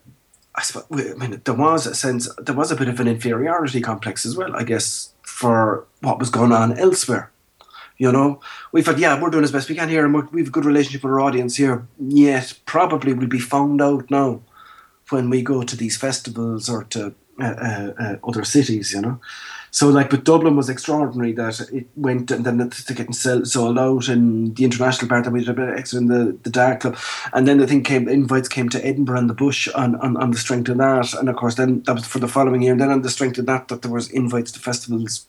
I, 0.54 0.62
suppose, 0.62 0.86
I 0.90 1.14
mean, 1.14 1.40
there 1.44 1.54
was 1.54 1.86
a 1.86 1.94
sense, 1.94 2.28
there 2.38 2.54
was 2.54 2.70
a 2.70 2.76
bit 2.76 2.88
of 2.88 3.00
an 3.00 3.08
inferiority 3.08 3.80
complex 3.80 4.24
as 4.24 4.36
well, 4.36 4.54
I 4.54 4.62
guess, 4.62 5.12
for 5.22 5.86
what 6.00 6.20
was 6.20 6.30
going 6.30 6.52
on 6.52 6.78
elsewhere. 6.78 7.32
You 7.96 8.12
know, 8.12 8.40
we 8.70 8.82
thought, 8.82 8.98
yeah, 8.98 9.20
we're 9.20 9.30
doing 9.30 9.42
as 9.42 9.50
best 9.50 9.68
we 9.68 9.74
can 9.74 9.88
here, 9.88 10.04
and 10.04 10.14
we 10.32 10.40
have 10.40 10.48
a 10.48 10.52
good 10.52 10.64
relationship 10.64 11.02
with 11.02 11.12
our 11.12 11.20
audience 11.20 11.56
here. 11.56 11.88
Yet, 11.98 12.56
probably 12.64 13.12
we'll 13.12 13.26
be 13.26 13.40
found 13.40 13.82
out 13.82 14.08
now 14.08 14.42
when 15.10 15.30
we 15.30 15.42
go 15.42 15.62
to 15.62 15.76
these 15.76 15.96
festivals 15.96 16.68
or 16.68 16.84
to 16.84 17.14
uh, 17.40 17.44
uh, 17.44 17.92
uh 17.98 18.16
other 18.24 18.44
cities. 18.44 18.92
You 18.92 19.00
know, 19.00 19.20
so 19.70 19.88
like, 19.88 20.10
but 20.10 20.24
Dublin 20.24 20.56
was 20.56 20.68
extraordinary 20.68 21.32
that 21.32 21.60
it 21.72 21.88
went 21.94 22.30
and 22.30 22.44
then 22.44 22.70
to 22.70 22.94
getting 22.94 23.12
sold 23.12 23.78
out 23.78 24.08
and 24.08 24.56
the 24.56 24.64
international 24.64 25.08
part 25.08 25.24
that 25.24 25.30
we 25.30 25.40
did 25.40 25.50
a 25.50 25.54
bit 25.54 25.78
extra 25.78 26.00
in 26.00 26.06
the, 26.06 26.38
the 26.42 26.50
dark 26.50 26.80
club, 26.80 26.96
and 27.32 27.46
then 27.46 27.58
the 27.58 27.66
thing 27.66 27.82
came 27.82 28.08
invites 28.08 28.48
came 28.48 28.68
to 28.70 28.84
Edinburgh 28.84 29.18
and 29.18 29.30
the 29.30 29.34
Bush 29.34 29.68
on, 29.74 29.96
on, 29.96 30.16
on 30.16 30.30
the 30.30 30.38
strength 30.38 30.68
of 30.68 30.78
that, 30.78 31.12
and 31.14 31.28
of 31.28 31.36
course 31.36 31.56
then 31.56 31.82
that 31.82 31.94
was 31.94 32.06
for 32.06 32.18
the 32.18 32.28
following 32.28 32.62
year, 32.62 32.72
and 32.72 32.80
then 32.80 32.90
on 32.90 33.02
the 33.02 33.10
strength 33.10 33.38
of 33.38 33.46
that 33.46 33.68
that 33.68 33.82
there 33.82 33.92
was 33.92 34.10
invites 34.10 34.52
to 34.52 34.60
festivals, 34.60 35.26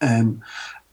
um, 0.00 0.42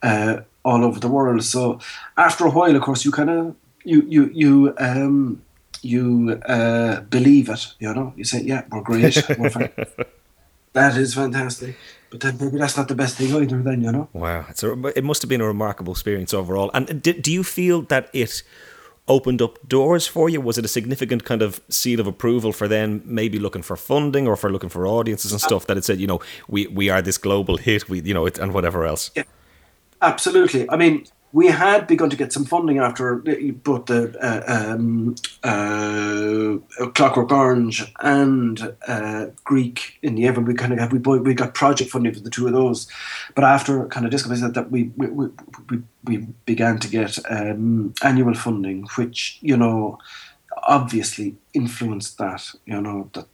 uh, 0.02 0.42
all 0.66 0.84
over 0.84 1.00
the 1.00 1.08
world. 1.08 1.44
So 1.44 1.80
after 2.18 2.46
a 2.46 2.52
while, 2.52 2.76
of 2.76 2.82
course, 2.82 3.06
you 3.06 3.12
kind 3.12 3.30
of 3.30 3.56
you 3.84 4.04
you 4.08 4.30
you 4.34 4.74
um 4.78 5.42
you 5.84 6.40
uh 6.46 7.02
believe 7.02 7.50
it, 7.50 7.74
you 7.80 7.94
know. 7.94 8.14
You 8.16 8.24
say, 8.24 8.42
yeah, 8.42 8.64
we're 8.72 8.82
great, 8.82 9.16
we're 9.38 9.50
that 10.74 10.98
is 10.98 11.14
fantastic. 11.14 11.76
But 12.10 12.22
then 12.22 12.38
maybe 12.40 12.58
that's 12.58 12.76
not 12.76 12.88
the 12.88 12.96
best 12.96 13.18
thing 13.18 13.34
either. 13.36 13.62
Then 13.62 13.84
you 13.84 13.92
know. 13.92 14.10
Wow, 14.14 14.46
it's 14.50 14.64
a, 14.64 14.72
it 14.98 15.04
must 15.04 15.22
have 15.22 15.30
been 15.30 15.42
a 15.42 15.48
remarkable 15.48 15.94
experience 15.94 16.34
overall. 16.34 16.72
And 16.74 17.02
do, 17.02 17.14
do 17.14 17.32
you 17.32 17.44
feel 17.44 17.84
that 17.84 18.10
it 18.14 18.44
opened 19.08 19.42
up 19.42 19.68
doors 19.68 20.08
for 20.08 20.30
you? 20.30 20.42
Was 20.42 20.58
it 20.58 20.66
a 20.66 20.68
significant 20.70 21.24
kind 21.26 21.42
of 21.42 21.62
seal 21.70 22.00
of 22.00 22.08
approval 22.08 22.52
for 22.52 22.68
then 22.68 23.02
maybe 23.06 23.40
looking 23.40 23.62
for 23.62 23.76
funding 23.76 24.28
or 24.28 24.36
for 24.36 24.52
looking 24.52 24.70
for 24.70 24.88
audiences 24.88 25.32
and 25.32 25.42
stuff 25.42 25.68
that 25.68 25.78
it 25.78 25.84
said, 25.84 26.00
you 26.00 26.08
know, 26.08 26.20
we 26.48 26.68
we 26.68 26.90
are 26.90 27.02
this 27.02 27.18
global 27.18 27.58
hit, 27.58 27.90
we 27.90 28.02
you 28.02 28.14
know, 28.14 28.26
it, 28.26 28.40
and 28.40 28.54
whatever 28.54 28.86
else. 28.86 29.12
Yeah, 29.16 29.24
absolutely. 30.02 30.70
I 30.70 30.78
mean, 30.78 31.06
we 31.32 31.48
had 31.48 31.86
begun 31.86 32.10
to 32.10 32.16
get 32.16 32.34
some 32.34 32.46
funding 32.46 32.80
after 32.80 33.18
both 33.18 33.86
the 33.86 34.18
uh, 34.20 34.74
um, 34.74 35.16
uh, 35.44 36.58
Clockwork 36.94 37.32
Orange 37.32 37.92
and 38.00 38.74
uh, 38.88 39.28
Greek 39.44 40.00
in 40.02 40.16
the 40.16 40.26
Evan. 40.26 40.46
We 40.46 40.56
kind 40.56 40.74
of 40.74 40.80
have 40.80 40.92
we 40.92 41.00
we 41.00 41.34
got 41.34 41.54
project 41.54 41.92
funding 41.92 42.14
for 42.14 42.22
the 42.22 42.32
two 42.32 42.48
of 42.48 42.54
those, 42.54 42.88
but 43.36 43.44
after 43.44 43.86
kind 43.88 44.06
of 44.06 44.12
discovered 44.12 44.40
that, 44.40 44.54
that 44.56 44.72
we, 44.72 44.92
we 44.96 45.08
we, 45.08 45.82
we 46.04 46.18
began 46.46 46.80
to 46.80 46.90
get 46.90 47.20
um, 47.30 47.94
annual 48.04 48.34
funding, 48.34 48.88
which 48.96 49.38
you 49.42 49.56
know 49.56 50.00
obviously 50.64 51.36
influenced 51.54 52.18
that. 52.18 52.50
You 52.66 52.82
know 52.82 53.10
that 53.14 53.28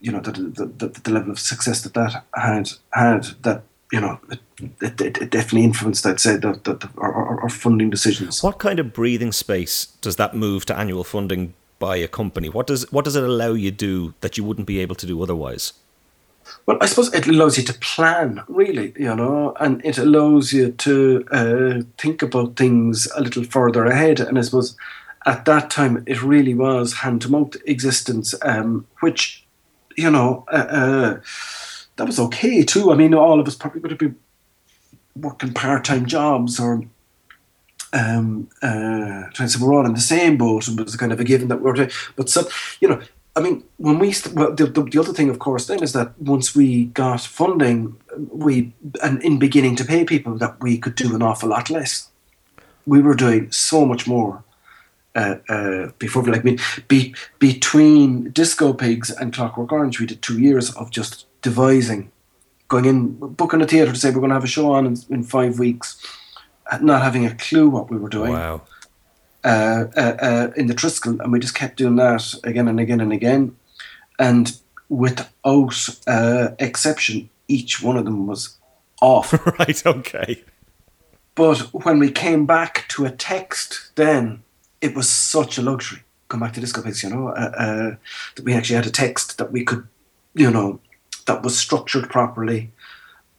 you 0.00 0.10
know 0.10 0.20
the, 0.20 0.32
the 0.32 1.10
level 1.10 1.30
of 1.30 1.38
success 1.38 1.82
that 1.82 1.92
that 1.94 2.24
had 2.34 2.70
had 2.92 3.24
that 3.42 3.64
you 3.92 4.00
know, 4.00 4.20
it, 4.30 5.00
it, 5.00 5.18
it, 5.18 5.30
definitely 5.30 5.64
influenced, 5.64 6.06
I'd 6.06 6.20
say, 6.20 6.36
the, 6.36 6.52
the, 6.64 6.74
the, 6.74 6.90
our, 6.98 7.40
our 7.40 7.48
funding 7.48 7.90
decisions. 7.90 8.42
What 8.42 8.58
kind 8.58 8.78
of 8.78 8.92
breathing 8.92 9.32
space 9.32 9.86
does 10.00 10.16
that 10.16 10.34
move 10.34 10.64
to 10.66 10.78
annual 10.78 11.04
funding 11.04 11.54
by 11.78 11.96
a 11.96 12.06
company? 12.06 12.48
What 12.48 12.66
does 12.66 12.90
what 12.92 13.04
does 13.04 13.16
it 13.16 13.24
allow 13.24 13.52
you 13.52 13.70
to 13.70 13.76
do 13.76 14.14
that 14.20 14.36
you 14.38 14.44
wouldn't 14.44 14.68
be 14.68 14.78
able 14.78 14.94
to 14.96 15.06
do 15.06 15.20
otherwise? 15.22 15.72
Well, 16.66 16.78
I 16.80 16.86
suppose 16.86 17.12
it 17.14 17.26
allows 17.26 17.58
you 17.58 17.64
to 17.64 17.74
plan, 17.74 18.42
really, 18.48 18.92
you 18.96 19.14
know, 19.14 19.54
and 19.60 19.84
it 19.84 19.98
allows 19.98 20.52
you 20.52 20.72
to 20.72 21.24
uh, 21.30 21.82
think 21.98 22.22
about 22.22 22.56
things 22.56 23.08
a 23.14 23.20
little 23.20 23.44
further 23.44 23.86
ahead. 23.86 24.20
And 24.20 24.38
I 24.38 24.42
suppose 24.42 24.76
at 25.26 25.44
that 25.44 25.70
time, 25.70 26.02
it 26.06 26.22
really 26.22 26.54
was 26.54 26.94
hand 26.94 27.22
to 27.22 27.30
mouth 27.30 27.56
existence, 27.66 28.34
um, 28.42 28.86
which, 29.00 29.44
you 29.96 30.10
know, 30.10 30.44
uh, 30.52 30.56
uh, 30.56 31.20
that 32.00 32.06
was 32.06 32.18
okay 32.18 32.64
too. 32.64 32.90
I 32.90 32.94
mean, 32.94 33.12
all 33.12 33.38
of 33.38 33.46
us 33.46 33.54
probably 33.54 33.82
would 33.82 33.90
have 33.90 34.00
been 34.00 34.16
working 35.14 35.52
part 35.52 35.84
time 35.84 36.06
jobs 36.06 36.58
or 36.58 36.82
um, 37.92 38.48
uh, 38.62 39.28
trying 39.34 39.50
to 39.50 39.58
we're 39.60 39.74
all 39.74 39.84
in 39.84 39.92
the 39.92 40.00
same 40.00 40.38
boat 40.38 40.66
and 40.66 40.80
it 40.80 40.84
was 40.84 40.96
kind 40.96 41.12
of 41.12 41.20
a 41.20 41.24
given 41.24 41.48
that 41.48 41.60
we 41.60 41.70
are 41.70 41.90
But 42.16 42.30
so, 42.30 42.48
you 42.80 42.88
know, 42.88 43.02
I 43.36 43.40
mean, 43.40 43.64
when 43.76 43.98
we 43.98 44.12
st- 44.12 44.34
well, 44.34 44.54
the, 44.54 44.64
the, 44.64 44.82
the, 44.82 44.98
other 44.98 45.12
thing, 45.12 45.28
of 45.28 45.40
course, 45.40 45.66
then 45.66 45.82
is 45.82 45.92
that 45.92 46.18
once 46.18 46.56
we 46.56 46.86
got 46.86 47.20
funding, 47.20 47.96
we 48.16 48.72
and 49.02 49.22
in 49.22 49.38
beginning 49.38 49.76
to 49.76 49.84
pay 49.84 50.06
people, 50.06 50.38
that 50.38 50.58
we 50.62 50.78
could 50.78 50.94
do 50.94 51.14
an 51.14 51.20
awful 51.20 51.50
lot 51.50 51.68
less. 51.68 52.08
We 52.86 53.02
were 53.02 53.14
doing 53.14 53.52
so 53.52 53.84
much 53.84 54.06
more 54.06 54.42
uh, 55.14 55.34
uh, 55.50 55.90
before. 55.98 56.22
Like, 56.24 56.40
I 56.40 56.44
mean, 56.44 56.58
be, 56.88 57.14
between 57.38 58.30
Disco 58.30 58.72
Pigs 58.72 59.10
and 59.10 59.34
Clockwork 59.34 59.70
Orange, 59.70 60.00
we 60.00 60.06
did 60.06 60.22
two 60.22 60.40
years 60.40 60.70
of 60.76 60.90
just 60.90 61.26
devising, 61.42 62.10
going 62.68 62.84
in, 62.84 63.12
booking 63.12 63.60
a 63.60 63.66
theatre 63.66 63.92
to 63.92 63.98
say 63.98 64.10
we're 64.10 64.20
going 64.20 64.30
to 64.30 64.34
have 64.34 64.44
a 64.44 64.48
show 64.48 64.72
on 64.72 64.86
in, 64.86 64.96
in 65.10 65.22
five 65.22 65.58
weeks, 65.58 66.04
not 66.80 67.02
having 67.02 67.26
a 67.26 67.34
clue 67.34 67.68
what 67.68 67.90
we 67.90 67.98
were 67.98 68.08
doing. 68.08 68.32
Wow. 68.32 68.62
Uh, 69.42 69.86
uh, 69.96 70.16
uh, 70.20 70.50
in 70.54 70.66
the 70.66 70.74
Triskel, 70.74 71.18
and 71.18 71.32
we 71.32 71.40
just 71.40 71.54
kept 71.54 71.78
doing 71.78 71.96
that 71.96 72.34
again 72.44 72.68
and 72.68 72.78
again 72.78 73.00
and 73.00 73.10
again. 73.10 73.56
And 74.18 74.54
without 74.90 75.88
uh, 76.06 76.48
exception, 76.58 77.30
each 77.48 77.82
one 77.82 77.96
of 77.96 78.04
them 78.04 78.26
was 78.26 78.58
off. 79.00 79.32
right, 79.58 79.86
okay. 79.86 80.44
But 81.34 81.58
when 81.72 81.98
we 81.98 82.10
came 82.10 82.44
back 82.44 82.84
to 82.88 83.06
a 83.06 83.10
text, 83.10 83.92
then 83.94 84.42
it 84.80 84.94
was 84.94 85.08
such 85.08 85.56
a 85.56 85.62
luxury. 85.62 86.02
Come 86.28 86.40
back 86.40 86.52
to 86.52 86.60
Disco 86.60 86.82
you 86.86 87.08
know, 87.08 87.28
uh, 87.28 87.52
uh, 87.56 87.96
that 88.36 88.44
we 88.44 88.52
actually 88.52 88.76
had 88.76 88.86
a 88.86 88.90
text 88.90 89.38
that 89.38 89.50
we 89.50 89.64
could, 89.64 89.88
you 90.34 90.50
know, 90.50 90.80
that 91.30 91.44
was 91.44 91.56
structured 91.56 92.10
properly, 92.10 92.72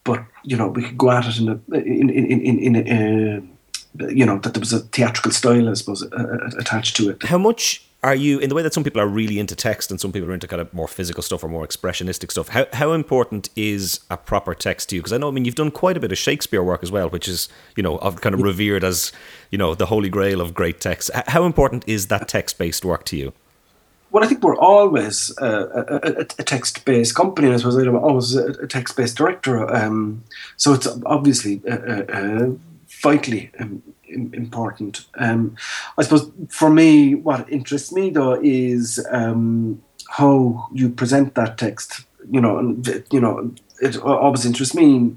but 0.06 0.24
you 0.44 0.56
know 0.56 0.68
we 0.68 0.84
could 0.84 0.98
go 0.98 1.12
at 1.12 1.26
it 1.28 1.38
in 1.40 1.50
a 1.50 1.76
in 1.76 2.10
in 2.10 2.42
in, 2.42 2.60
in 2.60 2.76
a, 2.76 3.38
uh, 3.38 4.08
you 4.08 4.26
know 4.26 4.40
that 4.40 4.54
there 4.54 4.62
was 4.62 4.72
a 4.72 4.80
theatrical 4.80 5.32
style, 5.32 5.70
I 5.70 5.74
suppose, 5.74 6.02
uh, 6.04 6.08
uh, 6.16 6.50
attached 6.58 6.96
to 6.98 7.10
it. 7.10 7.24
How 7.24 7.38
much 7.38 7.86
are 8.04 8.16
you 8.16 8.40
in 8.40 8.50
the 8.50 8.56
way 8.56 8.64
that 8.64 8.74
some 8.74 8.84
people 8.84 9.02
are 9.02 9.08
really 9.08 9.40
into 9.40 9.56
text 9.56 9.92
and 9.92 10.00
some 10.00 10.12
people 10.12 10.30
are 10.30 10.34
into 10.34 10.48
kind 10.48 10.62
of 10.62 10.74
more 10.74 10.88
physical 10.88 11.22
stuff 11.22 11.44
or 11.44 11.50
more 11.50 11.68
expressionistic 11.68 12.32
stuff? 12.32 12.48
How 12.48 12.66
how 12.72 12.94
important 12.94 13.50
is 13.58 14.00
a 14.10 14.16
proper 14.16 14.56
text 14.56 14.88
to 14.90 14.96
you? 14.96 15.02
Because 15.02 15.12
I 15.12 15.18
know, 15.18 15.28
I 15.28 15.32
mean, 15.32 15.44
you've 15.44 15.56
done 15.56 15.72
quite 15.72 15.98
a 15.98 16.00
bit 16.00 16.14
of 16.14 16.18
Shakespeare 16.18 16.64
work 16.64 16.84
as 16.84 16.92
well, 16.92 17.10
which 17.10 17.28
is 17.28 17.50
you 17.76 17.84
know 17.84 17.98
kind 17.98 18.34
of 18.34 18.42
revered 18.42 18.86
as 18.86 19.12
you 19.52 19.58
know 19.58 19.76
the 19.76 19.88
holy 19.88 20.10
grail 20.10 20.40
of 20.40 20.54
great 20.54 20.80
text. 20.80 21.12
How 21.28 21.44
important 21.44 21.84
is 21.88 22.08
that 22.08 22.30
text 22.30 22.58
based 22.58 22.86
work 22.86 23.04
to 23.06 23.18
you? 23.18 23.34
Well, 24.12 24.24
I 24.24 24.28
think 24.28 24.44
we're 24.44 24.58
always 24.58 25.34
a, 25.38 25.48
a, 25.48 26.10
a 26.20 26.26
text-based 26.26 27.16
company, 27.16 27.48
and 27.48 27.56
I 27.56 27.58
suppose 27.58 27.78
I'm 27.78 27.96
always 27.96 28.36
a, 28.36 28.68
text-based 28.68 29.16
director. 29.16 29.74
Um, 29.74 30.24
so 30.58 30.74
it's 30.74 30.88
obviously 31.06 31.62
uh, 31.68 32.04
uh 32.04 32.50
vitally 33.02 33.52
um, 33.60 33.82
important. 34.08 35.06
Um, 35.16 35.56
I 35.98 36.04
suppose 36.04 36.30
for 36.50 36.70
me, 36.70 37.16
what 37.16 37.50
interests 37.50 37.92
me 37.92 38.10
though 38.10 38.40
is 38.44 39.06
um, 39.12 39.82
how 40.10 40.68
you 40.74 40.90
present 40.90 41.36
that 41.36 41.58
text. 41.58 42.06
You 42.30 42.42
know, 42.42 42.78
you 43.12 43.20
know, 43.20 43.54
it 43.82 43.98
always 43.98 44.46
interests 44.46 44.76
me 44.76 45.16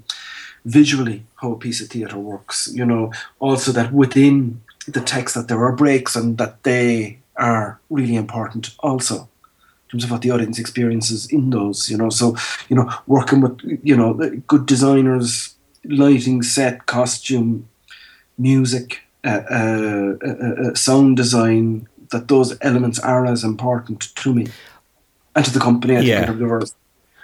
visually 0.63 1.23
how 1.35 1.51
a 1.51 1.57
piece 1.57 1.81
of 1.81 1.89
theatre 1.89 2.17
works. 2.17 2.69
You 2.73 2.85
know, 2.85 3.11
also 3.39 3.71
that 3.73 3.91
within 3.91 4.61
the 4.87 5.01
text 5.01 5.35
that 5.35 5.47
there 5.47 5.63
are 5.65 5.75
breaks 5.75 6.15
and 6.15 6.37
that 6.37 6.63
they 6.63 7.19
are 7.37 7.79
really 7.89 8.15
important 8.15 8.75
also 8.79 9.15
in 9.15 9.89
terms 9.91 10.03
of 10.03 10.11
what 10.11 10.21
the 10.21 10.31
audience 10.31 10.59
experiences 10.59 11.27
in 11.27 11.49
those, 11.49 11.89
you 11.89 11.97
know. 11.97 12.09
So, 12.09 12.35
you 12.69 12.75
know, 12.75 12.91
working 13.07 13.41
with, 13.41 13.59
you 13.83 13.95
know, 13.95 14.13
good 14.47 14.65
designers, 14.65 15.55
lighting, 15.83 16.41
set, 16.41 16.85
costume, 16.85 17.67
music, 18.37 19.01
uh, 19.23 19.41
uh, 19.49 20.13
uh, 20.25 20.69
uh, 20.69 20.73
sound 20.73 21.17
design, 21.17 21.87
that 22.11 22.27
those 22.27 22.57
elements 22.61 22.99
are 22.99 23.25
as 23.25 23.43
important 23.43 24.15
to 24.15 24.33
me 24.33 24.47
and 25.35 25.45
to 25.45 25.51
the 25.51 25.59
company. 25.59 25.97
I 25.97 26.01
yeah. 26.01 26.31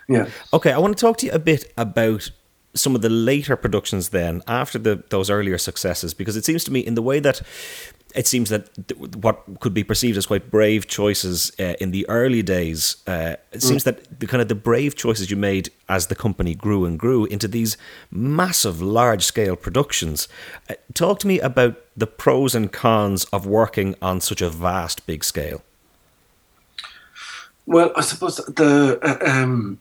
Yeah. 0.07 0.28
Okay, 0.53 0.72
I 0.72 0.78
want 0.78 0.97
to 0.97 1.01
talk 1.01 1.18
to 1.18 1.26
you 1.28 1.32
a 1.32 1.39
bit 1.39 1.72
about 1.78 2.32
some 2.74 2.95
of 2.95 3.01
the 3.01 3.09
later 3.09 3.55
productions 3.55 4.09
then 4.09 4.41
after 4.47 4.80
the 4.80 5.03
those 5.09 5.30
earlier 5.30 5.57
successes 5.57 6.14
because 6.14 6.38
it 6.38 6.45
seems 6.45 6.64
to 6.64 6.72
me 6.72 6.80
in 6.80 6.95
the 6.95 7.01
way 7.01 7.20
that 7.20 7.41
it 8.16 8.28
seems 8.28 8.49
that 8.49 8.70
what 9.16 9.43
could 9.59 9.74
be 9.74 9.84
perceived 9.84 10.18
as 10.18 10.26
quite 10.26 10.51
brave 10.51 10.88
choices 10.88 11.51
uh, 11.59 11.76
in 11.80 11.91
the 11.91 12.07
early 12.09 12.41
days, 12.41 12.97
uh, 13.07 13.36
it 13.51 13.57
mm. 13.57 13.62
seems 13.62 13.84
that 13.84 14.20
the 14.20 14.28
kind 14.28 14.41
of 14.41 14.47
the 14.47 14.55
brave 14.55 14.95
choices 14.95 15.32
you 15.32 15.38
made 15.38 15.70
as 15.89 16.07
the 16.07 16.16
company 16.16 16.55
grew 16.55 16.86
and 16.86 16.99
grew 16.99 17.26
into 17.26 17.47
these 17.47 17.78
massive, 18.09 18.82
large 18.82 19.24
scale 19.24 19.55
productions. 19.55 20.28
Uh, 20.70 20.76
talk 20.93 21.20
to 21.20 21.28
me 21.28 21.39
about 21.39 21.76
the 21.95 22.07
pros 22.07 22.55
and 22.55 22.72
cons 22.72 23.26
of 23.26 23.45
working 23.45 23.95
on 24.01 24.22
such 24.22 24.41
a 24.41 24.49
vast, 24.49 25.05
big 25.05 25.24
scale. 25.24 25.62
Well, 27.66 27.91
I 27.95 28.01
suppose 28.01 28.38
the 28.38 28.99
uh, 29.01 29.30
um, 29.30 29.80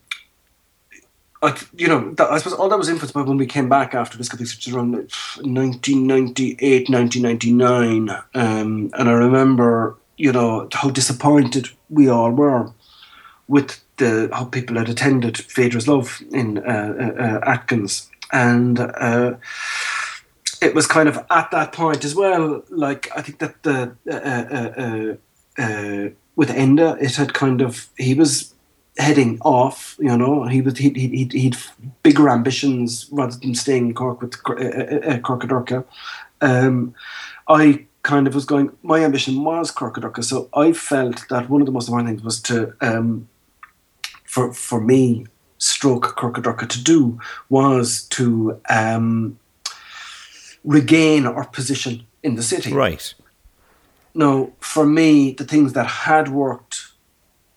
I, 1.43 1.59
you 1.75 1.87
know, 1.87 2.11
that, 2.13 2.29
I 2.29 2.37
suppose 2.37 2.53
all 2.53 2.69
that 2.69 2.77
was 2.77 2.87
influenced 2.87 3.15
by 3.15 3.21
when 3.23 3.37
we 3.37 3.47
came 3.47 3.67
back 3.67 3.95
after 3.95 4.17
this, 4.17 4.31
which 4.31 4.67
was 4.67 4.75
around 4.75 4.91
1998, 4.93 6.89
1999. 6.89 8.09
Um, 8.35 8.91
and 8.93 9.09
I 9.09 9.11
remember, 9.11 9.97
you 10.17 10.31
know, 10.31 10.69
how 10.71 10.91
disappointed 10.91 11.69
we 11.89 12.07
all 12.07 12.31
were 12.31 12.71
with 13.47 13.81
the 13.97 14.29
how 14.31 14.45
people 14.45 14.77
had 14.77 14.89
attended 14.89 15.37
Phaedra's 15.37 15.87
Love 15.87 16.21
in 16.31 16.59
uh, 16.59 16.61
uh, 16.99 17.23
uh, 17.23 17.39
Atkins. 17.49 18.09
And 18.31 18.79
uh, 18.79 19.35
it 20.61 20.75
was 20.75 20.85
kind 20.85 21.09
of 21.09 21.25
at 21.31 21.49
that 21.51 21.73
point 21.73 22.05
as 22.05 22.13
well, 22.13 22.63
like, 22.69 23.09
I 23.15 23.21
think 23.21 23.39
that 23.39 23.63
the, 23.63 23.95
uh, 24.09 25.61
uh, 25.61 26.09
with 26.35 26.49
Enda, 26.49 27.01
it 27.01 27.15
had 27.15 27.33
kind 27.33 27.61
of, 27.61 27.89
he 27.97 28.13
was 28.13 28.50
heading 28.97 29.39
off. 29.41 29.95
You 29.99 30.17
know, 30.17 30.43
he 30.43 30.61
was 30.61 30.77
he 30.77 30.89
he 30.91 31.29
he'd 31.31 31.57
bigger 32.03 32.29
ambitions 32.29 33.07
rather 33.11 33.35
than 33.37 33.55
staying 33.55 33.87
in 33.87 33.93
Cork 33.93 34.21
with 34.21 34.35
uh, 34.47 34.53
uh, 34.53 35.13
uh 35.13 35.19
Corcadorca. 35.19 35.85
Um, 36.41 36.93
I 37.47 37.85
kind 38.03 38.27
of 38.27 38.35
was 38.35 38.45
going. 38.45 38.71
My 38.83 39.03
ambition 39.03 39.43
was 39.43 39.71
Corcadorca, 39.71 40.23
so 40.23 40.49
I 40.53 40.73
felt 40.73 41.27
that 41.29 41.49
one 41.49 41.61
of 41.61 41.65
the 41.65 41.71
most 41.71 41.87
important 41.87 42.09
things 42.09 42.23
was 42.23 42.41
to 42.43 42.73
um, 42.81 43.27
for 44.25 44.53
for 44.53 44.81
me, 44.81 45.25
stroke 45.57 46.15
Corcadorca 46.15 46.65
to 46.65 46.83
do 46.83 47.19
was 47.49 48.03
to 48.09 48.59
um, 48.69 49.37
regain 50.63 51.25
our 51.25 51.45
position 51.47 52.05
in 52.23 52.35
the 52.35 52.43
city. 52.43 52.71
Right. 52.73 53.13
Now, 54.13 54.51
for 54.59 54.85
me, 54.85 55.31
the 55.33 55.45
things 55.45 55.73
that 55.73 55.87
had 55.87 56.29
worked 56.29 56.90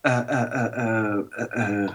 Uh, 0.05 0.09
uh, 0.09 1.23
uh, 1.57 1.95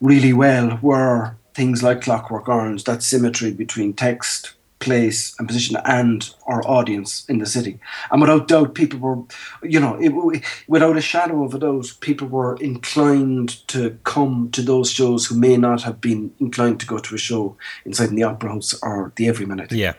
really 0.00 0.32
well 0.32 0.78
were 0.80 1.36
things 1.54 1.82
like 1.82 2.00
Clockwork 2.00 2.48
Orange, 2.48 2.84
that 2.84 3.02
symmetry 3.02 3.52
between 3.52 3.92
text, 3.92 4.54
place, 4.78 5.34
and 5.38 5.46
position, 5.46 5.76
and 5.84 6.34
our 6.46 6.66
audience 6.66 7.26
in 7.28 7.38
the 7.38 7.46
city. 7.46 7.78
And 8.10 8.20
without 8.20 8.48
doubt, 8.48 8.74
people 8.74 8.98
were, 8.98 9.22
you 9.62 9.78
know, 9.78 9.96
it, 10.00 10.42
without 10.66 10.96
a 10.96 11.02
shadow 11.02 11.44
of 11.44 11.54
a 11.54 11.58
doubt, 11.58 11.92
people 12.00 12.26
were 12.26 12.56
inclined 12.56 13.66
to 13.68 13.98
come 14.04 14.50
to 14.52 14.62
those 14.62 14.90
shows 14.90 15.26
who 15.26 15.38
may 15.38 15.56
not 15.56 15.82
have 15.82 16.00
been 16.00 16.32
inclined 16.40 16.80
to 16.80 16.86
go 16.86 16.98
to 16.98 17.14
a 17.14 17.18
show 17.18 17.56
inside 17.84 18.10
the 18.10 18.22
Opera 18.22 18.50
House 18.50 18.74
or 18.82 19.12
the 19.16 19.28
Everyman. 19.28 19.60
I 19.60 19.66
think. 19.66 19.80
Yeah. 19.80 19.94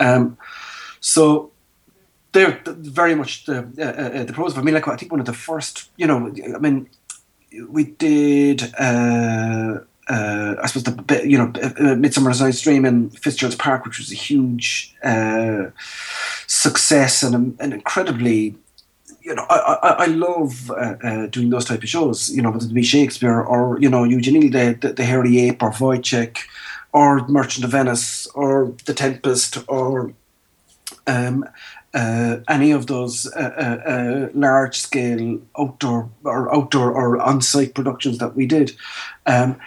Um, 0.00 0.36
so 1.00 1.52
they're 2.32 2.60
very 2.66 3.14
much 3.14 3.46
the 3.46 3.58
uh, 3.78 4.20
uh, 4.20 4.24
the 4.24 4.32
pros. 4.32 4.56
I 4.56 4.62
mean, 4.62 4.74
like 4.74 4.88
I 4.88 4.96
think 4.96 5.12
one 5.12 5.20
of 5.20 5.26
the 5.26 5.32
first, 5.32 5.90
you 5.96 6.06
know, 6.06 6.32
I 6.54 6.58
mean, 6.58 6.88
we 7.68 7.84
did. 7.84 8.74
Uh, 8.78 9.80
uh, 10.08 10.54
I 10.62 10.66
suppose 10.66 10.84
the 10.84 11.28
you 11.28 11.36
know 11.36 11.52
uh, 11.62 11.94
Midsummer's 11.96 12.40
Night's 12.40 12.62
Dream 12.62 12.84
in 12.86 13.10
Fitzgerald's 13.10 13.56
Park, 13.56 13.84
which 13.84 13.98
was 13.98 14.10
a 14.10 14.14
huge 14.14 14.94
uh, 15.02 15.66
success 16.46 17.22
and 17.22 17.60
an 17.60 17.72
incredibly 17.72 18.56
you 19.28 19.34
know, 19.34 19.44
I, 19.50 19.78
I, 19.82 19.88
I 19.90 20.06
love 20.06 20.70
uh, 20.70 20.96
uh, 21.02 21.26
doing 21.26 21.50
those 21.50 21.66
type 21.66 21.82
of 21.82 21.88
shows. 21.88 22.30
You 22.30 22.40
know, 22.40 22.50
whether 22.50 22.64
it 22.64 22.72
be 22.72 22.82
Shakespeare 22.82 23.40
or 23.40 23.78
you 23.80 23.90
know 23.90 24.04
Eugenie, 24.04 24.48
the, 24.48 24.78
the 24.80 24.92
the 24.94 25.04
Hairy 25.04 25.38
Ape 25.40 25.62
or 25.62 25.70
Woyzeck, 25.72 26.38
or 26.92 27.26
Merchant 27.28 27.64
of 27.64 27.72
Venice 27.72 28.26
or 28.28 28.74
The 28.86 28.94
Tempest 28.94 29.58
or 29.68 30.14
um, 31.06 31.48
uh, 31.94 32.38
any 32.48 32.70
of 32.70 32.86
those 32.86 33.26
uh, 33.34 33.38
uh, 33.56 33.90
uh, 33.90 34.28
large 34.34 34.78
scale 34.78 35.40
outdoor 35.58 36.10
or 36.24 36.54
outdoor 36.54 36.92
or 36.92 37.20
on 37.20 37.40
site 37.40 37.74
productions 37.74 38.18
that 38.18 38.36
we 38.36 38.46
did. 38.46 38.76
Um, 39.26 39.58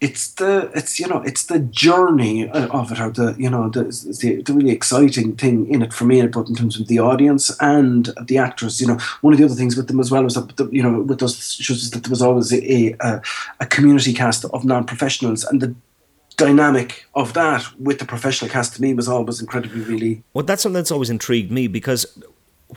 it's 0.00 0.34
the 0.34 0.70
it's 0.74 0.98
you 0.98 1.06
know 1.06 1.22
it's 1.22 1.44
the 1.44 1.60
journey 1.60 2.48
of 2.50 2.92
it 2.92 3.00
or 3.00 3.10
the 3.10 3.34
you 3.38 3.48
know 3.48 3.70
the, 3.70 3.84
the, 4.20 4.42
the 4.42 4.52
really 4.52 4.70
exciting 4.70 5.34
thing 5.36 5.66
in 5.72 5.82
it 5.82 5.92
for 5.94 6.04
me 6.04 6.26
both 6.26 6.48
in 6.48 6.54
terms 6.54 6.78
of 6.78 6.88
the 6.88 6.98
audience 6.98 7.56
and 7.60 8.10
the 8.26 8.36
actors 8.36 8.80
you 8.80 8.86
know 8.86 8.98
one 9.22 9.32
of 9.32 9.38
the 9.38 9.44
other 9.44 9.54
things 9.54 9.76
with 9.76 9.86
them 9.86 10.00
as 10.00 10.10
well 10.10 10.24
was 10.24 10.34
that 10.34 10.56
the, 10.56 10.68
you 10.70 10.82
know 10.82 11.00
with 11.00 11.20
those 11.20 11.54
shows 11.54 11.82
is 11.84 11.90
that 11.92 12.02
there 12.02 12.10
was 12.10 12.20
always 12.20 12.52
a, 12.52 12.94
a, 13.00 13.22
a 13.60 13.66
community 13.66 14.12
cast 14.12 14.44
of 14.44 14.64
non-professionals 14.64 15.44
and 15.44 15.62
the 15.62 15.74
dynamic 16.36 17.06
of 17.14 17.32
that 17.34 17.64
with 17.78 17.98
the 17.98 18.04
professional 18.04 18.50
cast 18.50 18.74
to 18.74 18.82
me 18.82 18.92
was 18.92 19.08
always 19.08 19.40
incredibly 19.40 19.80
really 19.82 20.22
well 20.32 20.44
that's 20.44 20.62
something 20.62 20.74
that's 20.74 20.90
always 20.90 21.10
intrigued 21.10 21.50
me 21.52 21.68
because 21.68 22.06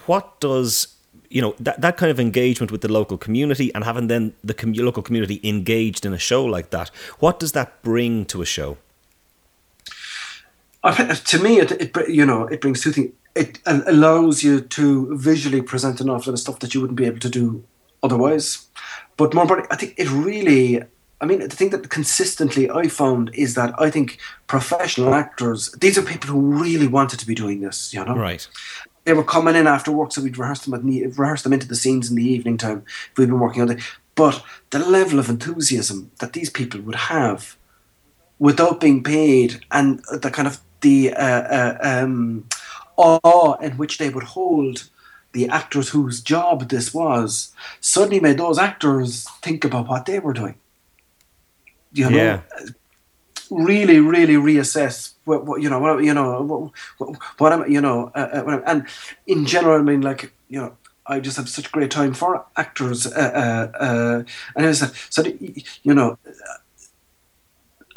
what 0.06 0.40
does 0.40 0.98
you 1.30 1.42
know 1.42 1.56
that, 1.60 1.82
that 1.82 1.98
kind 1.98 2.12
of 2.12 2.20
engagement 2.20 2.72
with 2.72 2.82
the 2.82 2.92
local 2.92 3.18
community 3.18 3.74
and 3.74 3.84
having 3.84 4.08
then 4.08 4.34
the 4.44 4.54
com- 4.54 4.74
local 4.74 5.04
community 5.04 5.40
engaged 5.44 6.06
in 6.06 6.14
a 6.14 6.18
show 6.18 6.44
like 6.44 6.70
that 6.70 6.90
what 7.20 7.40
does 7.40 7.52
that 7.52 7.82
bring 7.82 8.26
to 8.26 8.42
a 8.42 8.46
show? 8.46 8.78
To 10.84 11.40
me 11.42 11.60
it, 11.60 11.72
it 11.72 12.10
you 12.10 12.26
know 12.26 12.46
it 12.48 12.62
brings 12.62 12.82
two 12.82 12.92
things. 12.92 13.12
It 13.36 13.60
allows 13.66 14.44
you 14.44 14.62
to 14.62 15.16
visually 15.18 15.62
present 15.62 16.02
an 16.02 16.10
awful 16.10 16.32
lot 16.32 16.36
of 16.36 16.40
stuff 16.40 16.60
that 16.60 16.74
you 16.74 16.82
wouldn't 16.82 16.98
be 16.98 17.06
able 17.06 17.20
to 17.20 17.30
do 17.30 17.64
otherwise. 18.02 18.68
But 19.18 19.34
more 19.34 19.44
importantly 19.44 19.76
i 19.76 19.80
think 19.80 19.96
it 19.98 20.10
really 20.12 20.84
I 21.20 21.26
mean, 21.26 21.40
the 21.40 21.50
thing 21.50 21.72
that 21.72 21.90
consistently 21.90 22.70
I 22.70 22.88
found 22.88 23.32
is 23.34 23.56
that 23.56 23.74
I 23.80 23.90
think 23.90 24.20
professional 24.46 25.16
actors, 25.16 25.72
these 25.72 25.98
are 25.98 26.04
people 26.04 26.30
who 26.30 26.40
really 26.40 26.88
wanted 26.88 27.20
to 27.20 27.28
be 27.28 27.34
doing 27.34 27.62
this, 27.62 27.94
you 27.94 28.04
know? 28.06 28.16
Right. 28.16 28.48
They 29.06 29.14
were 29.14 29.24
coming 29.24 29.56
in 29.56 29.68
after 29.68 29.92
work, 29.92 30.12
so 30.12 30.22
we'd 30.22 30.38
rehearse 30.38 30.66
them, 30.66 30.76
at 30.76 30.86
the, 30.86 31.08
rehearse 31.08 31.42
them 31.42 31.54
into 31.54 31.68
the 31.68 31.76
scenes 31.76 32.10
in 32.10 32.18
the 32.18 32.26
evening 32.26 32.58
time 32.58 32.84
if 33.12 33.18
we'd 33.18 33.28
been 33.30 33.40
working 33.40 33.64
on 33.64 33.72
it. 33.72 33.80
But 34.14 34.44
the 34.70 34.80
level 34.80 35.18
of 35.18 35.30
enthusiasm 35.30 36.12
that 36.20 36.34
these 36.34 36.50
people 36.50 36.82
would 36.82 36.96
have 36.96 37.58
without 38.38 38.80
being 38.80 39.04
paid 39.04 39.62
and 39.72 40.04
the 40.12 40.30
kind 40.30 40.48
of 40.48 40.60
the 40.82 41.14
uh, 41.14 41.42
uh, 41.42 41.78
um, 41.82 42.48
awe 42.96 43.56
in 43.56 43.78
which 43.78 43.98
they 43.98 44.10
would 44.10 44.24
hold 44.24 44.90
the 45.32 45.50
actors 45.50 45.90
whose 45.90 46.22
job 46.22 46.70
this 46.70 46.94
was 46.94 47.54
suddenly 47.80 48.20
made 48.20 48.38
those 48.38 48.58
actors 48.58 49.28
think 49.42 49.64
about 49.64 49.88
what 49.88 50.06
they 50.06 50.20
were 50.20 50.34
doing 50.34 50.56
you 51.94 52.10
know, 52.10 52.18
yeah. 52.18 52.42
really, 53.50 54.00
really 54.00 54.36
reassess 54.36 55.14
what, 55.26 55.46
what 55.46 55.62
you 55.62 55.70
know, 55.70 55.80
what, 55.80 56.04
you 56.04 56.14
know, 56.14 56.72
what, 56.98 57.18
what 57.38 57.54
i'm 57.54 57.72
you 57.72 57.82
know, 57.82 58.12
uh, 58.16 58.44
uh, 58.48 58.62
and 58.66 58.86
in 59.26 59.46
general, 59.46 59.80
I 59.80 59.84
mean, 59.84 60.02
like, 60.02 60.34
you 60.50 60.60
know, 60.60 60.78
I 61.06 61.20
just 61.20 61.38
have 61.38 61.48
such 61.48 61.72
great 61.72 61.92
time 61.92 62.14
for 62.14 62.46
actors, 62.56 63.08
uh, 63.08 63.72
uh, 63.80 63.84
uh 63.84 64.24
and 64.56 64.66
I 64.66 64.72
so 64.72 65.24
you 65.84 65.94
know, 65.94 66.18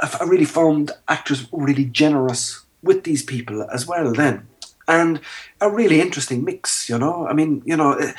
I 0.01 0.25
really 0.25 0.45
found 0.45 0.93
actors 1.09 1.47
really 1.53 1.85
generous 1.85 2.65
with 2.83 3.05
these 3.05 3.23
people 3.23 3.69
as 3.71 3.87
well. 3.87 4.13
Then, 4.13 4.47
and 4.91 5.21
a 5.61 5.71
really 5.71 6.01
interesting 6.01 6.45
mix, 6.45 6.89
you 6.89 6.99
know. 6.99 7.27
I 7.27 7.33
mean, 7.33 7.63
you 7.65 7.77
know, 7.77 7.93
eh, 7.93 8.13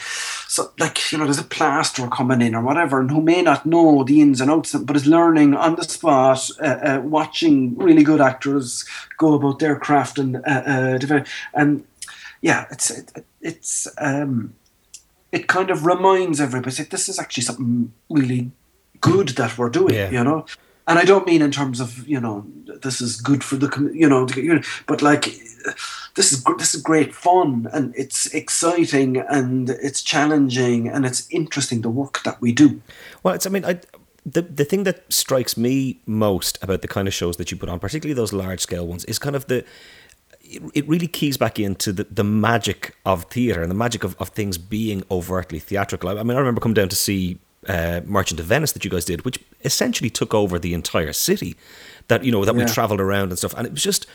so 0.48 0.72
like 0.80 1.12
you 1.12 1.18
know, 1.18 1.26
there's 1.26 1.40
a 1.40 1.44
plasterer 1.44 2.08
coming 2.08 2.42
in 2.42 2.56
or 2.56 2.64
whatever, 2.64 3.00
and 3.00 3.12
who 3.12 3.22
may 3.22 3.42
not 3.42 3.66
know 3.66 4.04
the 4.04 4.22
ins 4.22 4.42
and 4.42 4.50
outs, 4.50 4.74
but 4.74 4.96
is 4.96 5.06
learning 5.06 5.56
on 5.56 5.76
the 5.76 5.84
spot, 5.84 6.50
uh, 6.62 6.66
uh, 6.66 7.02
watching 7.04 7.78
really 7.78 8.04
good 8.04 8.22
actors 8.22 8.86
go 9.18 9.34
about 9.34 9.60
their 9.60 9.78
craft 9.78 10.18
and 10.18 10.38
uh, 10.38 11.00
uh 11.06 11.24
and 11.54 11.84
yeah, 12.42 12.66
it's 12.72 12.90
it, 12.90 13.26
it's 13.42 13.88
um, 13.98 14.54
it 15.32 15.48
kind 15.48 15.70
of 15.70 15.86
reminds 15.86 16.40
everybody 16.40 16.84
this 16.84 17.10
is 17.10 17.20
actually 17.20 17.44
something 17.44 17.94
really 18.10 18.52
good 19.02 19.30
that 19.30 19.58
we're 19.58 19.70
doing, 19.70 19.96
yeah. 19.96 20.10
you 20.10 20.24
know 20.24 20.46
and 20.92 21.00
I 21.00 21.06
don't 21.06 21.26
mean 21.26 21.42
in 21.42 21.52
terms 21.52 21.80
of 21.80 22.06
you 22.06 22.20
know 22.20 22.46
this 22.84 23.00
is 23.00 23.22
good 23.22 23.46
for 23.46 23.56
the 23.56 23.92
you 23.94 24.10
know, 24.10 24.28
but 24.88 25.02
like 25.02 25.24
this 26.16 26.34
is 26.34 26.44
this 26.58 26.76
is 26.76 26.82
great 26.82 27.16
fun 27.16 27.70
and 27.72 27.94
it's 27.96 28.28
exciting 28.34 29.18
and 29.18 29.70
it's 29.70 30.02
challenging 30.04 30.90
and 30.90 31.06
it's 31.06 31.30
interesting 31.30 31.80
the 31.82 31.90
work 31.90 32.22
that 32.24 32.42
we 32.42 32.52
do. 32.52 32.82
Well, 33.24 33.34
it's 33.34 33.46
I 33.46 33.50
mean 33.50 33.66
I. 33.66 33.80
The, 34.24 34.44
the 34.44 34.66
thing 34.66 34.84
that 34.84 35.12
strikes 35.12 35.58
me 35.58 36.00
most 36.06 36.60
about 36.62 36.84
the 36.84 36.88
kind 36.88 37.08
of 37.08 37.14
shows 37.14 37.38
that 37.38 37.50
you 37.50 37.58
put 37.58 37.70
on, 37.70 37.80
particularly 37.80 38.14
those 38.14 38.32
large 38.32 38.60
scale 38.60 38.86
ones, 38.86 39.04
is 39.06 39.18
kind 39.18 39.36
of 39.36 39.48
the 39.48 39.66
it, 40.76 40.88
really 40.88 41.08
keys 41.08 41.38
back 41.38 41.58
into 41.58 41.92
the, 41.92 42.04
the 42.04 42.24
magic 42.24 42.96
of 43.04 43.24
theatre 43.32 43.64
and 43.64 43.72
the 43.72 43.76
magic 43.76 44.04
of, 44.04 44.16
of 44.20 44.30
things 44.30 44.60
being 44.60 45.04
overtly 45.10 45.58
theatrical. 45.58 46.08
I, 46.08 46.20
I 46.20 46.24
mean, 46.24 46.38
I 46.38 46.40
remember 46.40 46.62
coming 46.62 46.76
down 46.76 46.90
to 46.90 46.96
see 46.96 47.40
uh, 47.68 48.02
Merchant 48.06 48.40
of 48.40 48.46
Venice 48.48 48.72
that 48.72 48.84
you 48.84 48.92
guys 48.92 49.06
did, 49.06 49.26
which 49.26 49.40
essentially 49.64 50.10
took 50.10 50.34
over 50.34 50.58
the 50.58 50.74
entire 50.74 51.14
city. 51.14 51.56
That 52.08 52.24
you 52.24 52.32
know 52.32 52.44
that 52.46 52.56
yeah. 52.56 52.66
we 52.66 52.72
travelled 52.72 53.00
around 53.00 53.30
and 53.30 53.38
stuff, 53.38 53.54
and 53.56 53.66
it 53.66 53.74
was 53.74 53.84
just 53.84 54.08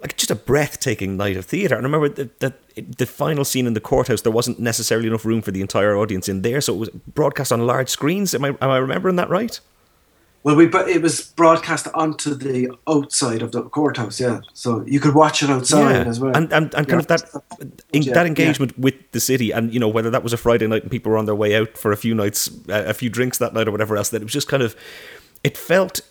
like 0.00 0.16
just 0.16 0.30
a 0.30 0.34
breathtaking 0.34 1.16
night 1.16 1.36
of 1.36 1.46
theatre. 1.46 1.74
And 1.74 1.86
I 1.86 1.90
remember 1.90 2.08
that 2.10 2.40
the, 2.40 2.54
the 2.82 3.06
final 3.06 3.44
scene 3.44 3.66
in 3.66 3.74
the 3.74 3.80
courthouse, 3.80 4.20
there 4.20 4.32
wasn't 4.32 4.60
necessarily 4.60 5.08
enough 5.08 5.24
room 5.24 5.40
for 5.40 5.50
the 5.50 5.62
entire 5.62 5.96
audience 5.96 6.28
in 6.28 6.42
there, 6.42 6.60
so 6.60 6.74
it 6.74 6.78
was 6.78 6.90
broadcast 6.90 7.52
on 7.52 7.66
large 7.66 7.88
screens. 7.88 8.34
Am 8.34 8.44
I 8.44 8.48
am 8.48 8.70
I 8.70 8.76
remembering 8.76 9.16
that 9.16 9.30
right? 9.30 9.58
Well, 10.44 10.56
we 10.56 10.66
it 10.66 11.00
was 11.00 11.22
broadcast 11.22 11.88
onto 11.94 12.34
the 12.34 12.70
outside 12.86 13.40
of 13.40 13.52
the 13.52 13.62
courthouse, 13.62 14.20
yeah. 14.20 14.40
So 14.52 14.84
you 14.86 15.00
could 15.00 15.14
watch 15.14 15.42
it 15.42 15.48
outside 15.48 15.92
yeah. 15.92 16.04
as 16.04 16.20
well, 16.20 16.36
and 16.36 16.52
and, 16.52 16.74
and 16.74 16.86
kind 16.86 17.00
of 17.00 17.06
that 17.06 17.22
Yeah, 17.92 18.12
that 18.12 18.26
engagement 18.26 18.72
yeah. 18.76 18.82
with 18.82 19.10
the 19.12 19.20
city, 19.20 19.52
and 19.52 19.72
you 19.72 19.80
know 19.80 19.88
whether 19.88 20.10
that 20.10 20.22
was 20.22 20.34
a 20.34 20.36
Friday 20.36 20.66
night 20.66 20.82
and 20.82 20.90
people 20.90 21.10
were 21.10 21.18
on 21.18 21.24
their 21.24 21.34
way 21.34 21.56
out 21.56 21.78
for 21.78 21.92
a 21.92 21.96
few 21.96 22.14
nights, 22.14 22.50
uh, 22.68 22.84
a 22.86 22.92
few 22.92 23.08
drinks 23.08 23.38
that 23.38 23.54
night 23.54 23.66
or 23.66 23.70
whatever 23.70 23.96
else. 23.96 24.10
That 24.10 24.20
it 24.20 24.24
was 24.24 24.34
just 24.34 24.48
kind 24.48 24.62
of, 24.62 24.76
it 25.42 25.56
felt 25.56 26.02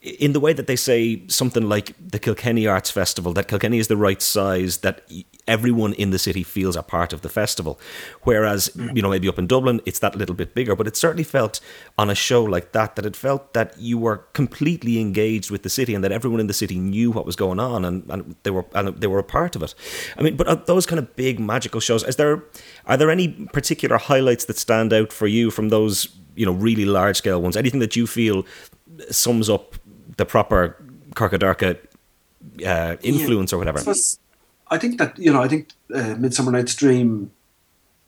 in 0.00 0.32
the 0.32 0.40
way 0.40 0.52
that 0.52 0.68
they 0.68 0.76
say 0.76 1.26
something 1.26 1.68
like 1.68 1.92
the 1.98 2.20
Kilkenny 2.20 2.66
Arts 2.66 2.90
Festival, 2.90 3.32
that 3.32 3.48
Kilkenny 3.48 3.78
is 3.78 3.88
the 3.88 3.96
right 3.96 4.22
size, 4.22 4.78
that 4.78 5.10
everyone 5.48 5.92
in 5.94 6.10
the 6.10 6.18
city 6.18 6.44
feels 6.44 6.76
a 6.76 6.82
part 6.84 7.12
of 7.12 7.22
the 7.22 7.28
festival. 7.28 7.80
Whereas, 8.22 8.68
mm. 8.76 8.94
you 8.94 9.02
know, 9.02 9.10
maybe 9.10 9.28
up 9.28 9.38
in 9.38 9.48
Dublin, 9.48 9.80
it's 9.86 9.98
that 9.98 10.14
little 10.14 10.36
bit 10.36 10.54
bigger. 10.54 10.76
But 10.76 10.86
it 10.86 10.96
certainly 10.96 11.24
felt 11.24 11.60
on 11.96 12.10
a 12.10 12.14
show 12.14 12.44
like 12.44 12.70
that, 12.72 12.94
that 12.94 13.06
it 13.06 13.16
felt 13.16 13.54
that 13.54 13.76
you 13.78 13.98
were 13.98 14.18
completely 14.34 15.00
engaged 15.00 15.50
with 15.50 15.64
the 15.64 15.70
city 15.70 15.94
and 15.94 16.04
that 16.04 16.12
everyone 16.12 16.38
in 16.38 16.46
the 16.46 16.54
city 16.54 16.78
knew 16.78 17.10
what 17.10 17.26
was 17.26 17.34
going 17.34 17.58
on 17.58 17.84
and, 17.84 18.08
and 18.08 18.36
they 18.44 18.50
were 18.50 18.66
and 18.74 19.00
they 19.00 19.08
were 19.08 19.18
a 19.18 19.24
part 19.24 19.56
of 19.56 19.62
it. 19.64 19.74
I 20.16 20.22
mean, 20.22 20.36
but 20.36 20.66
those 20.66 20.86
kind 20.86 21.00
of 21.00 21.16
big 21.16 21.40
magical 21.40 21.80
shows, 21.80 22.04
is 22.04 22.16
there 22.16 22.44
are 22.86 22.96
there 22.96 23.10
any 23.10 23.28
particular 23.52 23.98
highlights 23.98 24.44
that 24.44 24.58
stand 24.58 24.92
out 24.92 25.12
for 25.12 25.26
you 25.26 25.50
from 25.50 25.70
those, 25.70 26.08
you 26.36 26.46
know, 26.46 26.52
really 26.52 26.84
large 26.84 27.16
scale 27.16 27.42
ones? 27.42 27.56
Anything 27.56 27.80
that 27.80 27.96
you 27.96 28.06
feel 28.06 28.46
sums 29.10 29.48
up 29.48 29.74
the 30.18 30.26
proper 30.26 30.76
Corcadorca 31.14 31.78
uh, 32.64 32.96
influence 33.02 33.52
or 33.52 33.58
whatever. 33.58 33.78
I 33.78 33.94
I 34.70 34.78
think 34.78 34.98
that 34.98 35.18
you 35.18 35.32
know, 35.32 35.42
I 35.42 35.48
think 35.48 35.70
uh, 35.94 36.14
Midsummer 36.18 36.52
Night's 36.52 36.74
Dream, 36.74 37.30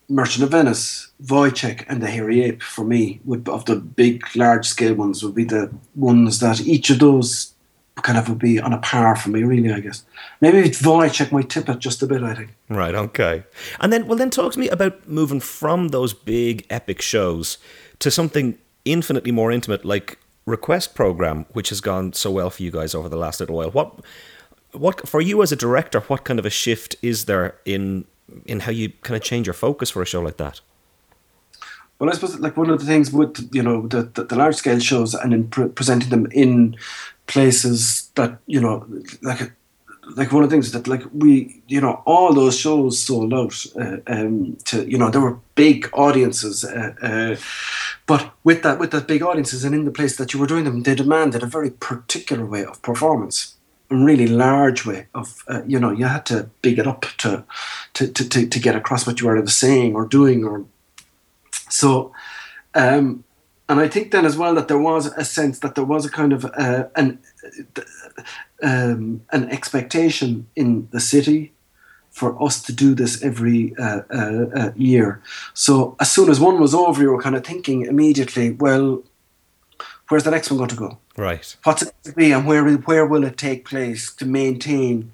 Merchant 0.08 0.44
of 0.44 0.50
Venice, 0.50 1.10
Woyzeck, 1.24 1.84
and 1.88 2.02
the 2.02 2.08
Hairy 2.08 2.42
Ape 2.42 2.62
for 2.62 2.84
me 2.84 3.20
would 3.24 3.48
of 3.48 3.64
the 3.64 3.76
big, 3.76 4.24
large 4.36 4.66
scale 4.66 4.94
ones 4.94 5.24
would 5.24 5.34
be 5.34 5.44
the 5.44 5.72
ones 5.94 6.40
that 6.40 6.60
each 6.60 6.90
of 6.90 6.98
those 6.98 7.54
kind 8.02 8.16
of 8.16 8.28
would 8.28 8.38
be 8.38 8.58
on 8.60 8.72
a 8.72 8.78
par 8.78 9.16
for 9.16 9.30
me. 9.30 9.42
Really, 9.42 9.72
I 9.72 9.80
guess 9.80 10.04
maybe 10.40 10.68
Woyzeck 10.68 11.32
might 11.32 11.48
tip 11.48 11.68
it 11.68 11.78
just 11.78 12.02
a 12.02 12.06
bit. 12.06 12.22
I 12.22 12.34
think. 12.34 12.50
Right, 12.68 12.94
okay. 12.94 13.44
And 13.80 13.92
then, 13.92 14.06
well, 14.06 14.18
then 14.18 14.30
talk 14.30 14.52
to 14.52 14.60
me 14.60 14.68
about 14.68 15.08
moving 15.08 15.40
from 15.40 15.88
those 15.88 16.12
big 16.12 16.66
epic 16.68 17.00
shows 17.00 17.56
to 18.00 18.10
something 18.10 18.58
infinitely 18.84 19.32
more 19.32 19.52
intimate 19.52 19.84
like 19.84 20.18
Request 20.46 20.94
Program, 20.94 21.46
which 21.52 21.68
has 21.68 21.80
gone 21.80 22.12
so 22.12 22.30
well 22.30 22.50
for 22.50 22.62
you 22.62 22.70
guys 22.70 22.94
over 22.94 23.08
the 23.08 23.16
last 23.16 23.40
little 23.40 23.56
while. 23.56 23.70
What, 23.70 24.00
what 24.72 25.08
for 25.08 25.20
you 25.20 25.42
as 25.42 25.52
a 25.52 25.56
director? 25.56 26.00
What 26.00 26.24
kind 26.24 26.38
of 26.38 26.46
a 26.46 26.50
shift 26.50 26.96
is 27.02 27.26
there 27.26 27.58
in 27.64 28.04
in 28.46 28.60
how 28.60 28.70
you 28.70 28.90
kind 29.02 29.16
of 29.16 29.22
change 29.22 29.46
your 29.46 29.54
focus 29.54 29.90
for 29.90 30.02
a 30.02 30.06
show 30.06 30.20
like 30.20 30.36
that? 30.36 30.60
Well, 31.98 32.08
I 32.08 32.14
suppose 32.14 32.38
like 32.38 32.56
one 32.56 32.70
of 32.70 32.80
the 32.80 32.86
things 32.86 33.12
with 33.12 33.48
you 33.52 33.62
know 33.62 33.86
the 33.86 34.04
the, 34.04 34.24
the 34.24 34.36
large 34.36 34.56
scale 34.56 34.78
shows 34.78 35.14
and 35.14 35.34
in 35.34 35.48
pre- 35.48 35.68
presenting 35.68 36.08
them 36.08 36.26
in 36.32 36.76
places 37.26 38.10
that 38.14 38.38
you 38.46 38.60
know 38.60 38.86
like 39.22 39.52
like 40.16 40.32
one 40.32 40.42
of 40.42 40.50
the 40.50 40.54
things 40.54 40.72
that 40.72 40.86
like 40.86 41.02
we 41.12 41.62
you 41.66 41.80
know 41.80 42.02
all 42.06 42.32
those 42.32 42.58
shows 42.58 42.98
sold 42.98 43.32
out 43.34 43.64
uh, 43.76 43.96
um, 44.06 44.56
to 44.64 44.88
you 44.90 44.98
know 44.98 45.10
there 45.10 45.20
were 45.20 45.38
big 45.54 45.88
audiences 45.92 46.64
uh, 46.64 46.94
uh, 47.02 47.36
but 48.06 48.32
with 48.44 48.62
that 48.62 48.78
with 48.78 48.90
that 48.90 49.06
big 49.06 49.22
audiences 49.22 49.64
and 49.64 49.74
in 49.74 49.84
the 49.84 49.90
place 49.90 50.16
that 50.16 50.32
you 50.32 50.40
were 50.40 50.46
doing 50.46 50.64
them 50.64 50.82
they 50.82 50.94
demanded 50.94 51.42
a 51.42 51.46
very 51.46 51.70
particular 51.70 52.46
way 52.46 52.64
of 52.64 52.80
performance 52.82 53.56
a 53.90 53.96
really 53.96 54.26
large 54.26 54.86
way 54.86 55.06
of 55.14 55.42
uh, 55.48 55.62
you 55.66 55.78
know 55.78 55.90
you 55.90 56.04
had 56.04 56.24
to 56.26 56.48
big 56.62 56.78
it 56.78 56.86
up 56.86 57.06
to 57.18 57.44
to, 57.94 58.06
to, 58.08 58.28
to 58.28 58.46
to 58.46 58.60
get 58.60 58.76
across 58.76 59.06
what 59.06 59.20
you 59.20 59.26
were 59.26 59.46
saying 59.46 59.94
or 59.94 60.06
doing 60.06 60.44
or 60.44 60.64
so, 61.70 62.12
um, 62.74 63.24
and 63.68 63.80
I 63.80 63.88
think 63.88 64.10
then 64.10 64.26
as 64.26 64.36
well 64.36 64.54
that 64.56 64.68
there 64.68 64.78
was 64.78 65.06
a 65.06 65.24
sense 65.24 65.60
that 65.60 65.76
there 65.76 65.84
was 65.84 66.04
a 66.04 66.10
kind 66.10 66.32
of 66.32 66.44
uh, 66.44 66.88
an 66.96 67.20
um, 68.62 69.22
an 69.30 69.48
expectation 69.50 70.46
in 70.54 70.88
the 70.90 71.00
city 71.00 71.52
for 72.10 72.42
us 72.42 72.62
to 72.62 72.72
do 72.72 72.94
this 72.94 73.22
every 73.22 73.74
uh, 73.76 74.02
uh, 74.12 74.46
uh, 74.54 74.72
year. 74.76 75.22
So 75.54 75.96
as 76.00 76.10
soon 76.10 76.28
as 76.28 76.40
one 76.40 76.60
was 76.60 76.74
over, 76.74 77.00
you 77.00 77.10
were 77.12 77.22
kind 77.22 77.36
of 77.36 77.44
thinking 77.44 77.82
immediately, 77.82 78.50
well, 78.50 79.02
where's 80.08 80.24
the 80.24 80.30
next 80.30 80.50
one 80.50 80.58
going 80.58 80.70
to 80.70 80.76
go? 80.76 80.98
Right. 81.16 81.56
What's 81.64 81.82
it 81.82 81.92
going 82.04 82.12
to 82.12 82.16
be, 82.16 82.32
and 82.32 82.46
where 82.46 82.64
where 82.68 83.06
will 83.06 83.24
it 83.24 83.36
take 83.36 83.64
place 83.64 84.14
to 84.16 84.26
maintain 84.26 85.12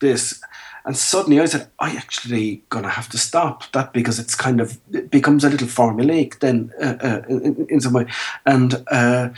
this? 0.00 0.42
And 0.90 0.96
suddenly 0.96 1.38
I 1.38 1.44
said, 1.44 1.68
I 1.78 1.94
actually 1.94 2.64
gonna 2.68 2.88
have 2.88 3.08
to 3.10 3.16
stop 3.16 3.70
that 3.70 3.92
because 3.92 4.18
it's 4.18 4.34
kind 4.34 4.60
of 4.60 4.76
it 4.92 5.08
becomes 5.08 5.44
a 5.44 5.48
little 5.48 5.68
formulaic 5.68 6.40
then 6.40 6.72
uh, 6.82 6.96
uh, 7.00 7.22
in, 7.28 7.64
in 7.70 7.80
some 7.80 7.92
way. 7.92 8.06
And 8.44 8.84
uh, 8.90 9.28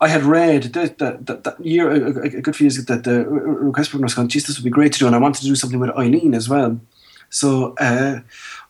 I 0.00 0.08
had 0.08 0.22
read 0.22 0.62
that, 0.72 0.96
that, 0.96 1.26
that, 1.26 1.44
that 1.44 1.60
year 1.60 1.90
a, 1.90 2.00
a 2.06 2.22
a 2.22 2.40
good 2.40 2.56
few 2.56 2.64
years 2.64 2.78
ago 2.78 2.94
that 2.94 3.04
the 3.04 3.26
request 3.26 3.90
program 3.90 4.04
was 4.04 4.14
going, 4.14 4.28
geez, 4.28 4.46
this 4.46 4.56
would 4.56 4.64
be 4.64 4.70
great 4.70 4.94
to 4.94 4.98
do, 4.98 5.06
and 5.06 5.14
I 5.14 5.18
wanted 5.18 5.42
to 5.42 5.48
do 5.48 5.54
something 5.54 5.78
with 5.78 5.90
Eileen 5.90 6.32
as 6.32 6.48
well. 6.48 6.80
So 7.28 7.74
uh, 7.78 8.20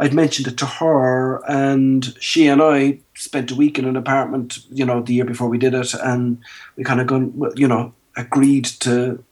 I'd 0.00 0.12
mentioned 0.12 0.48
it 0.48 0.56
to 0.56 0.66
her, 0.66 1.40
and 1.48 2.16
she 2.18 2.48
and 2.48 2.60
I 2.60 2.98
spent 3.14 3.52
a 3.52 3.54
week 3.54 3.78
in 3.78 3.84
an 3.84 3.94
apartment, 3.94 4.58
you 4.72 4.84
know, 4.84 5.02
the 5.02 5.14
year 5.14 5.24
before 5.24 5.48
we 5.48 5.58
did 5.58 5.74
it, 5.74 5.94
and 5.94 6.38
we 6.74 6.82
kind 6.82 7.00
of 7.00 7.06
gone, 7.06 7.52
you 7.54 7.68
know, 7.68 7.94
agreed 8.16 8.64
to 8.80 9.22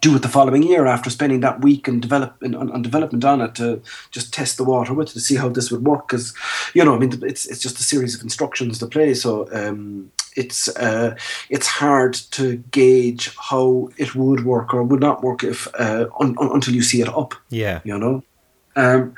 do 0.00 0.16
it 0.16 0.22
the 0.22 0.28
following 0.28 0.62
year 0.62 0.86
after 0.86 1.10
spending 1.10 1.40
that 1.40 1.60
week 1.60 1.86
and 1.86 2.00
develop 2.00 2.42
in, 2.42 2.54
on, 2.54 2.70
on 2.72 2.82
development 2.82 3.24
on 3.24 3.40
it 3.40 3.54
to 3.56 3.80
just 4.10 4.32
test 4.32 4.56
the 4.56 4.64
water 4.64 4.94
with 4.94 5.10
it 5.10 5.12
to 5.12 5.20
see 5.20 5.36
how 5.36 5.48
this 5.48 5.70
would 5.70 5.84
work 5.84 6.08
because 6.08 6.34
you 6.74 6.84
know 6.84 6.94
I 6.94 6.98
mean 6.98 7.12
it's 7.22 7.46
it's 7.46 7.60
just 7.60 7.78
a 7.78 7.82
series 7.82 8.14
of 8.14 8.22
instructions 8.22 8.78
to 8.78 8.86
play 8.86 9.14
so 9.14 9.48
um, 9.52 10.10
it's 10.34 10.68
uh, 10.76 11.14
it's 11.50 11.66
hard 11.66 12.14
to 12.32 12.56
gauge 12.70 13.36
how 13.36 13.90
it 13.98 14.14
would 14.14 14.44
work 14.44 14.72
or 14.72 14.82
would 14.82 15.00
not 15.00 15.22
work 15.22 15.44
if 15.44 15.68
uh, 15.78 16.06
un, 16.20 16.34
un, 16.38 16.50
until 16.52 16.74
you 16.74 16.82
see 16.82 17.00
it 17.02 17.08
up 17.08 17.34
Yeah. 17.50 17.80
you 17.84 17.98
know. 17.98 18.22
Um, 18.74 19.14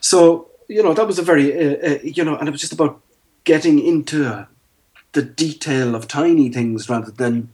so 0.00 0.48
you 0.68 0.82
know 0.82 0.94
that 0.94 1.06
was 1.06 1.18
a 1.18 1.22
very 1.22 1.52
uh, 1.52 1.94
uh, 1.94 1.98
you 2.04 2.24
know, 2.24 2.36
and 2.36 2.48
it 2.48 2.52
was 2.52 2.60
just 2.60 2.72
about 2.72 3.00
getting 3.44 3.80
into 3.84 4.46
the 5.12 5.22
detail 5.22 5.94
of 5.96 6.06
tiny 6.06 6.48
things 6.48 6.88
rather 6.88 7.10
than 7.10 7.48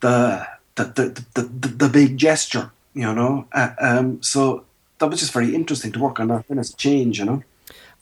the 0.00 0.46
the 0.76 0.84
the 0.84 1.24
the, 1.34 1.42
the, 1.42 1.68
the 1.68 1.88
big 1.88 2.16
gesture, 2.16 2.70
you 2.94 3.12
know. 3.12 3.46
Uh, 3.52 3.70
um, 3.80 4.22
so 4.22 4.64
that 4.98 5.08
was 5.08 5.20
just 5.20 5.32
very 5.32 5.54
interesting 5.54 5.92
to 5.92 5.98
work 5.98 6.20
on 6.20 6.28
that 6.28 6.44
when 6.48 6.58
it's 6.58 6.72
change, 6.72 7.18
you 7.18 7.24
know. 7.24 7.42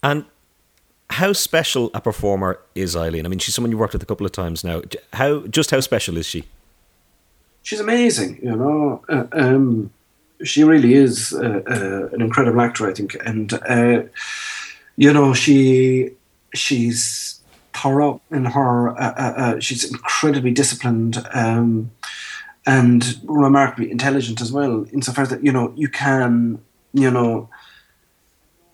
And 0.01 0.25
how 1.09 1.33
special 1.33 1.91
a 1.93 2.01
performer 2.01 2.59
is 2.73 2.95
Eileen? 2.95 3.25
I 3.25 3.29
mean, 3.29 3.39
she's 3.39 3.55
someone 3.55 3.71
you 3.71 3.77
worked 3.77 3.93
with 3.93 4.03
a 4.03 4.05
couple 4.05 4.25
of 4.25 4.31
times 4.31 4.63
now. 4.63 4.81
How 5.13 5.41
just 5.47 5.71
how 5.71 5.79
special 5.79 6.17
is 6.17 6.25
she? 6.25 6.45
she's 7.65 7.79
amazing, 7.79 8.39
you 8.41 8.55
know. 8.55 9.03
Uh, 9.09 9.25
um, 9.33 9.91
she 10.43 10.63
really 10.63 10.93
is 10.93 11.33
uh, 11.33 11.61
uh, 11.67 12.09
an 12.13 12.21
incredible 12.21 12.61
actor, 12.61 12.89
I 12.89 12.93
think, 12.93 13.17
and 13.25 13.53
uh, 13.67 14.03
you 14.95 15.11
know 15.11 15.33
she 15.33 16.11
she's 16.53 17.41
thorough 17.73 18.21
in 18.31 18.45
her. 18.45 18.97
Uh, 18.97 19.13
uh, 19.17 19.59
she's 19.59 19.83
incredibly 19.83 20.51
disciplined 20.51 21.25
um, 21.33 21.91
and 22.65 23.19
remarkably 23.23 23.91
intelligent 23.91 24.41
as 24.41 24.51
well. 24.51 24.85
Insofar 24.91 25.23
as 25.23 25.29
that 25.29 25.43
you 25.43 25.51
know 25.51 25.73
you 25.75 25.89
can 25.89 26.59
you 26.93 27.11
know 27.11 27.49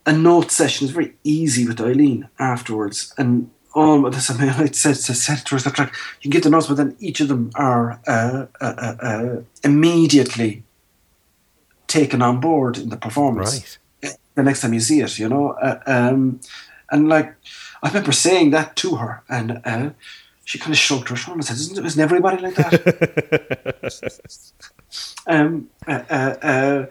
a 0.06 0.14
note 0.14 0.52
session 0.52 0.86
is 0.86 0.92
very 0.92 1.14
easy 1.24 1.68
with 1.68 1.80
Eileen 1.80 2.28
afterwards, 2.40 3.14
and 3.18 3.50
all 3.74 4.06
of 4.06 4.14
this. 4.14 4.30
I 4.30 4.38
mean, 4.38 4.50
I 4.50 4.66
said, 4.68 4.98
said, 4.98 5.16
said 5.16 5.46
to 5.46 5.56
her 5.56 5.62
that 5.62 5.78
like 5.78 5.90
you 5.90 6.24
can 6.24 6.32
get 6.32 6.44
the 6.44 6.50
notes, 6.50 6.68
but 6.68 6.78
then 6.78 6.96
each 7.00 7.20
of 7.20 7.28
them 7.28 7.52
are 7.56 8.00
uh, 8.08 8.46
uh, 8.60 8.74
uh, 8.78 8.96
uh, 9.02 9.42
immediately 9.64 10.64
taken 11.88 12.22
on 12.22 12.40
board 12.40 12.78
in 12.78 12.90
the 12.90 12.98
performance. 12.98 13.78
Right. 14.04 14.18
The 14.36 14.44
next 14.44 14.62
time 14.62 14.74
you 14.74 14.80
see 14.80 15.02
it, 15.02 15.20
you 15.20 15.28
know, 15.28 15.52
uh, 15.52 15.80
um, 15.86 16.40
and 16.90 17.10
like 17.10 17.36
I 17.84 17.90
remember 17.90 18.14
saying 18.14 18.52
that 18.52 18.76
to 18.78 18.96
her, 18.96 19.24
and 19.30 19.62
uh, 19.66 19.90
she 20.46 20.60
kind 20.60 20.72
of 20.72 20.78
shrugged 20.78 21.10
her 21.10 21.16
shoulders 21.16 21.50
and 21.50 21.58
said, 21.58 21.72
"Isn't, 21.72 21.86
isn't 21.86 22.02
everybody 22.02 22.42
like 22.42 22.56
that?" 22.56 23.82
um, 25.28 25.70
uh, 25.88 26.04
uh, 26.10 26.36
uh, 26.42 26.86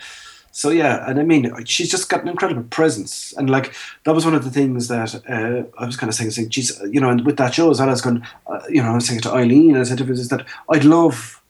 so 0.52 0.70
yeah, 0.70 1.08
and 1.08 1.18
I 1.18 1.22
mean, 1.22 1.64
she's 1.64 1.90
just 1.90 2.08
got 2.08 2.22
an 2.22 2.28
incredible 2.28 2.64
presence, 2.64 3.32
and 3.36 3.48
like 3.48 3.74
that 4.04 4.14
was 4.14 4.24
one 4.24 4.34
of 4.34 4.44
the 4.44 4.50
things 4.50 4.88
that 4.88 5.14
uh, 5.28 5.62
I 5.80 5.86
was 5.86 5.96
kind 5.96 6.08
of 6.08 6.14
saying, 6.14 6.30
saying, 6.32 6.50
geez, 6.50 6.80
you 6.90 7.00
know, 7.00 7.10
and 7.10 7.24
with 7.24 7.36
that 7.38 7.54
show 7.54 7.70
as 7.70 7.80
well, 7.80 7.88
I 7.88 7.92
was 7.92 8.00
going, 8.00 8.26
uh, 8.46 8.60
you 8.68 8.82
know, 8.82 8.90
I 8.90 8.94
was 8.94 9.06
saying 9.06 9.20
it 9.20 9.22
to 9.22 9.32
Eileen, 9.32 9.70
and 9.70 9.80
I 9.80 9.84
said 9.84 10.00
is 10.00 10.28
that 10.28 10.46
I'd 10.68 10.84
love 10.84 11.40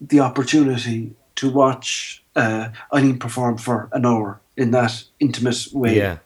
the 0.00 0.20
opportunity 0.20 1.14
to 1.36 1.50
watch 1.50 2.22
uh, 2.36 2.68
Eileen 2.94 3.18
perform 3.18 3.58
for 3.58 3.88
an 3.92 4.06
hour 4.06 4.40
in 4.56 4.70
that 4.70 5.04
intimate 5.18 5.68
way. 5.72 5.96
Yeah. 5.96 6.18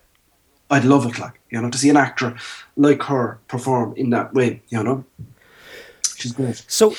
I'd 0.70 0.84
love 0.84 1.06
it, 1.06 1.18
like 1.18 1.40
you 1.54 1.62
know, 1.62 1.70
to 1.70 1.78
see 1.78 1.88
an 1.88 1.96
actor 1.96 2.34
like 2.76 3.04
her 3.04 3.38
perform 3.46 3.94
in 3.96 4.10
that 4.10 4.34
way, 4.34 4.60
you 4.70 4.82
know. 4.82 5.04
She's 6.16 6.32
great. 6.32 6.64
So, 6.66 6.94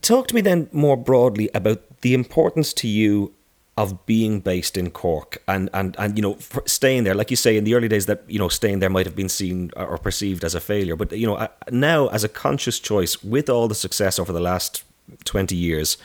talk 0.00 0.26
to 0.28 0.34
me 0.34 0.40
then 0.40 0.68
more 0.72 0.96
broadly 0.96 1.48
about 1.54 1.80
the 2.00 2.14
importance 2.14 2.72
to 2.74 2.88
you 2.88 3.32
of 3.76 4.04
being 4.06 4.40
based 4.40 4.76
in 4.76 4.90
Cork 4.90 5.42
and 5.46 5.70
and 5.72 5.94
and 5.96 6.18
you 6.18 6.22
know 6.22 6.36
staying 6.66 7.04
there 7.04 7.14
like 7.14 7.30
you 7.30 7.36
say 7.36 7.56
in 7.56 7.64
the 7.64 7.74
early 7.74 7.88
days 7.88 8.06
that 8.06 8.24
you 8.26 8.38
know 8.38 8.48
staying 8.48 8.80
there 8.80 8.90
might 8.90 9.06
have 9.06 9.14
been 9.14 9.28
seen 9.28 9.70
or 9.76 9.96
perceived 9.96 10.44
as 10.44 10.54
a 10.54 10.60
failure 10.60 10.96
but 10.96 11.12
you 11.12 11.26
know 11.26 11.48
now 11.70 12.08
as 12.08 12.24
a 12.24 12.28
conscious 12.28 12.78
choice 12.80 13.22
with 13.24 13.48
all 13.48 13.68
the 13.68 13.74
success 13.74 14.18
over 14.18 14.32
the 14.32 14.40
last 14.40 14.82
20 15.24 15.56
years 15.56 15.96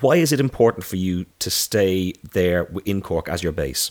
why 0.00 0.16
is 0.16 0.32
it 0.32 0.38
important 0.38 0.84
for 0.84 0.96
you 0.96 1.24
to 1.38 1.50
stay 1.50 2.12
there 2.32 2.68
in 2.84 3.00
Cork 3.00 3.28
as 3.28 3.42
your 3.42 3.52
base 3.52 3.90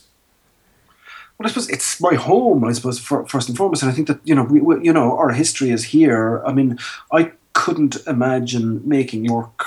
I 1.46 1.50
suppose 1.50 1.70
it's 1.70 2.00
my 2.00 2.16
home. 2.16 2.64
I 2.64 2.74
suppose 2.74 3.00
for, 3.00 3.26
first 3.28 3.50
and 3.50 3.58
foremost, 3.58 3.84
and 3.84 3.92
I 3.92 3.96
think 3.96 4.08
that 4.08 4.20
you 4.24 4.36
know, 4.36 4.44
we, 4.44 4.60
we, 4.60 4.84
you 4.84 4.94
know, 4.94 5.18
our 5.18 5.32
history 5.32 5.72
is 5.72 5.86
here. 5.86 6.44
I 6.46 6.54
mean, 6.54 6.78
I 7.12 7.32
couldn't 7.54 7.98
imagine 8.08 8.82
making 8.88 9.32
work 9.32 9.66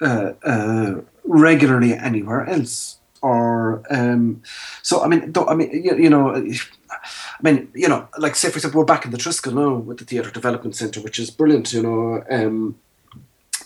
uh, 0.00 0.32
uh, 0.44 1.00
regularly 1.24 1.94
anywhere 1.94 2.46
else. 2.46 2.98
Or 3.22 3.82
um, 3.88 4.42
so 4.82 5.02
I 5.02 5.08
mean, 5.08 5.32
I 5.48 5.54
mean, 5.54 5.70
you, 5.72 5.96
you, 5.96 6.10
know, 6.10 6.34
I 6.34 7.42
mean, 7.42 7.68
you 7.74 7.88
know, 7.88 8.06
like 8.18 8.36
say 8.36 8.50
for 8.50 8.58
example, 8.58 8.80
we're 8.80 8.84
back 8.84 9.06
in 9.06 9.12
the 9.12 9.16
Triskel 9.16 9.54
now 9.54 9.76
with 9.76 9.98
the 9.98 10.04
Theatre 10.04 10.30
Development 10.30 10.76
Centre, 10.76 11.00
which 11.00 11.18
is 11.18 11.30
brilliant. 11.30 11.72
You 11.72 11.82
know, 11.82 12.24
um, 12.30 12.76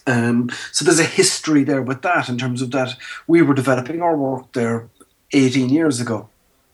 um, 0.07 0.51
so 0.73 0.85
there's 0.85 1.01
a 1.01 1.05
history 1.05 1.65
there 1.65 1.83
with 1.83 2.03
that 2.03 2.29
in 2.29 2.39
terms 2.39 2.63
of 2.63 2.71
that 2.71 2.97
we 3.27 3.43
were 3.43 3.55
developing 3.55 4.01
our 4.01 4.17
work 4.17 4.53
there 4.53 4.89
18 5.33 5.69
years 5.69 6.01
ago. 6.01 6.29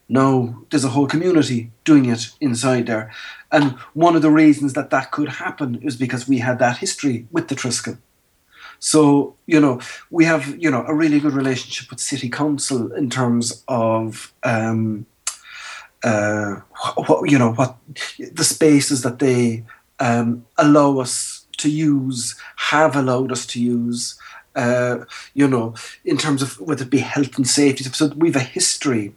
Now 0.09 0.63
there's 0.71 0.85
a 0.85 0.91
whole 0.91 1.07
community 1.07 1.71
doing 1.85 2.07
it 2.07 2.31
inside 2.41 2.87
there, 2.87 3.13
and 3.51 3.73
one 3.95 4.17
of 4.17 4.23
the 4.23 4.31
reasons 4.31 4.73
that 4.75 4.91
that 4.91 5.11
could 5.11 5.29
happen 5.29 5.77
is 5.83 5.97
because 5.97 6.29
we 6.29 6.39
had 6.39 6.59
that 6.59 6.79
history 6.79 7.27
with 7.31 7.49
the 7.49 7.55
Triskel. 7.55 7.99
So, 8.81 9.37
you 9.47 9.61
know, 9.61 9.81
we 10.11 10.27
have, 10.27 10.57
you 10.59 10.71
know, 10.71 10.85
a 10.87 10.95
really 10.95 11.19
good 11.19 11.33
relationship 11.33 11.91
with 11.91 12.01
City 12.01 12.29
Council 12.29 12.93
in 12.93 13.09
terms 13.09 13.65
of, 13.67 14.35
um, 14.43 15.07
uh, 16.03 16.57
what, 17.07 17.31
you 17.31 17.39
know, 17.39 17.53
what 17.55 17.79
the 18.19 18.45
spaces 18.45 19.01
that 19.01 19.21
they 19.21 19.65
um, 20.01 20.45
allow 20.59 20.99
us 20.99 21.47
to 21.59 21.71
use, 21.71 22.35
have 22.57 22.95
allowed 22.95 23.33
us 23.33 23.47
to 23.47 23.61
use, 23.63 24.19
uh, 24.55 24.99
you 25.33 25.49
know, 25.49 25.75
in 26.05 26.19
terms 26.19 26.43
of 26.43 26.61
whether 26.61 26.85
it 26.85 26.91
be 26.91 26.99
health 26.99 27.37
and 27.37 27.49
safety. 27.49 27.85
So 27.85 28.09
we 28.09 28.29
have 28.29 28.37
a 28.37 28.41
history 28.41 29.15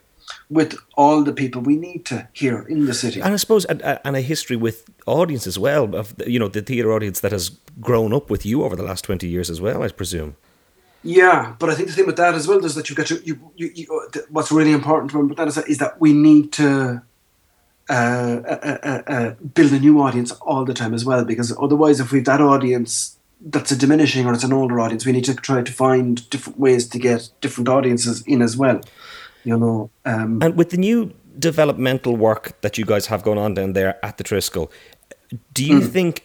with 0.50 0.78
all 0.96 1.24
the 1.24 1.34
people 1.34 1.62
we 1.62 1.76
need 1.76 2.06
to 2.06 2.28
here 2.32 2.62
in 2.62 2.86
the 2.86 2.94
city. 2.94 3.22
And 3.22 3.34
I 3.34 3.38
suppose, 3.38 3.66
and, 3.66 3.82
and 3.82 4.16
a 4.16 4.22
history 4.22 4.56
with 4.56 4.90
audience 5.06 5.46
as 5.46 5.60
well, 5.60 5.96
of 5.96 6.16
you 6.26 6.40
know 6.40 6.48
the 6.48 6.62
theatre 6.62 6.94
audience 6.94 7.20
that 7.20 7.32
has 7.32 7.50
grown 7.82 8.14
up 8.14 8.30
with 8.30 8.46
you 8.46 8.64
over 8.64 8.76
the 8.76 8.84
last 8.84 9.04
twenty 9.04 9.28
years 9.28 9.50
as 9.50 9.60
well, 9.60 9.84
I 9.84 9.90
presume. 9.90 10.36
Yeah, 11.04 11.56
but 11.60 11.70
I 11.70 11.76
think 11.76 11.90
the 11.90 11.94
thing 11.94 12.06
with 12.06 12.18
that 12.18 12.34
as 12.34 12.48
well 12.48 12.64
is 12.66 12.76
that 12.76 12.90
you've 12.90 12.98
got 12.98 13.08
to 13.08 13.22
you, 13.24 13.52
you, 13.56 13.72
you 13.74 14.10
what's 14.30 14.52
really 14.52 14.72
important 14.72 15.12
to 15.12 15.18
remember 15.18 15.36
that 15.36 15.48
is 15.48 15.56
that, 15.56 15.70
is 15.70 15.78
that 15.78 16.02
we 16.02 16.14
need 16.14 16.52
to 16.54 17.02
uh, 17.90 17.94
uh, 17.94 18.78
uh, 18.84 19.02
uh, 19.08 19.30
build 19.54 19.72
a 19.72 19.80
new 19.80 20.02
audience 20.02 20.32
all 20.42 20.66
the 20.66 20.74
time 20.74 20.94
as 20.94 21.06
well 21.06 21.24
because 21.24 21.56
otherwise 21.58 22.02
if 22.02 22.12
we've 22.12 22.26
that 22.26 22.42
audience 22.42 23.18
that's 23.40 23.72
a 23.72 23.78
diminishing 23.78 24.26
or 24.26 24.34
it's 24.34 24.44
an 24.44 24.52
older 24.52 24.80
audience 24.82 25.06
we 25.06 25.14
need 25.14 25.24
to 25.24 25.36
try 25.36 25.62
to 25.62 25.72
find 25.72 26.30
different 26.30 26.60
ways 26.60 26.86
to 26.90 27.00
get 27.00 27.30
different 27.40 27.70
audiences 27.70 28.22
in 28.24 28.42
as 28.42 28.58
well 28.58 28.82
you 29.48 29.58
know. 29.58 29.90
Um, 30.06 30.40
and 30.44 30.56
with 30.58 30.70
the 30.72 30.78
new 30.78 31.14
developmental 31.40 32.16
work 32.18 32.60
that 32.62 32.78
you 32.78 32.86
guys 32.86 33.08
have 33.08 33.24
going 33.24 33.38
on 33.38 33.54
down 33.54 33.74
there 33.74 34.04
at 34.06 34.18
the 34.18 34.24
Triskel, 34.24 34.70
do 35.54 35.64
you 35.66 35.80
mm. 35.80 35.90
think 35.90 36.24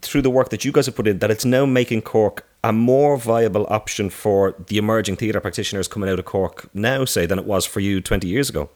through 0.00 0.22
the 0.22 0.30
work 0.30 0.50
that 0.50 0.64
you 0.64 0.72
guys 0.72 0.86
have 0.86 0.96
put 0.96 1.06
in 1.06 1.18
that 1.20 1.30
it's 1.30 1.44
now 1.44 1.64
making 1.66 2.02
Cork 2.02 2.46
a 2.64 2.72
more 2.72 3.16
viable 3.16 3.66
option 3.68 4.10
for 4.10 4.54
the 4.66 4.78
emerging 4.78 5.16
theatre 5.16 5.40
practitioners 5.40 5.88
coming 5.88 6.08
out 6.08 6.18
of 6.18 6.24
Cork 6.24 6.68
now, 6.74 7.04
say, 7.04 7.26
than 7.26 7.38
it 7.38 7.44
was 7.44 7.64
for 7.64 7.80
you 7.80 8.00
20 8.00 8.26
years 8.26 8.50
ago? 8.50 8.68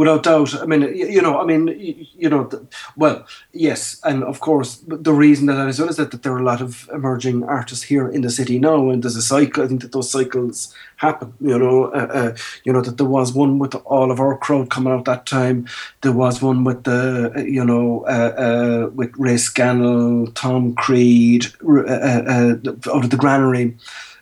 Without 0.00 0.22
doubt. 0.22 0.54
I 0.62 0.64
mean, 0.64 0.80
you 0.96 1.20
know, 1.20 1.38
I 1.38 1.44
mean, 1.44 1.68
you 2.16 2.30
know, 2.30 2.48
well, 2.96 3.26
yes, 3.52 4.00
and 4.02 4.24
of 4.24 4.40
course, 4.40 4.82
the 4.86 5.12
reason 5.12 5.44
that 5.46 5.56
that 5.56 5.68
is 5.68 5.78
well 5.78 5.90
is 5.90 5.96
that, 5.96 6.10
that 6.10 6.22
there 6.22 6.32
are 6.32 6.38
a 6.38 6.50
lot 6.52 6.62
of 6.62 6.88
emerging 6.90 7.44
artists 7.44 7.84
here 7.84 8.08
in 8.08 8.22
the 8.22 8.30
city 8.30 8.58
now, 8.58 8.88
and 8.88 9.02
there's 9.02 9.16
a 9.16 9.20
cycle. 9.20 9.62
I 9.62 9.66
think 9.68 9.82
that 9.82 9.92
those 9.92 10.10
cycles 10.10 10.74
happen. 10.96 11.34
You 11.38 11.58
know, 11.58 11.84
uh, 11.92 12.08
uh, 12.20 12.36
you 12.64 12.72
know 12.72 12.80
that 12.80 12.96
there 12.96 13.12
was 13.18 13.34
one 13.34 13.58
with 13.58 13.74
all 13.84 14.10
of 14.10 14.20
our 14.20 14.38
crowd 14.38 14.70
coming 14.70 14.90
out 14.90 15.04
that 15.04 15.26
time. 15.26 15.66
There 16.00 16.12
was 16.12 16.40
one 16.40 16.64
with 16.64 16.84
the, 16.84 17.30
uh, 17.36 17.40
you 17.42 17.62
know, 17.62 18.06
uh, 18.08 18.32
uh, 18.46 18.90
with 18.94 19.12
Ray 19.18 19.36
Scannell, 19.36 20.28
Tom 20.28 20.74
Creed, 20.76 21.44
uh, 21.62 22.56
out 22.94 23.04
of 23.04 23.10
the 23.10 23.18
Granary, 23.18 23.76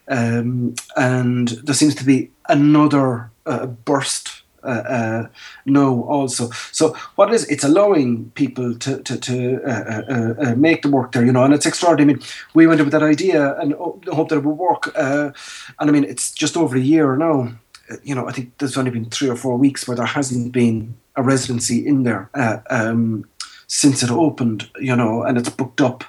um, 0.09 0.75
and 0.97 1.47
there 1.63 1.75
seems 1.77 1.95
to 1.95 2.05
be 2.05 2.33
another 2.49 3.31
burst 3.85 4.43
know 5.67 6.05
also. 6.05 6.51
So 6.73 6.97
what 7.17 7.33
is 7.33 7.45
it's 7.47 7.65
allowing 7.65 8.31
people 8.31 8.75
to 8.79 9.03
to, 9.03 9.19
to 9.19 9.63
uh, 9.65 9.71
uh, 9.71 10.03
uh, 10.09 10.35
uh 10.51 10.55
make 10.55 10.83
the 10.83 10.91
work 10.91 11.13
there, 11.13 11.25
you 11.25 11.33
know, 11.33 11.45
and 11.45 11.55
it's 11.55 11.67
extraordinary. 11.67 12.13
I 12.13 12.15
mean, 12.15 12.27
we 12.55 12.67
went 12.67 12.81
with 12.81 12.93
that 12.93 13.03
idea 13.03 13.57
and 13.59 13.75
hope 13.75 14.29
that 14.29 14.39
it 14.39 14.45
would 14.45 14.59
work. 14.59 14.93
and 14.97 15.35
I 15.79 15.91
mean, 15.91 16.05
it's 16.05 16.33
just 16.33 16.57
over 16.57 16.77
a 16.77 16.81
year 16.81 17.17
now. 17.17 17.53
You 18.03 18.15
know, 18.15 18.29
I 18.29 18.33
think 18.33 18.59
there's 18.59 18.77
only 18.77 18.91
been 18.91 19.07
three 19.07 19.31
or 19.31 19.37
four 19.37 19.57
weeks 19.57 19.89
where 19.89 19.97
there 19.97 20.07
hasn't 20.07 20.53
been 20.53 20.95
a 21.17 21.23
residency 21.23 21.87
in 21.87 22.03
there 22.03 22.31
um, 22.71 23.25
since 23.67 24.03
it 24.03 24.11
opened. 24.11 24.69
You 24.79 24.97
know, 24.97 25.23
and 25.23 25.39
it's 25.39 25.49
booked 25.51 25.81
up 25.81 26.05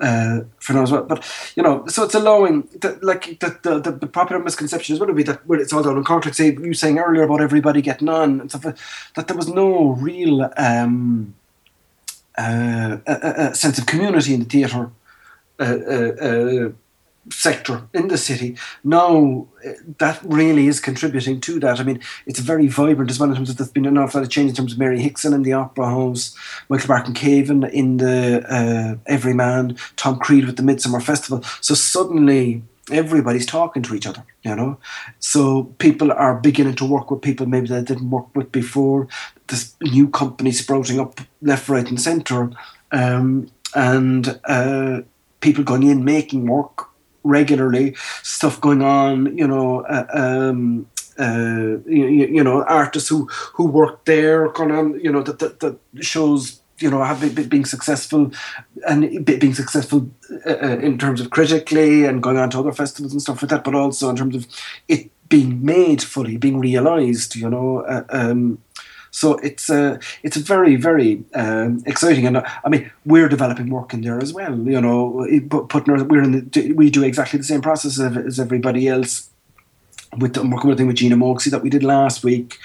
uh, 0.00 0.40
for 0.58 0.72
now 0.72 0.82
as 0.82 0.92
well. 0.92 1.04
But 1.04 1.24
you 1.56 1.62
know, 1.62 1.86
so 1.86 2.04
it's 2.04 2.14
allowing 2.14 2.68
like 3.02 3.38
the, 3.40 3.58
the 3.62 3.90
the, 3.90 4.06
popular 4.06 4.42
misconception 4.42 4.92
is 4.92 4.98
going 4.98 5.08
to 5.08 5.14
be 5.14 5.22
that 5.24 5.46
well, 5.46 5.60
it's 5.60 5.72
all 5.72 5.82
down 5.82 5.96
in 5.96 6.04
contract. 6.04 6.36
Say 6.36 6.52
you 6.52 6.74
saying 6.74 6.98
earlier 6.98 7.22
about 7.22 7.40
everybody 7.40 7.82
getting 7.82 8.08
on 8.08 8.40
and 8.40 8.50
stuff 8.50 8.62
that 9.14 9.28
there 9.28 9.36
was 9.36 9.48
no 9.48 9.90
real 9.90 10.50
um, 10.56 11.34
uh, 12.36 12.98
a, 13.06 13.12
a 13.50 13.54
sense 13.54 13.78
of 13.78 13.86
community 13.86 14.34
in 14.34 14.40
the 14.40 14.46
theatre. 14.46 14.90
Uh, 15.60 15.64
uh, 15.64 16.24
uh 16.24 16.70
sector 17.30 17.88
in 17.94 18.08
the 18.08 18.18
city. 18.18 18.56
Now 18.84 19.46
that 19.98 20.20
really 20.22 20.66
is 20.66 20.80
contributing 20.80 21.40
to 21.42 21.60
that. 21.60 21.80
I 21.80 21.82
mean, 21.82 22.00
it's 22.26 22.40
very 22.40 22.68
vibrant 22.68 23.10
as 23.10 23.18
well 23.18 23.30
in 23.30 23.36
terms 23.36 23.50
of 23.50 23.56
there's 23.56 23.70
been 23.70 23.86
an 23.86 23.98
awful 23.98 24.20
lot 24.20 24.26
of 24.26 24.30
change 24.30 24.50
in 24.50 24.56
terms 24.56 24.72
of 24.72 24.78
Mary 24.78 25.00
Hickson 25.00 25.32
in 25.32 25.42
the 25.42 25.52
Opera 25.52 25.86
House, 25.86 26.34
Michael 26.68 26.88
Barker-Caven 26.88 27.64
in 27.64 27.96
the 27.98 28.44
uh, 28.48 28.96
Everyman, 29.06 29.76
Tom 29.96 30.18
Creed 30.18 30.46
with 30.46 30.56
the 30.56 30.62
Midsummer 30.62 31.00
Festival. 31.00 31.42
So 31.60 31.74
suddenly 31.74 32.62
everybody's 32.90 33.46
talking 33.46 33.82
to 33.82 33.94
each 33.94 34.06
other, 34.06 34.24
you 34.42 34.54
know. 34.54 34.78
So 35.18 35.64
people 35.78 36.12
are 36.12 36.34
beginning 36.34 36.76
to 36.76 36.84
work 36.84 37.10
with 37.10 37.22
people 37.22 37.46
maybe 37.46 37.68
they 37.68 37.82
didn't 37.82 38.10
work 38.10 38.34
with 38.34 38.52
before. 38.52 39.08
There's 39.48 39.74
new 39.82 40.08
companies 40.08 40.60
sprouting 40.60 41.00
up 41.00 41.20
left, 41.42 41.68
right, 41.68 41.88
and 41.88 42.00
centre. 42.00 42.50
Um, 42.92 43.50
and 43.74 44.40
uh, 44.44 45.02
people 45.40 45.64
going 45.64 45.82
in 45.82 46.04
making 46.04 46.46
work 46.46 46.87
regularly, 47.24 47.94
stuff 48.22 48.60
going 48.60 48.82
on, 48.82 49.36
you 49.36 49.46
know, 49.46 49.80
uh, 49.82 50.06
um, 50.12 50.86
uh, 51.18 51.78
you, 51.86 52.06
you, 52.06 52.44
know, 52.44 52.62
artists 52.64 53.08
who 53.08 53.26
who 53.54 53.66
work 53.66 54.04
there, 54.04 54.50
kind 54.50 54.70
of, 54.70 55.02
you 55.02 55.10
know, 55.10 55.22
that, 55.22 55.38
that, 55.40 55.60
that 55.60 55.78
shows 56.00 56.60
you 56.80 56.90
know 56.90 57.02
have 57.02 57.20
been, 57.34 57.48
being 57.48 57.64
successful 57.64 58.30
and 58.88 59.24
being 59.24 59.54
successful 59.54 60.08
uh, 60.46 60.56
uh, 60.62 60.78
in 60.78 60.98
terms 60.98 61.20
of 61.20 61.30
critically 61.30 62.04
and 62.04 62.22
going 62.22 62.36
on 62.36 62.50
to 62.50 62.58
other 62.58 62.72
festivals 62.72 63.12
and 63.12 63.22
stuff 63.22 63.42
like 63.42 63.50
that, 63.50 63.64
but 63.64 63.74
also 63.74 64.08
in 64.08 64.16
terms 64.16 64.36
of 64.36 64.46
it 64.86 65.10
being 65.28 65.64
made 65.64 66.02
fully, 66.02 66.36
being 66.36 66.58
realized. 66.58 67.34
You 67.34 67.50
know, 67.50 67.80
uh, 67.80 68.04
um, 68.10 68.62
so 69.18 69.34
it's 69.38 69.68
uh, 69.68 69.98
it's 70.22 70.36
very 70.36 70.76
very 70.76 71.24
um, 71.34 71.82
exciting, 71.86 72.24
and 72.24 72.36
uh, 72.36 72.44
I 72.64 72.68
mean 72.68 72.90
we're 73.04 73.28
developing 73.28 73.68
work 73.68 73.92
in 73.92 74.02
there 74.02 74.20
as 74.20 74.32
well. 74.32 74.56
You 74.56 74.80
know, 74.80 75.26
putting 75.68 75.92
our, 75.92 76.04
we're 76.04 76.22
in 76.22 76.48
the, 76.50 76.72
we 76.72 76.88
do 76.88 77.02
exactly 77.02 77.38
the 77.38 77.44
same 77.44 77.60
process 77.60 77.98
as 77.98 78.38
everybody 78.38 78.86
else. 78.86 79.30
With 80.16 80.36
I'm 80.38 80.50
working 80.50 80.70
with 80.70 80.80
with 80.80 80.96
Gina 80.96 81.16
Moxley 81.16 81.50
that 81.50 81.62
we 81.62 81.68
did 81.68 81.82
last 81.82 82.22
week, 82.22 82.58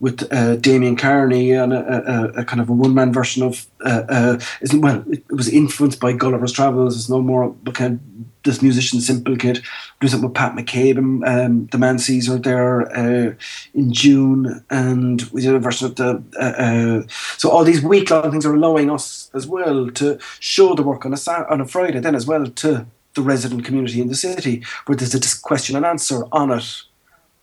with 0.00 0.26
uh, 0.32 0.56
Damien 0.56 0.96
Carney 0.96 1.52
and 1.52 1.72
a, 1.72 1.82
a, 2.12 2.40
a, 2.40 2.44
kind 2.44 2.60
of 2.60 2.68
a 2.70 2.72
one 2.72 2.94
man 2.94 3.12
version 3.12 3.42
of 3.42 3.66
uh, 3.84 4.04
uh, 4.08 4.40
well 4.74 5.04
it, 5.08 5.22
was 5.30 5.48
influenced 5.48 6.00
by 6.00 6.12
Gulliver's 6.12 6.52
Travels. 6.52 6.96
It's 6.96 7.10
no 7.10 7.20
more 7.20 7.54
kind 7.74 8.00
this 8.48 8.62
musician 8.62 9.00
simple 9.00 9.36
kid. 9.36 9.62
Do 10.00 10.08
something 10.08 10.28
with 10.28 10.36
Pat 10.36 10.54
McCabe 10.54 10.98
and 10.98 11.24
um, 11.24 11.66
the 11.66 11.78
Man 11.78 11.98
Caesar 11.98 12.38
there 12.38 12.90
uh, 12.96 13.34
in 13.74 13.92
June, 13.92 14.64
and 14.70 15.22
we 15.32 15.42
did 15.42 15.54
a 15.54 15.58
version 15.58 15.86
of 15.86 15.96
the. 15.96 16.22
Uh, 16.38 16.42
uh, 16.42 17.02
so 17.36 17.50
all 17.50 17.64
these 17.64 17.82
week 17.82 18.10
long 18.10 18.30
things 18.30 18.46
are 18.46 18.54
allowing 18.54 18.90
us 18.90 19.30
as 19.34 19.46
well 19.46 19.90
to 19.90 20.18
show 20.40 20.74
the 20.74 20.82
work 20.82 21.04
on 21.04 21.12
a 21.12 21.46
on 21.50 21.60
a 21.60 21.66
Friday, 21.66 22.00
then 22.00 22.14
as 22.14 22.26
well 22.26 22.46
to 22.46 22.86
the 23.14 23.22
resident 23.22 23.64
community 23.64 24.00
in 24.00 24.08
the 24.08 24.14
city, 24.14 24.64
where 24.86 24.96
there's 24.96 25.14
a 25.14 25.42
question 25.42 25.76
and 25.76 25.84
answer 25.84 26.24
on 26.32 26.50
it 26.50 26.82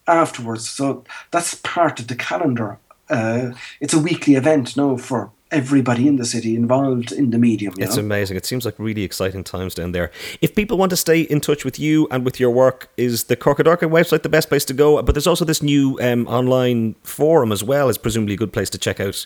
afterwards. 0.07 0.67
So 0.67 1.03
that's 1.31 1.55
part 1.55 1.99
of 1.99 2.07
the 2.07 2.15
calendar. 2.15 2.79
Uh, 3.09 3.51
it's 3.79 3.93
a 3.93 3.99
weekly 3.99 4.35
event 4.35 4.75
now 4.75 4.97
for 4.97 5.31
everybody 5.55 6.07
in 6.07 6.17
the 6.17 6.25
city 6.25 6.55
involved 6.55 7.11
in 7.11 7.29
the 7.29 7.37
medium. 7.37 7.73
it's 7.77 7.95
know? 7.95 8.03
amazing. 8.03 8.35
It 8.35 8.45
seems 8.45 8.65
like 8.65 8.75
really 8.77 9.03
exciting 9.03 9.43
times 9.43 9.73
down 9.73 9.93
there. 9.93 10.11
If 10.41 10.53
people 10.53 10.77
want 10.77 10.89
to 10.89 10.97
stay 10.97 11.21
in 11.21 11.39
touch 11.39 11.63
with 11.63 11.79
you 11.79 12.07
and 12.11 12.25
with 12.25 12.39
your 12.39 12.51
work, 12.51 12.89
is 12.97 13.25
the 13.25 13.35
Corcadorca 13.35 13.85
website 13.85 14.23
the 14.23 14.29
best 14.29 14.49
place 14.49 14.65
to 14.65 14.73
go? 14.73 15.01
But 15.01 15.15
there's 15.15 15.27
also 15.27 15.45
this 15.45 15.63
new 15.63 15.97
um, 16.01 16.27
online 16.27 16.95
forum 17.03 17.51
as 17.51 17.63
well. 17.63 17.87
Is 17.87 17.97
presumably 17.97 18.33
a 18.33 18.37
good 18.37 18.51
place 18.51 18.69
to 18.71 18.77
check 18.77 18.99
out 18.99 19.25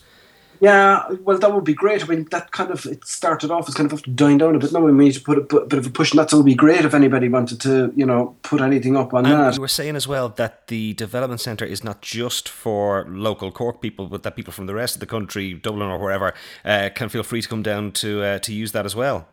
yeah, 0.59 1.09
well, 1.23 1.37
that 1.37 1.53
would 1.53 1.63
be 1.63 1.73
great. 1.73 2.03
I 2.03 2.07
mean, 2.07 2.27
that 2.31 2.51
kind 2.51 2.71
of 2.71 2.85
it 2.85 3.05
started 3.05 3.51
off 3.51 3.67
as 3.69 3.75
kind 3.75 3.91
of 3.91 4.03
dying 4.15 4.37
down 4.37 4.55
a 4.55 4.59
bit. 4.59 4.73
Now 4.73 4.81
we 4.81 4.91
need 4.91 5.13
to 5.13 5.21
put 5.21 5.37
a 5.37 5.65
bit 5.65 5.79
of 5.79 5.87
a 5.87 5.89
push, 5.89 6.11
and 6.11 6.19
that 6.19 6.33
would 6.33 6.45
be 6.45 6.55
great 6.55 6.85
if 6.85 6.93
anybody 6.93 7.29
wanted 7.29 7.61
to, 7.61 7.93
you 7.95 8.05
know, 8.05 8.35
put 8.43 8.61
anything 8.61 8.97
up 8.97 9.13
on 9.13 9.25
and 9.25 9.33
that. 9.33 9.55
You 9.55 9.61
were 9.61 9.67
saying 9.67 9.95
as 9.95 10.07
well 10.07 10.29
that 10.29 10.67
the 10.67 10.93
development 10.93 11.41
centre 11.41 11.65
is 11.65 11.83
not 11.83 12.01
just 12.01 12.49
for 12.49 13.05
local 13.07 13.51
Cork 13.51 13.81
people, 13.81 14.07
but 14.07 14.23
that 14.23 14.35
people 14.35 14.51
from 14.51 14.65
the 14.65 14.75
rest 14.75 14.95
of 14.95 14.99
the 14.99 15.05
country, 15.05 15.53
Dublin 15.53 15.89
or 15.89 15.97
wherever, 15.97 16.33
uh, 16.65 16.89
can 16.93 17.09
feel 17.09 17.23
free 17.23 17.41
to 17.41 17.47
come 17.47 17.63
down 17.63 17.91
to 17.93 18.21
uh, 18.23 18.39
to 18.39 18.53
use 18.53 18.71
that 18.73 18.85
as 18.85 18.95
well. 18.95 19.27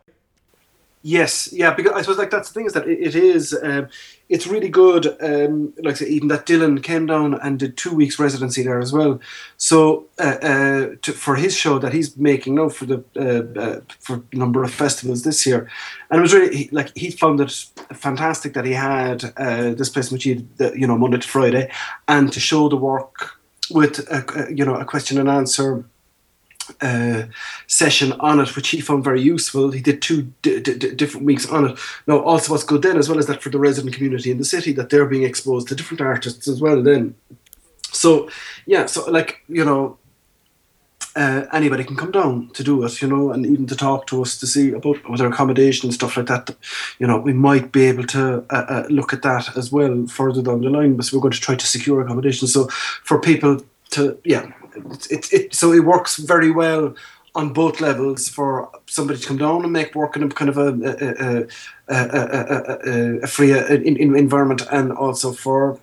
Yes, 1.03 1.53
yeah, 1.53 1.73
because 1.73 1.93
I 1.93 2.01
suppose 2.01 2.17
like 2.17 2.31
that's 2.31 2.49
the 2.49 2.53
thing 2.53 2.65
is 2.65 2.73
that 2.73 2.87
it, 2.87 2.99
it 2.99 3.15
is, 3.15 3.57
um, 3.61 3.87
it's 4.29 4.47
really 4.47 4.67
good. 4.67 5.15
Um, 5.21 5.73
like 5.77 5.95
say, 5.95 6.07
even 6.07 6.27
that 6.29 6.47
Dylan 6.47 6.81
came 6.81 7.05
down 7.05 7.35
and 7.35 7.59
did 7.59 7.77
two 7.77 7.93
weeks 7.93 8.17
residency 8.19 8.63
there 8.63 8.79
as 8.79 8.91
well. 8.91 9.19
So 9.57 10.07
uh, 10.19 10.37
uh, 10.41 10.87
to, 11.03 11.13
for 11.13 11.35
his 11.35 11.55
show 11.55 11.77
that 11.79 11.93
he's 11.93 12.17
making 12.17 12.55
now 12.55 12.69
for 12.69 12.85
the 12.85 13.03
uh, 13.15 13.59
uh 13.59 13.81
for 13.99 14.23
a 14.33 14.35
number 14.35 14.63
of 14.63 14.73
festivals 14.73 15.23
this 15.23 15.45
year, 15.45 15.69
and 16.09 16.17
it 16.17 16.21
was 16.21 16.33
really 16.33 16.55
he, 16.55 16.69
like 16.71 16.91
he 16.97 17.11
found 17.11 17.39
it 17.39 17.51
fantastic 17.93 18.53
that 18.55 18.65
he 18.65 18.73
had 18.73 19.23
uh, 19.37 19.75
this 19.75 19.89
place 19.89 20.11
which 20.11 20.23
he 20.23 20.45
you 20.75 20.87
know 20.87 20.97
Monday 20.97 21.19
to 21.19 21.27
Friday, 21.27 21.71
and 22.07 22.33
to 22.33 22.39
show 22.39 22.69
the 22.69 22.75
work 22.75 23.39
with 23.69 23.99
a, 24.11 24.51
you 24.53 24.65
know 24.65 24.75
a 24.75 24.83
question 24.83 25.19
and 25.19 25.29
answer 25.29 25.85
uh, 26.81 27.23
session 27.67 28.13
on 28.19 28.39
it, 28.39 28.55
which 28.55 28.69
he 28.69 28.81
found 28.81 29.03
very 29.03 29.21
useful. 29.21 29.71
He 29.71 29.81
did 29.81 30.01
two 30.01 30.33
d- 30.41 30.59
d- 30.59 30.95
different 30.95 31.25
weeks 31.25 31.47
on 31.49 31.69
it. 31.69 31.79
Now, 32.07 32.19
also 32.19 32.51
what's 32.51 32.63
good 32.63 32.81
then, 32.81 32.97
as 32.97 33.09
well 33.09 33.19
as 33.19 33.27
that 33.27 33.41
for 33.41 33.49
the 33.49 33.59
resident 33.59 33.95
community 33.95 34.31
in 34.31 34.37
the 34.37 34.45
city, 34.45 34.71
that 34.73 34.89
they're 34.89 35.05
being 35.05 35.23
exposed 35.23 35.67
to 35.67 35.75
different 35.75 36.01
artists 36.01 36.47
as 36.47 36.61
well. 36.61 36.81
Then, 36.81 37.15
so 37.91 38.29
yeah, 38.65 38.85
so 38.85 39.09
like 39.09 39.41
you 39.47 39.65
know, 39.65 39.97
uh, 41.15 41.47
anybody 41.51 41.83
can 41.83 41.95
come 41.95 42.11
down 42.11 42.49
to 42.53 42.63
do 42.63 42.83
it, 42.83 43.01
you 43.01 43.07
know, 43.07 43.31
and 43.31 43.45
even 43.45 43.65
to 43.65 43.75
talk 43.75 44.05
to 44.07 44.21
us 44.21 44.39
to 44.39 44.45
see 44.45 44.71
about 44.71 44.97
their 45.17 45.27
accommodation 45.27 45.87
and 45.87 45.93
stuff 45.93 46.15
like 46.15 46.27
that. 46.27 46.55
You 46.99 47.07
know, 47.07 47.17
we 47.17 47.33
might 47.33 47.71
be 47.71 47.85
able 47.85 48.03
to 48.05 48.45
uh, 48.51 48.65
uh, 48.69 48.87
look 48.89 49.13
at 49.13 49.23
that 49.23 49.57
as 49.57 49.71
well 49.71 50.05
further 50.07 50.43
down 50.43 50.61
the 50.61 50.69
line. 50.69 50.95
But 50.95 51.11
we're 51.11 51.21
going 51.21 51.33
to 51.33 51.41
try 51.41 51.55
to 51.55 51.65
secure 51.65 52.01
accommodation. 52.01 52.47
So 52.47 52.67
for 53.03 53.19
people 53.19 53.61
to 53.89 54.17
yeah 54.23 54.51
it, 54.77 55.11
it, 55.11 55.33
it, 55.33 55.53
so 55.53 55.73
it 55.73 55.83
works 55.83 56.17
very 56.17 56.51
well 56.51 56.95
on 57.35 57.53
both 57.53 57.79
levels 57.79 58.27
for 58.27 58.69
somebody 58.87 59.19
to 59.19 59.27
come 59.27 59.37
down 59.37 59.63
and 59.63 59.71
make 59.71 59.93
work 59.93 60.15
in 60.15 60.23
a 60.23 60.29
kind 60.29 60.49
of 60.49 60.57
a, 60.57 61.47
a, 61.87 61.95
a, 61.95 63.19
a 63.21 63.27
free 63.27 63.53
uh, 63.53 63.67
environment 63.67 64.63
and 64.71 64.91
also 64.91 65.31
for 65.31 65.79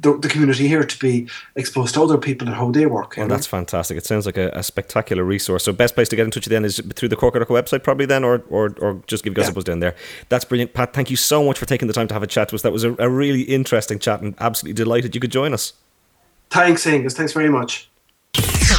the, 0.00 0.16
the, 0.18 0.28
community 0.28 0.68
here 0.68 0.84
to 0.84 0.98
be 0.98 1.28
exposed 1.56 1.94
to 1.94 2.02
other 2.02 2.18
people 2.18 2.46
and 2.46 2.56
how 2.56 2.70
they 2.70 2.86
work. 2.86 3.14
Oh, 3.16 3.22
well, 3.22 3.28
that's 3.28 3.46
fantastic. 3.46 3.96
It 3.96 4.06
sounds 4.06 4.26
like 4.26 4.36
a, 4.36 4.50
a, 4.50 4.62
spectacular 4.62 5.24
resource. 5.24 5.64
So, 5.64 5.72
best 5.72 5.94
place 5.94 6.08
to 6.10 6.16
get 6.16 6.24
in 6.24 6.30
touch 6.30 6.46
with 6.46 6.52
you 6.52 6.56
then 6.56 6.64
is 6.64 6.80
through 6.94 7.08
the 7.08 7.16
Corcadorca 7.16 7.52
website, 7.52 7.82
probably 7.82 8.06
then, 8.06 8.24
or 8.24 8.42
or, 8.48 8.74
or 8.80 9.02
just 9.06 9.24
give 9.24 9.36
us 9.36 9.46
yeah. 9.46 9.50
a 9.50 9.54
buzz 9.54 9.64
down 9.64 9.80
there. 9.80 9.96
That's 10.28 10.44
brilliant, 10.44 10.72
Pat. 10.72 10.92
Thank 10.92 11.10
you 11.10 11.16
so 11.16 11.44
much 11.44 11.58
for 11.58 11.66
taking 11.66 11.88
the 11.88 11.94
time 11.94 12.06
to 12.08 12.14
have 12.14 12.22
a 12.22 12.28
chat 12.28 12.52
with 12.52 12.60
us. 12.60 12.62
That 12.62 12.72
was 12.72 12.84
a, 12.84 12.94
a 12.98 13.08
really 13.08 13.42
interesting 13.42 13.98
chat, 13.98 14.20
and 14.20 14.34
absolutely 14.38 14.74
delighted 14.74 15.14
you 15.14 15.20
could 15.20 15.32
join 15.32 15.52
us. 15.52 15.72
Thanks, 16.50 16.86
Angus. 16.86 17.14
Thanks 17.14 17.32
very 17.32 17.50
much. 17.50 17.88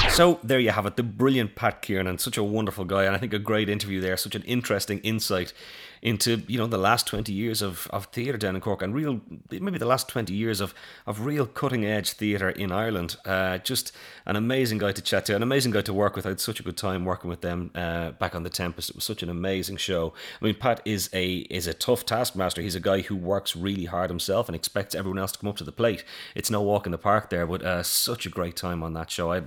So 0.09 0.39
there 0.43 0.59
you 0.59 0.71
have 0.71 0.85
it, 0.85 0.97
the 0.97 1.03
brilliant 1.03 1.55
Pat 1.55 1.81
Kiernan, 1.81 2.17
such 2.17 2.37
a 2.37 2.43
wonderful 2.43 2.83
guy, 2.83 3.05
and 3.05 3.15
I 3.15 3.19
think 3.19 3.33
a 3.33 3.39
great 3.39 3.69
interview 3.69 4.01
there, 4.01 4.17
such 4.17 4.35
an 4.35 4.43
interesting 4.43 4.99
insight 4.99 5.53
into 6.01 6.43
you 6.47 6.57
know 6.57 6.67
the 6.67 6.77
last 6.77 7.07
20 7.07 7.31
years 7.33 7.61
of, 7.61 7.87
of 7.91 8.05
theatre 8.05 8.37
down 8.37 8.55
in 8.55 8.61
Cork 8.61 8.81
and 8.81 8.93
real 8.93 9.21
maybe 9.49 9.77
the 9.77 9.85
last 9.85 10.07
20 10.07 10.33
years 10.33 10.61
of, 10.61 10.73
of 11.05 11.25
real 11.25 11.45
cutting 11.45 11.85
edge 11.85 12.13
theatre 12.13 12.49
in 12.49 12.71
Ireland. 12.71 13.17
Uh, 13.25 13.57
just 13.57 13.91
an 14.25 14.35
amazing 14.35 14.77
guy 14.77 14.91
to 14.91 15.01
chat 15.01 15.25
to 15.25 15.35
an 15.35 15.43
amazing 15.43 15.71
guy 15.71 15.81
to 15.81 15.93
work 15.93 16.15
with. 16.15 16.25
I 16.25 16.29
had 16.29 16.39
such 16.39 16.59
a 16.59 16.63
good 16.63 16.77
time 16.77 17.05
working 17.05 17.29
with 17.29 17.41
them 17.41 17.71
uh, 17.75 18.11
back 18.11 18.35
on 18.35 18.43
the 18.43 18.49
Tempest. 18.49 18.89
It 18.89 18.95
was 18.95 19.03
such 19.03 19.23
an 19.23 19.29
amazing 19.29 19.77
show. 19.77 20.13
I 20.41 20.45
mean 20.45 20.55
Pat 20.55 20.81
is 20.85 21.09
a 21.13 21.37
is 21.49 21.67
a 21.67 21.73
tough 21.73 22.05
taskmaster. 22.05 22.61
He's 22.61 22.75
a 22.75 22.79
guy 22.79 23.01
who 23.01 23.15
works 23.15 23.55
really 23.55 23.85
hard 23.85 24.09
himself 24.09 24.47
and 24.47 24.55
expects 24.55 24.95
everyone 24.95 25.19
else 25.19 25.31
to 25.33 25.39
come 25.39 25.49
up 25.49 25.57
to 25.57 25.63
the 25.63 25.71
plate. 25.71 26.03
It's 26.35 26.49
no 26.49 26.61
walk 26.61 26.85
in 26.85 26.91
the 26.91 26.97
park 26.97 27.29
there 27.29 27.45
but 27.45 27.63
uh, 27.63 27.83
such 27.83 28.25
a 28.25 28.29
great 28.29 28.55
time 28.55 28.83
on 28.83 28.93
that 28.93 29.11
show. 29.11 29.31
I, 29.33 29.43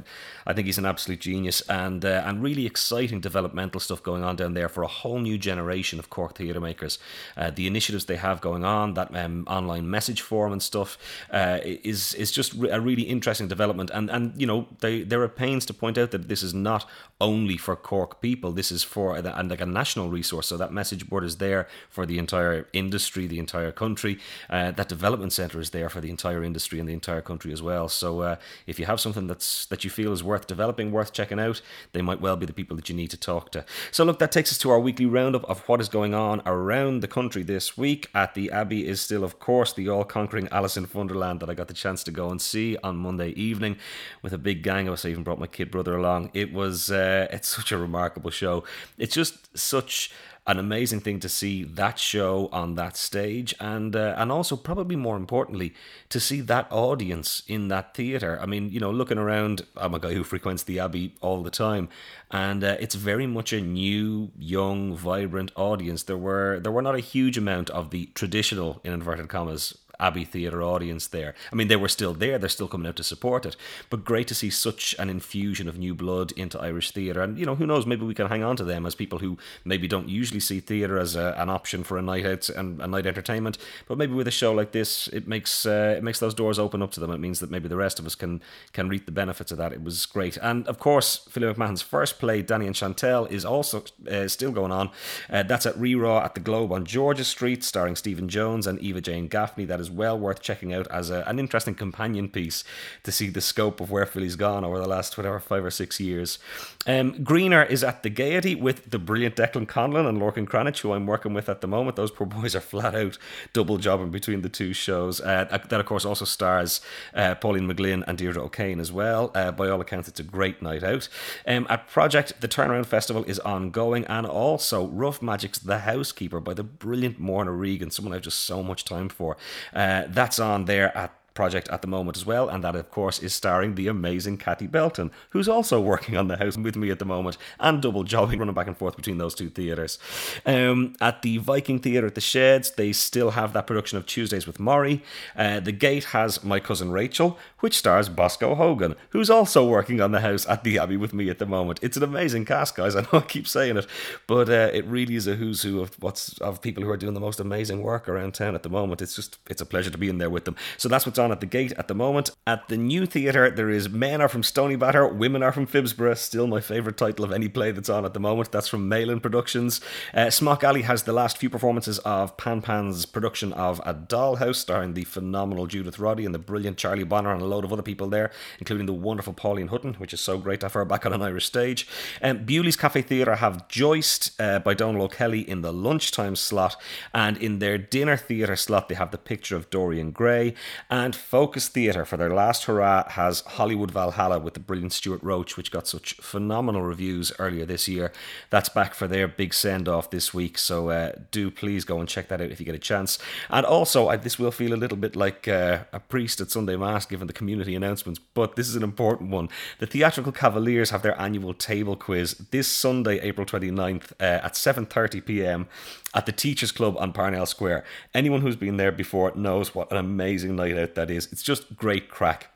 I 0.47 0.53
think 0.53 0.67
he's 0.67 0.79
an 0.79 0.87
absolute 0.87 1.21
genius 1.21 1.63
and 1.63 2.05
uh, 2.05 2.23
and 2.27 2.43
really 2.43 2.67
exciting 2.67 3.21
developmental 3.21 3.81
stuff 3.81 4.03
going 4.03 4.25
on 4.25 4.37
down 4.37 4.55
there 4.55 4.69
for 4.69 4.83
a 4.83 4.89
whole 4.89 5.19
new 5.19 5.39
generation 5.39 5.99
of 5.99 6.11
Cork 6.11 6.35
theatre 6.43 6.61
makers. 6.61 6.99
Uh, 7.37 7.51
the 7.51 7.67
initiatives 7.67 8.05
they 8.07 8.17
have 8.17 8.41
going 8.41 8.65
on, 8.65 8.95
that 8.95 9.09
um, 9.23 9.45
online 9.47 9.87
message 9.97 10.21
forum 10.21 10.53
and 10.53 10.63
stuff, 10.63 10.99
uh, 11.31 11.59
is 11.63 12.15
is 12.15 12.31
just 12.39 12.51
a 12.79 12.81
really 12.81 13.07
interesting 13.15 13.49
development. 13.49 13.91
And 13.97 14.11
and 14.11 14.25
you 14.41 14.47
know 14.47 14.67
they 14.81 14.95
there 15.11 15.23
are 15.23 15.29
pains 15.45 15.67
to 15.67 15.75
point 15.75 15.97
out 15.99 16.11
that 16.11 16.29
this 16.29 16.43
is 16.43 16.55
not 16.55 16.83
only 17.21 17.57
for 17.57 17.77
Cork 17.77 18.21
people. 18.21 18.51
This 18.53 18.73
is 18.73 18.83
for 18.83 19.17
and 19.17 19.51
like 19.51 19.61
a 19.61 19.67
national 19.67 20.09
resource. 20.11 20.47
So 20.49 20.57
that 20.57 20.73
message 20.73 21.09
board 21.09 21.25
is 21.25 21.37
there 21.37 21.69
for 21.89 22.05
the 22.07 22.19
entire 22.19 22.67
industry, 22.73 23.27
the 23.27 23.39
entire 23.39 23.73
country. 23.73 24.19
Uh, 24.51 24.71
that 24.73 24.89
development 24.89 25.33
center 25.33 25.61
is 25.61 25.71
there 25.71 25.89
for 25.89 26.01
the 26.01 26.11
entire 26.11 26.43
industry 26.43 26.81
and 26.81 26.89
the 26.89 26.93
entire 26.93 27.23
country 27.23 27.53
as 27.53 27.63
well. 27.63 27.89
So 27.89 28.21
uh, 28.21 28.37
if 28.67 28.79
you 28.79 28.87
have 28.87 29.01
something 29.01 29.27
that's 29.27 29.67
that 29.67 29.85
you 29.85 29.91
feel 29.91 30.13
is 30.13 30.23
worth 30.23 30.47
developing, 30.47 30.91
worth 30.93 31.13
checking 31.13 31.41
out, 31.41 31.61
they 31.93 32.03
might 32.03 32.21
well 32.21 32.37
be 32.37 32.47
the 32.47 32.53
people 32.53 32.77
that 32.77 32.89
you 32.89 32.97
need 32.97 33.11
to 33.11 33.17
talk 33.17 33.51
to. 33.53 33.65
So 33.91 34.05
look, 34.05 34.19
that 34.19 34.33
takes 34.33 34.51
us 34.53 34.59
to 34.59 34.71
our 34.71 34.81
weekly 34.81 35.07
roundup 35.07 35.45
of 35.45 35.61
what 35.69 35.81
is 35.81 35.89
going 35.89 36.15
on 36.15 36.32
around 36.47 37.01
the 37.01 37.09
country 37.09 37.43
this 37.43 37.77
week. 37.77 38.09
At 38.15 38.35
the 38.35 38.51
Abbey 38.51 38.87
is 38.87 39.01
still, 39.01 39.25
of 39.25 39.39
course, 39.39 39.73
the 39.73 39.89
all-conquering 39.89 40.49
Alice 40.51 40.77
in 40.77 40.89
Wonderland 40.93 41.41
that 41.41 41.51
I 41.51 41.55
got 41.55 41.69
the 41.69 41.75
chance 41.75 42.03
to 42.05 42.11
go 42.11 42.31
and 42.31 42.41
see 42.41 42.77
on 42.83 42.97
Monday 42.97 43.31
evening 43.31 43.77
with 44.23 44.33
a 44.33 44.39
big 44.39 44.63
gang 44.63 44.89
of 44.89 44.95
us. 44.95 45.05
I 45.05 45.09
even 45.09 45.25
brought 45.25 45.39
my 45.39 45.47
kid 45.47 45.71
brother 45.71 45.97
along. 45.97 46.31
It 46.33 46.53
was 46.53 46.91
uh, 46.91 47.27
it's 47.31 47.49
such 47.49 47.73
a 47.73 47.79
remarkable 47.79 48.31
show. 48.31 48.65
It's 48.99 49.15
just 49.15 49.57
such 49.59 50.11
an 50.45 50.59
amazing 50.59 51.01
thing 51.01 51.21
to 51.21 51.29
see 51.29 51.63
that 51.63 51.99
show 52.01 52.49
on 52.53 52.75
that 52.75 52.97
stage, 52.97 53.55
and 53.61 53.95
uh, 53.95 54.15
and 54.17 54.33
also 54.33 54.57
probably 54.57 54.97
more 54.97 55.17
importantly 55.17 55.73
to 56.09 56.19
see 56.19 56.41
that 56.41 56.67
audience 56.71 57.43
in 57.47 57.69
that 57.69 57.95
theater. 57.95 58.39
I 58.43 58.47
mean, 58.47 58.71
you 58.71 58.81
know, 58.81 58.91
looking 58.91 59.19
around, 59.19 59.65
I'm 59.77 59.95
a 59.95 60.01
guy 60.01 60.15
who 60.15 60.25
frequents 60.25 60.65
the 60.65 60.81
Abbey 60.81 61.15
all 61.21 61.43
the 61.45 61.51
time, 61.51 61.89
and 62.31 62.65
uh, 62.65 62.77
it's 62.81 62.97
very 62.97 63.27
much 63.27 63.53
a 63.53 63.61
new, 63.61 64.33
young, 64.37 64.97
vibrant 64.97 65.53
audience. 65.55 66.03
There 66.03 66.19
were 66.19 66.59
there 66.59 66.73
were 66.73 66.83
not 66.83 66.97
a 66.97 67.01
huge 67.01 67.39
amount 67.39 67.71
of 67.71 67.91
the 67.91 68.07
traditional, 68.15 68.81
in 68.83 68.93
inverted 68.93 69.29
commas, 69.29 69.79
Abbey 70.03 70.25
Theatre 70.25 70.63
audience 70.63 71.07
there. 71.07 71.35
I 71.53 71.55
mean, 71.55 71.69
they 71.69 71.77
were 71.77 71.89
still 71.89 72.15
there, 72.15 72.39
they're 72.39 72.49
still 72.49 72.69
coming 72.69 72.89
out 72.89 72.97
to 72.97 73.05
support 73.05 73.47
it, 73.47 73.57
but 73.89 74.05
great 74.05 74.29
to 74.29 74.35
see 74.35 74.51
such 74.51 74.95
an 74.99 75.09
infusion 75.09 75.69
of 75.69 75.79
new 75.79 75.95
blood 75.95 76.33
into 76.33 76.61
Irish 76.61 76.91
theatre. 76.91 77.23
And, 77.23 77.39
you 77.39 77.47
know, 77.47 77.55
who 77.55 77.67
knows, 77.67 77.87
maybe 77.87 78.05
we 78.05 78.15
can 78.15 78.29
hang 78.29 78.43
on 78.43 78.57
to 78.57 78.65
them 78.65 78.85
as 78.87 78.95
people 78.95 79.21
who 79.21 79.39
maybe 79.65 79.87
don't 79.89 80.09
usually 80.09 80.41
see 80.41 80.61
theatre 80.61 80.99
as 80.99 81.17
a, 81.17 81.35
an 81.39 81.49
option 81.49 81.85
for 81.85 81.97
a 81.99 82.03
night 82.03 82.27
out 82.27 82.49
and 82.49 82.81
a 82.81 82.87
night 82.87 83.07
entertainment, 83.07 83.59
but 83.87 83.97
maybe 83.99 84.13
with 84.13 84.29
a 84.29 84.33
show 84.33 84.53
like 84.53 84.73
this, 84.73 85.09
it 85.09 85.29
makes 85.29 85.67
uh, 85.67 85.95
it 85.97 86.03
makes 86.03 86.19
those 86.19 86.35
doors 86.35 86.59
open 86.59 86.83
up 86.83 86.91
to 86.93 87.01
them. 87.01 87.11
It 87.11 87.21
means 87.21 87.41
that 87.41 87.51
maybe 87.51 87.69
the 87.69 87.77
rest 87.77 87.99
of 87.99 88.07
us 88.07 88.15
can 88.15 88.43
can 88.73 88.89
reap 88.89 89.07
the 89.07 89.13
benefits 89.13 89.53
of 89.53 89.59
that. 89.59 89.73
It 89.73 89.83
was 89.83 90.07
great. 90.07 90.37
And 90.39 90.67
of 90.67 90.79
course, 90.79 91.17
Philip 91.31 91.57
McMahon's 91.57 91.83
first 91.83 92.19
play, 92.19 92.43
Danny 92.43 92.67
and 92.67 92.77
Chantelle, 92.77 93.27
is 93.27 93.45
also 93.45 93.85
uh, 94.11 94.29
still 94.29 94.53
going 94.53 94.73
on. 94.73 94.91
Uh, 95.31 95.43
that's 95.43 95.67
at 95.67 95.77
Ri-Ra 95.79 96.25
at 96.25 96.35
the 96.35 96.41
Globe 96.41 96.73
on 96.73 96.85
George's 96.85 97.29
Street, 97.29 97.63
starring 97.65 97.97
Stephen 97.97 98.29
Jones 98.29 98.67
and 98.67 98.79
Eva 98.81 99.01
Jane 99.01 99.29
Gaffney. 99.29 99.65
That 99.65 99.81
is 99.81 99.91
well 99.93 100.19
worth 100.19 100.41
checking 100.41 100.73
out 100.73 100.87
as 100.89 101.11
a, 101.11 101.23
an 101.27 101.39
interesting 101.39 101.75
companion 101.75 102.29
piece 102.29 102.65
to 103.03 103.13
see 103.13 103.29
the 103.29 103.41
scope 103.41 103.81
of 103.81 103.91
where 103.91 104.07
Philly's 104.07 104.37
gone 104.37 104.65
over 104.65 104.79
the 104.79 104.89
last 104.89 105.17
whatever 105.17 105.39
five 105.41 105.65
or 105.65 105.71
six 105.71 106.01
years. 106.01 106.39
Um, 106.87 107.23
Greener 107.23 107.63
is 107.63 107.85
at 107.85 108.03
the 108.03 108.11
Gaiety 108.11 108.55
with 108.55 108.91
the 108.91 108.99
brilliant 108.99 109.37
Declan 109.37 109.67
Conlon 109.67 110.09
and 110.09 110.19
Lorcan 110.19 110.47
Cranitch, 110.47 110.81
who 110.81 110.93
I'm 110.93 111.07
working 111.07 111.35
with 111.35 111.49
at 111.49 111.61
the 111.61 111.69
moment. 111.69 111.97
Those 111.97 112.11
poor 112.11 112.27
boys 112.27 112.57
are 112.57 112.61
flat 112.61 112.95
out 112.95 113.19
double 113.53 113.79
jobbing 113.79 114.11
between 114.11 114.43
the 114.43 114.49
two 114.49 114.73
shows. 114.73 115.21
Uh, 115.21 115.45
that, 115.69 115.81
of 115.81 115.87
course, 115.87 116.05
also 116.05 116.25
stars 116.25 116.81
uh, 117.15 117.35
Pauline 117.37 117.69
McLynn 117.69 118.05
and 118.07 118.19
Deirdre 118.19 118.43
O'Kane 118.43 118.81
as 118.81 118.93
well. 118.93 119.31
Uh, 119.35 119.53
by 119.53 119.69
all 119.69 119.81
accounts, 119.81 120.09
it's 120.09 120.21
a 120.21 120.25
great 120.25 120.63
night 120.63 120.83
out. 120.83 121.09
Um, 121.47 121.67
at 121.69 121.89
Project, 121.89 122.41
the 122.41 122.49
Turnaround 122.49 122.87
Festival 122.87 123.25
is 123.25 123.39
ongoing, 123.41 124.05
and 124.07 124.27
also 124.27 124.87
Rough 124.87 125.21
Magic's 125.21 125.59
The 125.59 125.81
Housekeeper 125.81 126.41
by 126.41 126.55
the 126.55 126.65
brilliant 126.65 127.21
Morna 127.21 127.53
Regan, 127.53 127.91
someone 127.91 128.15
I've 128.15 128.23
just 128.23 128.41
so 128.41 128.63
much 128.63 128.85
time 128.85 129.09
for. 129.09 129.37
Uh, 129.83 130.05
that's 130.11 130.39
on 130.39 130.65
there 130.67 130.97
at 130.97 131.13
project 131.35 131.69
at 131.69 131.83
the 131.83 131.89
moment 131.89 132.17
as 132.17 132.27
well, 132.27 132.49
and 132.49 132.63
that, 132.65 132.77
of 132.77 132.91
course, 132.91 133.19
is 133.19 133.33
starring 133.33 133.75
the 133.75 133.89
amazing 133.89 134.39
Cathy 134.39 134.67
Belton, 134.67 135.11
who's 135.31 135.49
also 135.49 135.81
working 135.93 136.17
on 136.17 136.29
the 136.29 136.37
house 136.37 136.57
with 136.57 136.77
me 136.77 136.91
at 136.91 136.99
the 136.99 137.05
moment 137.05 137.37
and 137.59 137.83
double 137.83 138.05
jobbing, 138.05 138.39
running 138.39 138.55
back 138.55 138.67
and 138.67 138.77
forth 138.77 138.97
between 138.97 139.19
those 139.19 139.35
two 139.35 139.49
theatres. 139.49 139.99
Um, 140.47 140.95
at 141.01 141.23
the 141.23 141.39
Viking 141.39 141.79
Theatre 141.79 142.07
at 142.07 142.15
the 142.15 142.21
Sheds, 142.21 142.73
they 142.73 142.93
still 142.93 143.33
have 143.33 143.53
that 143.53 143.67
production 143.67 143.99
of 143.99 144.07
Tuesdays 144.07 144.47
with 144.47 144.59
Morrie. 144.59 145.03
Uh, 145.37 145.61
the 145.61 145.73
Gate 145.73 146.05
has 146.05 146.43
My 146.45 146.61
Cousin 146.61 146.91
Rachel, 146.91 147.39
which 147.61 147.79
stars 147.79 148.09
Bosco 148.09 148.55
Hogan, 148.55 148.95
who's 149.11 149.31
also 149.31 149.67
working 149.67 150.01
on 150.01 150.13
the 150.13 150.21
house 150.21 150.47
at 150.49 150.65
the 150.65 150.79
Abbey 150.79 150.97
with 150.97 151.15
me 151.15 151.29
at 151.31 151.39
the 151.39 151.47
moment. 151.47 151.79
It's 151.83 151.97
an 151.97 152.03
amazing 152.03 152.45
cast, 152.45 152.77
guys. 152.77 152.97
I 152.97 153.03
know 153.03 153.09
I 153.15 153.21
keep 153.21 153.47
saying 153.47 153.77
it, 153.77 153.87
but 154.27 154.49
uh, 154.49 154.71
it 154.73 154.85
really 154.87 155.17
is 155.17 155.27
a 155.27 155.37
who's 155.37 155.63
who 155.63 155.81
of 155.81 156.01
what's 156.03 156.39
of 156.39 156.61
people 156.61 156.83
who 156.83 156.91
are 156.91 156.97
doing 156.97 157.15
the 157.15 157.21
most 157.21 157.41
amazing 157.41 157.83
work 157.83 158.09
around 158.09 158.35
town 158.35 158.55
at 158.55 158.63
the 158.63 158.69
moment. 158.69 159.03
It's 159.03 159.17
just 159.17 159.39
it's 159.49 159.61
a 159.61 159.67
pleasure 159.67 159.91
to 159.91 159.99
be 159.99 160.09
in 160.09 160.19
there 160.19 160.31
with 160.31 160.45
them. 160.45 160.57
So 160.77 160.89
that's 160.89 161.07
what's 161.07 161.19
on 161.23 161.33
at 161.33 161.41
the 161.41 161.47
Gate 161.47 161.73
at 161.79 161.89
the 161.89 161.95
moment. 161.95 162.31
At 162.47 162.69
the 162.69 162.77
new 162.77 163.07
theatre, 163.07 163.51
there 163.51 163.71
is 163.71 163.89
Men 163.89 164.21
Are 164.21 164.29
From 164.29 164.43
Stoneybatter, 164.43 165.17
Women 165.17 165.43
Are 165.43 165.53
From 165.53 165.67
Phibsborough, 165.67 166.19
still 166.19 166.47
my 166.47 166.61
favourite 166.61 166.97
title 166.97 167.25
of 167.25 167.33
any 167.33 167.49
play 167.49 167.71
that's 167.71 167.89
on 167.89 168.05
at 168.05 168.13
the 168.13 168.21
moment. 168.21 168.53
That's 168.53 168.69
from 168.69 168.89
Malin 168.89 169.21
Productions. 169.21 169.81
Uh, 170.13 170.29
Smock 170.31 170.65
Alley 170.65 170.83
has 170.83 171.05
the 171.05 171.13
last 171.13 171.39
few 171.39 171.49
performances 171.49 171.99
of 172.01 172.37
Pan 172.37 172.61
Pan's 172.61 173.07
production 173.07 173.53
of 173.53 173.81
A 173.87 173.95
Dollhouse, 173.95 174.57
starring 174.57 174.95
the 174.95 175.05
phenomenal 175.05 175.67
Judith 175.67 175.99
Roddy 175.99 176.27
and 176.27 176.35
the 176.35 176.39
brilliant 176.39 176.77
Charlie 176.77 177.05
Bonner 177.05 177.33
and 177.33 177.41
a 177.41 177.47
load 177.47 177.65
of 177.65 177.73
other 177.73 177.83
people 177.83 178.09
there, 178.09 178.31
including 178.59 178.87
the 178.87 178.93
wonderful 178.93 179.33
Pauline 179.33 179.69
Hutton, 179.69 179.95
which 179.95 180.13
is 180.13 180.21
so 180.21 180.39
great 180.39 180.61
to 180.61 180.67
have 180.67 180.75
her 180.75 180.85
back 180.85 181.07
on 181.07 181.13
an 181.13 181.23
Irish 181.23 181.47
stage. 181.47 181.87
Um, 182.21 182.45
Bewley's 182.45 182.77
Cafe 182.77 183.03
Theatre 183.03 183.37
have 183.37 183.69
Joist 183.69 184.41
uh, 184.41 184.59
by 184.59 184.75
Donal 184.75 185.03
O'Kelly 185.03 185.49
in 185.49 185.63
the 185.63 185.73
lunchtime 185.73 186.37
slot, 186.37 186.77
and 187.15 187.37
in 187.37 187.59
their 187.59 187.79
dinner 187.79 188.17
theatre 188.17 188.57
slot, 188.57 188.89
they 188.89 188.95
have 188.95 189.11
the 189.11 189.19
picture 189.19 189.57
of 189.57 189.71
Dorian 189.71 190.11
Gray. 190.11 190.55
And 190.91 191.12
Focus 191.15 191.69
Theatre, 191.69 192.05
for 192.05 192.17
their 192.17 192.33
last 192.33 192.65
hurrah, 192.65 193.09
has 193.11 193.41
Hollywood 193.43 193.91
Valhalla 193.91 194.39
with 194.39 194.55
the 194.55 194.61
brilliant 194.61 194.93
Stuart 194.93 195.23
Roach, 195.23 195.57
which 195.57 195.71
got 195.71 195.87
such 195.87 196.15
phenomenal 196.15 196.83
reviews 196.83 197.33
earlier 197.39 197.65
this 197.65 197.89
year. 197.89 198.13
That's 198.51 198.69
back 198.69 198.95
for 198.95 199.07
their 199.07 199.29
big 199.29 199.55
send 199.55 199.89
off 199.89 200.11
this 200.11 200.33
week, 200.33 200.59
so 200.59 200.91
uh, 200.91 201.13
do 201.31 201.51
please 201.51 201.85
go 201.85 202.01
and 202.01 202.09
check 202.09 202.29
that 202.29 202.41
out 202.41 202.51
if 202.51 202.61
you 202.61 202.67
get 202.67 202.75
a 202.75 202.79
chance. 202.79 203.19
And 203.51 203.65
also, 203.67 204.09
I, 204.09 204.17
this 204.17 204.39
will 204.39 204.51
feel 204.51 204.75
a 204.75 204.77
little 204.77 204.97
bit 204.97 205.17
like 205.17 205.49
uh, 205.49 205.85
a 205.93 206.01
priest 206.01 206.41
at 206.41 206.51
Sunday 206.51 206.77
Mass 206.77 207.07
given 207.07 207.27
the 207.27 207.33
community 207.33 207.75
announcements, 207.75 208.19
but 208.19 208.57
this 208.57 208.69
is 208.69 208.77
an 208.77 208.83
important 208.83 209.31
one. 209.31 209.49
The 209.79 209.87
Theatrical 209.87 210.33
Cavaliers 210.33 210.91
have 210.91 211.03
their 211.03 211.21
annual 211.21 211.55
table 211.55 211.97
quiz 211.97 212.35
this 212.51 212.69
Sunday, 212.69 213.21
April 213.21 213.47
29th 213.47 214.13
uh, 214.21 214.45
at 214.45 214.55
7:30 214.55 215.25
p.m. 215.25 215.69
at 216.15 216.27
the 216.27 216.33
Teachers 216.33 216.73
Club 216.73 216.97
on 216.99 217.13
Parnell 217.13 217.47
Square. 217.47 217.85
Anyone 218.15 218.41
who's 218.41 218.57
been 218.57 218.77
there 218.77 218.93
before 218.93 219.33
knows 219.35 219.75
what 219.75 219.91
an 219.91 219.97
amazing 219.97 220.57
night 220.57 220.77
out 220.77 220.95
that 221.03 221.13
is. 221.13 221.29
It's 221.33 221.43
just 221.43 221.75
great 221.77 222.09
crack. 222.09 222.52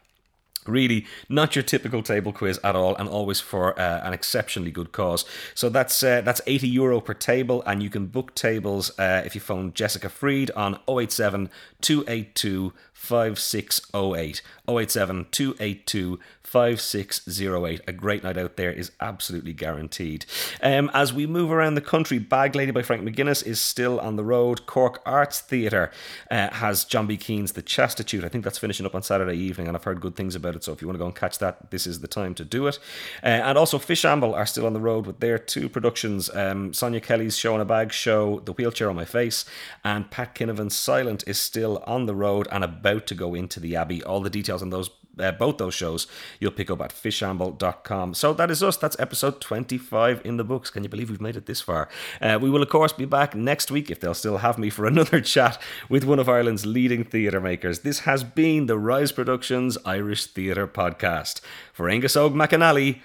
Really, 0.69 1.07
not 1.29 1.57
your 1.57 1.63
typical 1.63 2.03
table 2.03 2.33
quiz 2.33 2.59
at 2.63 2.77
all, 2.77 2.95
and 2.97 3.09
always 3.09 3.41
for 3.41 3.79
uh, 3.79 4.01
an 4.05 4.13
exceptionally 4.13 4.71
good 4.71 4.93
cause. 4.93 5.25
So 5.55 5.69
that's 5.69 6.03
uh, 6.03 6.21
that's 6.23 6.41
80 6.47 6.69
euro 6.69 7.01
per 7.01 7.15
table, 7.15 7.63
and 7.67 7.83
you 7.83 7.91
can 7.91 8.07
book 8.07 8.35
tables 8.35 8.97
uh, 8.99 9.23
if 9.25 9.35
you 9.35 9.41
phone 9.41 9.73
Jessica 9.73 10.09
Freed 10.09 10.51
on 10.53 10.79
087 10.89 11.51
282 11.81 12.73
5608. 12.93 14.43
087 14.69 15.27
282 15.31 16.19
5608. 16.43 17.81
A 17.87 17.93
great 17.93 18.25
night 18.25 18.39
out 18.39 18.57
there 18.57 18.73
is 18.73 18.91
absolutely 19.01 19.53
guaranteed. 19.53 20.25
Um, 20.63 20.91
as 20.95 21.13
we 21.13 21.27
move 21.27 21.53
around 21.53 21.75
the 21.75 21.81
country, 21.81 22.19
Bag 22.19 22.55
Lady 22.55 22.73
by 22.73 22.83
Frank 22.83 23.03
McGuinness 23.03 23.45
is 23.45 23.61
still 23.61 24.01
on 24.01 24.17
the 24.17 24.25
road. 24.25 24.67
Cork 24.67 25.03
Arts 25.05 25.41
Theatre 25.41 25.91
uh, 26.31 26.51
has 26.55 26.85
John 26.85 27.07
B. 27.07 27.17
Keane's 27.17 27.53
The 27.53 27.63
Chastitude. 27.63 28.25
I 28.25 28.29
think 28.29 28.45
that's 28.45 28.59
finishing 28.59 28.87
up 28.87 28.95
on 28.95 29.03
Saturday 29.03 29.37
evening, 29.37 29.69
and 29.69 29.77
I've 29.77 29.85
heard 29.85 30.01
good 30.01 30.17
things 30.17 30.35
about 30.57 30.63
it. 30.63 30.65
So 30.65 30.73
if 30.73 30.83
you 30.83 30.89
want 30.89 30.97
to 30.97 30.99
go 30.99 31.07
and 31.07 31.15
catch 31.15 31.39
that, 31.39 31.71
this 31.71 31.87
is 31.87 32.01
the 32.01 32.09
time 32.09 32.35
to 32.35 32.45
do 32.45 32.67
it. 32.67 32.79
Uh, 33.23 33.27
and 33.27 33.59
also, 33.59 33.79
Fishamble 33.79 34.35
are 34.35 34.47
still 34.47 34.67
on 34.67 34.73
the 34.73 34.81
road 34.81 35.07
with 35.07 35.21
their 35.21 35.39
two 35.39 35.69
productions 35.69 36.31
um, 36.35 36.73
Sonya 36.73 37.01
Kelly's 37.01 37.37
Show 37.37 37.55
in 37.55 37.61
a 37.61 37.65
Bag 37.65 37.93
show, 37.93 38.41
The 38.41 38.53
Wheelchair 38.53 38.89
on 38.89 38.97
My 38.97 39.05
Face, 39.05 39.45
and 39.85 40.11
Pat 40.11 40.35
Kinevane's 40.35 40.77
Silent 40.77 41.25
is 41.27 41.39
still 41.39 41.83
on 41.87 42.07
the 42.07 42.15
road 42.15 42.49
and 42.51 42.65
about 42.65 43.07
to 43.09 43.15
go 43.15 43.35
into 43.35 43.61
the 43.61 43.77
Abbey. 43.77 44.03
All 44.03 44.21
the 44.21 44.31
details 44.31 44.63
on 44.63 44.71
those 44.71 44.91
uh, 45.19 45.33
both 45.33 45.59
those 45.59 45.75
shows 45.75 46.07
you'll 46.41 46.51
pick 46.53 46.71
up 46.71 46.81
at 46.81 46.93
fishamble.com. 46.93 48.15
So 48.15 48.33
that 48.35 48.51
is 48.51 48.63
us. 48.63 48.77
That's 48.77 48.99
episode 48.99 49.41
25 49.41 50.23
in 50.25 50.37
the 50.37 50.45
books. 50.45 50.71
Can 50.71 50.83
you 50.83 50.89
believe 50.89 51.11
we've 51.11 51.21
made 51.21 51.37
it 51.37 51.47
this 51.47 51.61
far? 51.61 51.89
Uh, 52.21 52.39
we 52.41 52.51
will, 52.51 52.63
of 52.63 52.69
course, 52.69 52.93
be 52.93 53.05
back 53.05 53.35
next 53.35 53.71
week 53.71 53.91
if 53.91 54.01
they'll 54.01 54.15
still 54.15 54.39
have 54.39 54.59
me 54.59 54.71
for 54.71 54.87
another 54.87 55.21
chat 55.21 55.61
with 55.89 56.05
one 56.05 56.19
of 56.19 56.29
Ireland's 56.29 56.67
leading 56.67 57.05
theatre 57.05 57.41
makers. 57.41 57.81
This 57.81 58.01
has 58.01 58.25
been 58.25 58.67
the 58.67 58.79
Rise 58.79 59.13
Productions 59.13 59.79
Irish 59.85 60.27
Theatre 60.27 60.67
Podcast. 60.67 61.41
For 61.73 61.89
Angus 61.89 62.17
Og 62.17 62.35
McAnally, 62.35 63.01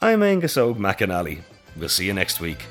I'm 0.00 0.22
Angus 0.22 0.56
Og 0.56 0.78
McAnally. 0.78 1.42
We'll 1.76 1.88
see 1.88 2.06
you 2.06 2.12
next 2.12 2.40
week. 2.40 2.64